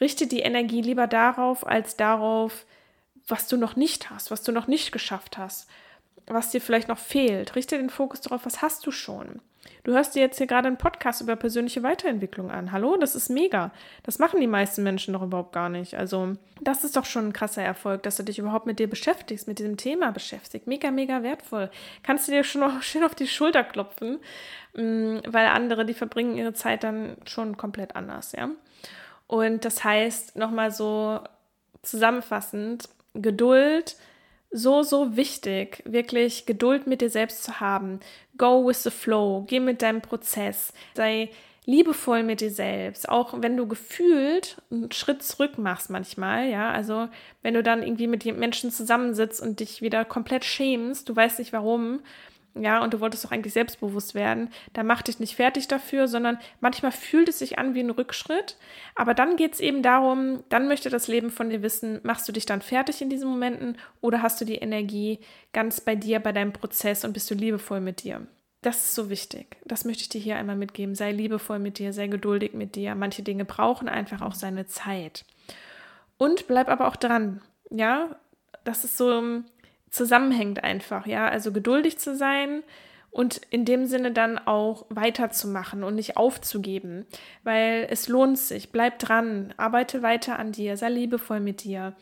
richte 0.00 0.26
die 0.26 0.40
Energie 0.40 0.82
lieber 0.82 1.06
darauf, 1.06 1.66
als 1.66 1.96
darauf, 1.96 2.66
was 3.26 3.48
du 3.48 3.56
noch 3.56 3.76
nicht 3.76 4.10
hast, 4.10 4.30
was 4.30 4.42
du 4.42 4.52
noch 4.52 4.66
nicht 4.66 4.92
geschafft 4.92 5.38
hast, 5.38 5.68
was 6.26 6.50
dir 6.50 6.60
vielleicht 6.60 6.88
noch 6.88 6.98
fehlt. 6.98 7.56
Richte 7.56 7.78
den 7.78 7.90
Fokus 7.90 8.20
darauf, 8.20 8.46
was 8.46 8.62
hast 8.62 8.86
du 8.86 8.90
schon. 8.90 9.40
Du 9.84 9.92
hörst 9.92 10.14
dir 10.14 10.20
jetzt 10.20 10.38
hier 10.38 10.46
gerade 10.46 10.68
einen 10.68 10.76
Podcast 10.76 11.20
über 11.20 11.36
persönliche 11.36 11.82
Weiterentwicklung 11.82 12.50
an. 12.50 12.72
Hallo, 12.72 12.96
das 12.96 13.14
ist 13.14 13.30
mega. 13.30 13.70
Das 14.02 14.18
machen 14.18 14.40
die 14.40 14.46
meisten 14.46 14.82
Menschen 14.82 15.14
doch 15.14 15.22
überhaupt 15.22 15.52
gar 15.52 15.68
nicht. 15.68 15.94
Also, 15.94 16.34
das 16.60 16.84
ist 16.84 16.96
doch 16.96 17.04
schon 17.04 17.28
ein 17.28 17.32
krasser 17.32 17.62
Erfolg, 17.62 18.02
dass 18.02 18.16
du 18.16 18.22
dich 18.22 18.38
überhaupt 18.38 18.66
mit 18.66 18.78
dir 18.78 18.88
beschäftigst, 18.88 19.48
mit 19.48 19.58
diesem 19.58 19.76
Thema 19.76 20.10
beschäftigst. 20.12 20.66
Mega, 20.66 20.90
mega 20.90 21.22
wertvoll. 21.22 21.70
Kannst 22.02 22.28
du 22.28 22.32
dir 22.32 22.44
schon 22.44 22.60
noch 22.60 22.82
schön 22.82 23.04
auf 23.04 23.14
die 23.14 23.26
Schulter 23.26 23.64
klopfen, 23.64 24.18
mm, 24.74 25.18
weil 25.26 25.46
andere, 25.46 25.86
die 25.86 25.94
verbringen 25.94 26.36
ihre 26.36 26.52
Zeit 26.52 26.84
dann 26.84 27.16
schon 27.24 27.56
komplett 27.56 27.96
anders, 27.96 28.32
ja. 28.32 28.50
Und 29.28 29.64
das 29.64 29.84
heißt, 29.84 30.36
nochmal 30.36 30.72
so 30.72 31.20
zusammenfassend, 31.82 32.88
Geduld, 33.14 33.96
so, 34.50 34.82
so 34.82 35.16
wichtig, 35.16 35.82
wirklich 35.84 36.46
Geduld 36.46 36.86
mit 36.86 37.00
dir 37.00 37.10
selbst 37.10 37.44
zu 37.44 37.60
haben. 37.60 38.00
Go 38.36 38.66
with 38.66 38.82
the 38.82 38.90
flow, 38.90 39.44
geh 39.46 39.60
mit 39.60 39.82
deinem 39.82 40.00
Prozess, 40.00 40.72
sei 40.94 41.30
liebevoll 41.66 42.22
mit 42.22 42.40
dir 42.40 42.50
selbst, 42.50 43.10
auch 43.10 43.42
wenn 43.42 43.58
du 43.58 43.68
gefühlt 43.68 44.56
einen 44.70 44.90
Schritt 44.90 45.22
zurück 45.22 45.58
machst 45.58 45.90
manchmal, 45.90 46.48
ja, 46.48 46.70
also 46.70 47.08
wenn 47.42 47.52
du 47.52 47.62
dann 47.62 47.82
irgendwie 47.82 48.06
mit 48.06 48.24
Menschen 48.24 48.70
zusammensitzt 48.70 49.42
und 49.42 49.60
dich 49.60 49.82
wieder 49.82 50.06
komplett 50.06 50.46
schämst, 50.46 51.10
du 51.10 51.14
weißt 51.14 51.38
nicht 51.38 51.52
warum, 51.52 52.00
ja, 52.62 52.82
und 52.82 52.94
du 52.94 53.00
wolltest 53.00 53.24
doch 53.24 53.30
eigentlich 53.30 53.52
selbstbewusst 53.52 54.14
werden, 54.14 54.50
dann 54.72 54.86
mach 54.86 55.02
dich 55.02 55.20
nicht 55.20 55.36
fertig 55.36 55.68
dafür, 55.68 56.08
sondern 56.08 56.38
manchmal 56.60 56.92
fühlt 56.92 57.28
es 57.28 57.38
sich 57.38 57.58
an 57.58 57.74
wie 57.74 57.80
ein 57.80 57.90
Rückschritt. 57.90 58.56
Aber 58.94 59.14
dann 59.14 59.36
geht 59.36 59.54
es 59.54 59.60
eben 59.60 59.82
darum, 59.82 60.44
dann 60.48 60.68
möchte 60.68 60.90
das 60.90 61.08
Leben 61.08 61.30
von 61.30 61.50
dir 61.50 61.62
wissen, 61.62 62.00
machst 62.02 62.28
du 62.28 62.32
dich 62.32 62.46
dann 62.46 62.62
fertig 62.62 63.02
in 63.02 63.10
diesen 63.10 63.28
Momenten 63.28 63.76
oder 64.00 64.22
hast 64.22 64.40
du 64.40 64.44
die 64.44 64.56
Energie 64.56 65.20
ganz 65.52 65.80
bei 65.80 65.94
dir, 65.94 66.20
bei 66.20 66.32
deinem 66.32 66.52
Prozess 66.52 67.04
und 67.04 67.12
bist 67.12 67.30
du 67.30 67.34
liebevoll 67.34 67.80
mit 67.80 68.02
dir? 68.02 68.26
Das 68.62 68.78
ist 68.78 68.94
so 68.94 69.08
wichtig. 69.08 69.56
Das 69.64 69.84
möchte 69.84 70.02
ich 70.02 70.08
dir 70.08 70.20
hier 70.20 70.36
einmal 70.36 70.56
mitgeben. 70.56 70.94
Sei 70.94 71.12
liebevoll 71.12 71.60
mit 71.60 71.78
dir, 71.78 71.92
sei 71.92 72.08
geduldig 72.08 72.54
mit 72.54 72.74
dir. 72.74 72.94
Manche 72.96 73.22
Dinge 73.22 73.44
brauchen 73.44 73.88
einfach 73.88 74.20
auch 74.20 74.34
seine 74.34 74.66
Zeit. 74.66 75.24
Und 76.16 76.48
bleib 76.48 76.68
aber 76.68 76.88
auch 76.88 76.96
dran. 76.96 77.40
Ja, 77.70 78.16
das 78.64 78.84
ist 78.84 78.96
so 78.96 79.42
zusammenhängt 79.90 80.64
einfach, 80.64 81.06
ja. 81.06 81.28
Also 81.28 81.52
geduldig 81.52 81.98
zu 81.98 82.16
sein 82.16 82.62
und 83.10 83.40
in 83.50 83.64
dem 83.64 83.86
Sinne 83.86 84.12
dann 84.12 84.38
auch 84.38 84.86
weiterzumachen 84.90 85.82
und 85.82 85.94
nicht 85.94 86.16
aufzugeben, 86.16 87.06
weil 87.42 87.86
es 87.90 88.08
lohnt 88.08 88.38
sich. 88.38 88.70
Bleib 88.70 88.98
dran, 88.98 89.54
arbeite 89.56 90.02
weiter 90.02 90.38
an 90.38 90.52
dir, 90.52 90.76
sei 90.76 90.90
liebevoll 90.90 91.40
mit 91.40 91.64
dir. 91.64 91.94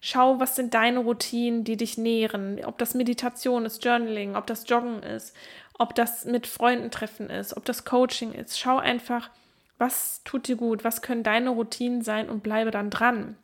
Schau, 0.00 0.40
was 0.40 0.56
sind 0.56 0.74
deine 0.74 1.00
Routinen, 1.00 1.62
die 1.64 1.76
dich 1.76 1.96
nähren. 1.96 2.60
Ob 2.64 2.78
das 2.78 2.94
Meditation 2.94 3.64
ist, 3.64 3.84
Journaling, 3.84 4.34
ob 4.34 4.46
das 4.46 4.68
Joggen 4.68 5.02
ist, 5.02 5.36
ob 5.78 5.94
das 5.94 6.24
mit 6.24 6.46
Freunden 6.46 6.90
treffen 6.90 7.30
ist, 7.30 7.56
ob 7.56 7.64
das 7.64 7.84
Coaching 7.84 8.32
ist. 8.32 8.58
Schau 8.58 8.78
einfach, 8.78 9.30
was 9.78 10.22
tut 10.24 10.48
dir 10.48 10.56
gut, 10.56 10.84
was 10.84 11.02
können 11.02 11.22
deine 11.22 11.50
Routinen 11.50 12.02
sein 12.02 12.28
und 12.30 12.42
bleibe 12.42 12.70
dann 12.70 12.90
dran. 12.90 13.36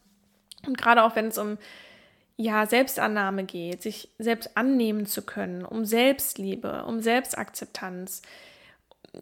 Und 0.66 0.78
gerade 0.78 1.02
auch 1.02 1.14
wenn 1.16 1.28
es 1.28 1.38
um 1.38 1.58
ja, 2.40 2.66
Selbstannahme 2.66 3.44
geht, 3.44 3.82
sich 3.82 4.10
selbst 4.18 4.56
annehmen 4.56 5.06
zu 5.06 5.22
können, 5.22 5.64
um 5.64 5.84
Selbstliebe, 5.84 6.84
um 6.86 7.00
Selbstakzeptanz, 7.00 8.22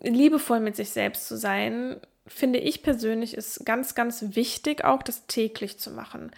liebevoll 0.03 0.61
mit 0.61 0.77
sich 0.77 0.91
selbst 0.91 1.27
zu 1.27 1.37
sein, 1.37 1.97
finde 2.27 2.59
ich 2.59 2.83
persönlich 2.83 3.35
ist 3.35 3.64
ganz, 3.64 3.95
ganz 3.95 4.37
wichtig, 4.37 4.85
auch 4.85 5.03
das 5.03 5.27
täglich 5.27 5.79
zu 5.79 5.91
machen. 5.91 6.31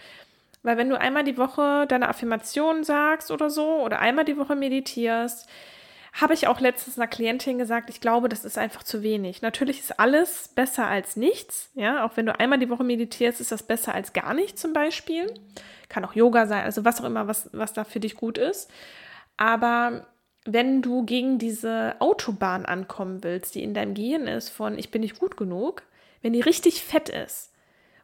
Weil 0.63 0.77
wenn 0.77 0.89
du 0.89 0.99
einmal 0.99 1.25
die 1.25 1.37
Woche 1.37 1.85
deine 1.87 2.07
Affirmationen 2.07 2.85
sagst 2.85 3.29
oder 3.29 3.49
so, 3.49 3.81
oder 3.83 3.99
einmal 3.99 4.23
die 4.23 4.37
Woche 4.37 4.55
meditierst, 4.55 5.49
habe 6.19 6.33
ich 6.33 6.47
auch 6.47 6.59
letztens 6.59 6.97
einer 6.97 7.07
Klientin 7.07 7.57
gesagt, 7.57 7.89
ich 7.89 8.01
glaube, 8.01 8.29
das 8.29 8.43
ist 8.43 8.57
einfach 8.57 8.83
zu 8.83 9.03
wenig. 9.03 9.41
Natürlich 9.41 9.79
ist 9.79 9.99
alles 9.99 10.49
besser 10.49 10.87
als 10.87 11.15
nichts. 11.15 11.71
Ja, 11.75 12.05
auch 12.05 12.17
wenn 12.17 12.25
du 12.25 12.37
einmal 12.37 12.59
die 12.59 12.69
Woche 12.69 12.83
meditierst, 12.83 13.39
ist 13.39 13.51
das 13.51 13.63
besser 13.63 13.93
als 13.93 14.11
gar 14.11 14.33
nicht 14.33 14.59
zum 14.59 14.73
Beispiel. 14.73 15.33
Kann 15.87 16.03
auch 16.03 16.13
Yoga 16.13 16.45
sein, 16.47 16.63
also 16.63 16.83
was 16.83 16.99
auch 16.99 17.05
immer, 17.05 17.27
was, 17.27 17.49
was 17.53 17.73
da 17.73 17.83
für 17.83 17.99
dich 17.99 18.15
gut 18.15 18.37
ist. 18.37 18.69
Aber 19.37 20.07
wenn 20.45 20.81
du 20.81 21.05
gegen 21.05 21.37
diese 21.37 21.95
Autobahn 21.99 22.65
ankommen 22.65 23.23
willst, 23.23 23.55
die 23.55 23.63
in 23.63 23.73
deinem 23.73 23.93
Gehirn 23.93 24.27
ist, 24.27 24.49
von 24.49 24.77
ich 24.77 24.91
bin 24.91 25.01
nicht 25.01 25.19
gut 25.19 25.37
genug, 25.37 25.83
wenn 26.21 26.33
die 26.33 26.41
richtig 26.41 26.83
fett 26.83 27.07
ist 27.07 27.53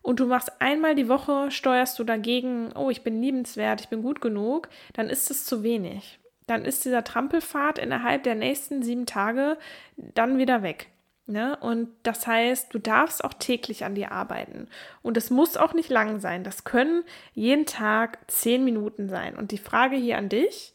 und 0.02 0.20
du 0.22 0.28
machst 0.28 0.62
einmal 0.62 0.96
die 0.96 1.10
Woche, 1.10 1.52
steuerst 1.52 2.00
du 2.00 2.06
dagegen, 2.06 2.72
oh, 2.76 2.90
ich 2.90 3.04
bin 3.04 3.22
liebenswert, 3.22 3.82
ich 3.82 3.90
bin 3.90 4.04
gut 4.04 4.22
genug, 4.22 4.70
dann 4.94 5.10
ist 5.10 5.32
es 5.32 5.44
zu 5.44 5.64
wenig 5.64 6.20
dann 6.48 6.66
ist 6.66 6.86
dieser 6.86 7.04
Trampelfahrt 7.04 7.80
innerhalb 7.80 8.24
der 8.24 8.36
nächsten 8.36 8.84
sieben 8.84 9.06
Tage 9.06 9.58
dann 9.98 10.38
wieder 10.38 10.64
weg. 10.64 10.90
Ne? 11.28 11.58
Und 11.58 11.90
das 12.04 12.28
heißt, 12.28 12.74
du 12.74 12.80
darfst 12.80 13.24
auch 13.24 13.34
täglich 13.34 13.84
an 13.84 13.96
dir 13.96 14.12
arbeiten. 14.12 14.68
Und 15.02 15.18
es 15.18 15.32
muss 15.32 15.58
auch 15.58 15.74
nicht 15.74 15.90
lang 15.90 16.20
sein. 16.20 16.44
Das 16.44 16.64
können 16.64 17.04
jeden 17.34 17.66
Tag 17.66 18.20
zehn 18.28 18.64
Minuten 18.64 19.10
sein. 19.10 19.36
Und 19.36 19.52
die 19.52 19.58
Frage 19.58 19.96
hier 19.96 20.18
an 20.20 20.30
dich, 20.30 20.74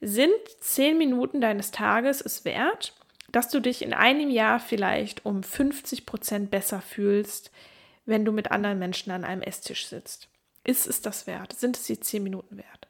sind 0.00 0.32
zehn 0.58 0.98
Minuten 0.98 1.40
deines 1.40 1.70
Tages 1.70 2.20
es 2.20 2.44
wert, 2.44 2.94
dass 3.30 3.48
du 3.48 3.60
dich 3.60 3.82
in 3.82 3.94
einem 3.94 4.28
Jahr 4.28 4.58
vielleicht 4.58 5.24
um 5.24 5.44
50 5.44 6.04
Prozent 6.04 6.50
besser 6.50 6.80
fühlst, 6.80 7.52
wenn 8.04 8.24
du 8.24 8.32
mit 8.32 8.50
anderen 8.50 8.80
Menschen 8.80 9.12
an 9.12 9.24
einem 9.24 9.42
Esstisch 9.42 9.86
sitzt? 9.86 10.28
Ist 10.64 10.88
es 10.88 11.00
das 11.00 11.28
wert? 11.28 11.52
Sind 11.52 11.76
es 11.76 11.84
die 11.84 12.00
zehn 12.00 12.24
Minuten 12.24 12.56
wert? 12.56 12.81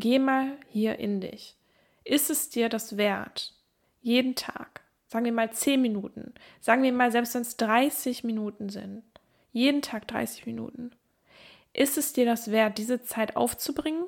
Geh 0.00 0.20
mal 0.20 0.56
hier 0.68 1.00
in 1.00 1.20
dich. 1.20 1.56
Ist 2.04 2.30
es 2.30 2.50
dir 2.50 2.68
das 2.68 2.96
wert? 2.96 3.52
Jeden 4.00 4.36
Tag. 4.36 4.82
Sagen 5.08 5.24
wir 5.24 5.32
mal 5.32 5.50
10 5.50 5.82
Minuten. 5.82 6.34
Sagen 6.60 6.84
wir 6.84 6.92
mal, 6.92 7.10
selbst 7.10 7.34
wenn 7.34 7.42
es 7.42 7.56
30 7.56 8.22
Minuten 8.22 8.68
sind. 8.68 9.02
Jeden 9.50 9.82
Tag 9.82 10.06
30 10.06 10.46
Minuten. 10.46 10.92
Ist 11.72 11.98
es 11.98 12.12
dir 12.12 12.26
das 12.26 12.52
wert, 12.52 12.78
diese 12.78 13.02
Zeit 13.02 13.34
aufzubringen? 13.34 14.04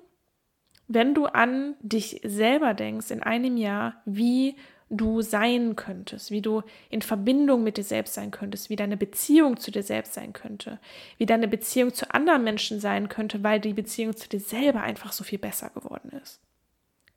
Wenn 0.87 1.13
du 1.13 1.27
an 1.27 1.75
dich 1.81 2.21
selber 2.23 2.73
denkst 2.73 3.11
in 3.11 3.25
einem 3.25 3.57
Jahr, 3.57 4.01
wie 4.05 4.55
du 4.91 5.23
sein 5.23 5.77
könntest, 5.77 6.33
wie 6.33 6.43
du 6.43 6.63
in 6.91 7.01
Verbindung 7.01 7.63
mit 7.63 7.77
dir 7.77 7.85
selbst 7.85 8.15
sein 8.15 8.33
könntest, 8.33 8.71
wie 8.71 8.77
deine 8.77 8.97
Beziehung 8.97 9.57
zu 9.57 9.71
dir 9.71 9.85
selbst 9.85 10.15
sein 10.15 10.33
könnte, 10.33 10.81
wie 11.17 11.27
deine 11.27 11.47
Beziehung 11.47 11.95
zu 11.95 12.13
anderen 12.13 12.43
Menschen 12.43 12.81
sein 12.81 13.09
könnte, 13.09 13.43
weil 13.45 13.61
die 13.61 13.73
Beziehung 13.73 14.17
zu 14.17 14.29
dir 14.29 14.41
selber 14.41 14.83
einfach 14.83 15.13
so 15.13 15.23
viel 15.23 15.39
besser 15.39 15.71
geworden 15.71 16.11
ist. 16.23 16.41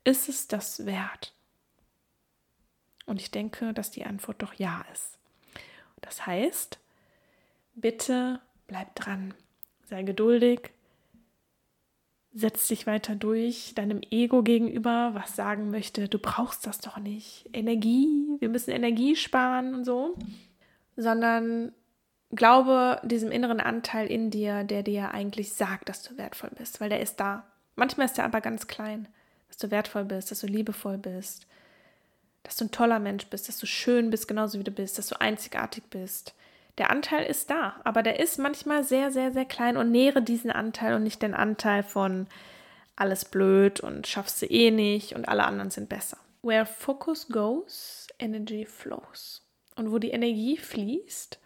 Ist 0.04 0.28
es 0.28 0.46
das 0.46 0.86
wert? 0.86 1.32
Und 3.06 3.20
ich 3.20 3.32
denke, 3.32 3.74
dass 3.74 3.90
die 3.90 4.04
Antwort 4.04 4.40
doch 4.40 4.54
ja 4.54 4.84
ist. 4.92 5.18
Das 6.00 6.26
heißt, 6.26 6.78
bitte 7.74 8.40
bleib 8.68 8.94
dran, 8.94 9.34
sei 9.84 10.04
geduldig, 10.04 10.70
setzt 12.34 12.68
dich 12.68 12.86
weiter 12.86 13.14
durch, 13.14 13.74
deinem 13.76 14.00
Ego 14.10 14.42
gegenüber, 14.42 15.10
was 15.14 15.36
sagen 15.36 15.70
möchte, 15.70 16.08
du 16.08 16.18
brauchst 16.18 16.66
das 16.66 16.80
doch 16.80 16.98
nicht. 16.98 17.48
Energie, 17.52 18.26
wir 18.40 18.48
müssen 18.48 18.70
Energie 18.70 19.14
sparen 19.14 19.74
und 19.74 19.84
so. 19.84 20.16
Sondern 20.96 21.72
glaube 22.30 23.00
diesem 23.04 23.30
inneren 23.30 23.60
Anteil 23.60 24.08
in 24.08 24.30
dir, 24.30 24.64
der 24.64 24.82
dir 24.82 25.12
eigentlich 25.12 25.52
sagt, 25.52 25.88
dass 25.88 26.02
du 26.02 26.16
wertvoll 26.16 26.50
bist, 26.58 26.80
weil 26.80 26.88
der 26.88 27.00
ist 27.00 27.20
da. 27.20 27.46
Manchmal 27.76 28.06
ist 28.06 28.18
er 28.18 28.24
aber 28.24 28.40
ganz 28.40 28.66
klein, 28.66 29.06
dass 29.46 29.56
du 29.56 29.70
wertvoll 29.70 30.04
bist, 30.04 30.32
dass 30.32 30.40
du 30.40 30.48
liebevoll 30.48 30.98
bist, 30.98 31.46
dass 32.42 32.56
du 32.56 32.64
ein 32.64 32.72
toller 32.72 32.98
Mensch 32.98 33.26
bist, 33.26 33.46
dass 33.48 33.58
du 33.58 33.66
schön 33.66 34.10
bist, 34.10 34.26
genauso 34.26 34.58
wie 34.58 34.64
du 34.64 34.72
bist, 34.72 34.98
dass 34.98 35.06
du 35.06 35.20
einzigartig 35.20 35.84
bist, 35.88 36.34
der 36.78 36.90
Anteil 36.90 37.24
ist 37.24 37.50
da, 37.50 37.76
aber 37.84 38.02
der 38.02 38.18
ist 38.18 38.38
manchmal 38.38 38.82
sehr, 38.84 39.12
sehr, 39.12 39.32
sehr 39.32 39.44
klein 39.44 39.76
und 39.76 39.90
nähere 39.90 40.22
diesen 40.22 40.50
Anteil 40.50 40.94
und 40.94 41.04
nicht 41.04 41.22
den 41.22 41.34
Anteil 41.34 41.82
von 41.82 42.26
alles 42.96 43.24
blöd 43.24 43.80
und 43.80 44.06
schaffst 44.06 44.42
du 44.42 44.46
eh 44.46 44.70
nicht 44.70 45.14
und 45.14 45.28
alle 45.28 45.44
anderen 45.44 45.70
sind 45.70 45.88
besser. 45.88 46.18
Where 46.42 46.66
focus 46.66 47.28
goes, 47.28 48.08
energy 48.18 48.66
flows. 48.66 49.42
Und 49.76 49.90
wo 49.90 49.98
die 49.98 50.10
Energie 50.10 50.56
fließt, 50.56 51.38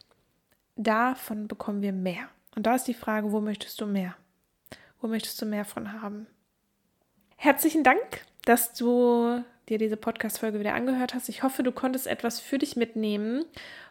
davon 0.76 1.48
bekommen 1.48 1.82
wir 1.82 1.92
mehr. 1.92 2.28
Und 2.54 2.66
da 2.66 2.74
ist 2.74 2.88
die 2.88 2.94
Frage, 2.94 3.32
wo 3.32 3.40
möchtest 3.40 3.80
du 3.80 3.86
mehr? 3.86 4.16
Wo 5.00 5.08
möchtest 5.08 5.40
du 5.40 5.46
mehr 5.46 5.64
von 5.64 6.02
haben? 6.02 6.26
Herzlichen 7.36 7.84
Dank, 7.84 8.24
dass 8.44 8.72
du 8.72 9.44
dir 9.68 9.78
diese 9.78 9.96
Podcast-Folge 9.96 10.58
wieder 10.58 10.74
angehört 10.74 11.14
hast. 11.14 11.28
Ich 11.28 11.42
hoffe, 11.42 11.62
du 11.62 11.72
konntest 11.72 12.06
etwas 12.06 12.40
für 12.40 12.58
dich 12.58 12.76
mitnehmen 12.76 13.44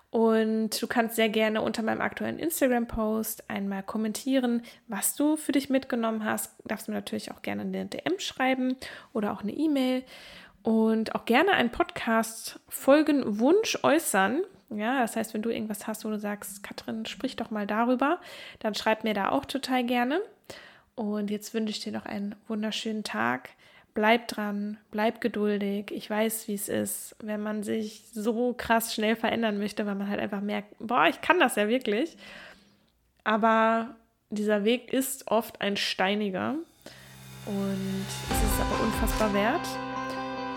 und 0.09 0.81
du 0.81 0.87
kannst 0.87 1.15
sehr 1.15 1.29
gerne 1.29 1.61
unter 1.61 1.83
meinem 1.83 2.01
aktuellen 2.01 2.39
Instagram-Post 2.39 3.49
einmal 3.49 3.83
kommentieren, 3.83 4.63
was 4.87 5.15
du 5.15 5.35
für 5.35 5.51
dich 5.51 5.69
mitgenommen 5.69 6.23
hast. 6.23 6.55
Darfst 6.65 6.87
du 6.87 6.91
mir 6.91 6.97
natürlich 6.97 7.31
auch 7.31 7.41
gerne 7.41 7.63
eine 7.63 7.85
DM 7.85 8.19
schreiben 8.19 8.77
oder 9.13 9.33
auch 9.33 9.41
eine 9.41 9.51
E-Mail. 9.51 10.03
Und 10.63 11.13
auch 11.15 11.25
gerne 11.25 11.51
einen 11.51 11.71
Podcast-Folgenwunsch 11.71 13.79
äußern. 13.83 14.41
Ja, 14.69 15.01
das 15.01 15.15
heißt, 15.15 15.33
wenn 15.33 15.41
du 15.41 15.49
irgendwas 15.49 15.87
hast, 15.87 16.03
wo 16.03 16.09
du 16.09 16.19
sagst, 16.19 16.61
Katrin, 16.63 17.05
sprich 17.05 17.37
doch 17.37 17.51
mal 17.51 17.67
darüber, 17.67 18.19
dann 18.59 18.75
schreib 18.75 19.05
mir 19.05 19.13
da 19.13 19.29
auch 19.29 19.45
total 19.45 19.85
gerne. 19.85 20.19
Und 20.95 21.31
jetzt 21.31 21.53
wünsche 21.53 21.71
ich 21.71 21.79
dir 21.79 21.93
noch 21.93 22.05
einen 22.05 22.35
wunderschönen 22.47 23.03
Tag 23.03 23.51
bleib 23.97 24.27
dran, 24.27 24.77
bleib 24.91 25.21
geduldig. 25.21 25.89
Ich 25.89 26.07
weiß, 26.07 26.47
wie 26.47 26.53
es 26.53 26.69
ist, 26.69 27.15
wenn 27.19 27.41
man 27.41 27.63
sich 27.63 28.03
so 28.13 28.53
krass 28.53 28.93
schnell 28.93 29.15
verändern 29.15 29.57
möchte, 29.57 29.87
weil 29.87 29.95
man 29.95 30.07
halt 30.07 30.19
einfach 30.19 30.41
merkt, 30.41 30.75
boah, 30.77 31.07
ich 31.07 31.19
kann 31.21 31.39
das 31.39 31.55
ja 31.55 31.67
wirklich. 31.67 32.15
Aber 33.23 33.95
dieser 34.29 34.63
Weg 34.65 34.93
ist 34.93 35.31
oft 35.31 35.61
ein 35.61 35.77
steiniger 35.77 36.57
und 37.47 38.05
es 38.29 38.43
ist 38.43 38.61
aber 38.61 38.83
unfassbar 38.83 39.33
wert, 39.33 39.67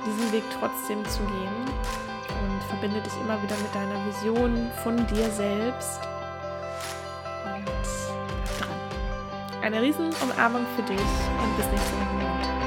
diesen 0.05 0.33
Weg 0.35 0.45
trotzdem 0.61 1.03
zu 1.07 1.21
gehen 1.21 1.65
und 2.43 2.63
verbinde 2.65 3.01
dich 3.01 3.15
immer 3.25 3.43
wieder 3.43 3.57
mit 3.57 3.75
deiner 3.75 4.07
Vision 4.07 4.71
von 4.83 4.99
dir 5.07 5.31
selbst 5.31 5.99
und 7.47 7.65
dran. 8.61 9.63
Eine 9.63 9.81
riesen 9.81 10.11
Umarmung 10.23 10.67
für 10.77 10.83
dich 10.83 11.01
und 11.01 11.57
bis 11.57 11.67
nächste 11.69 11.97
Woche. 11.97 12.60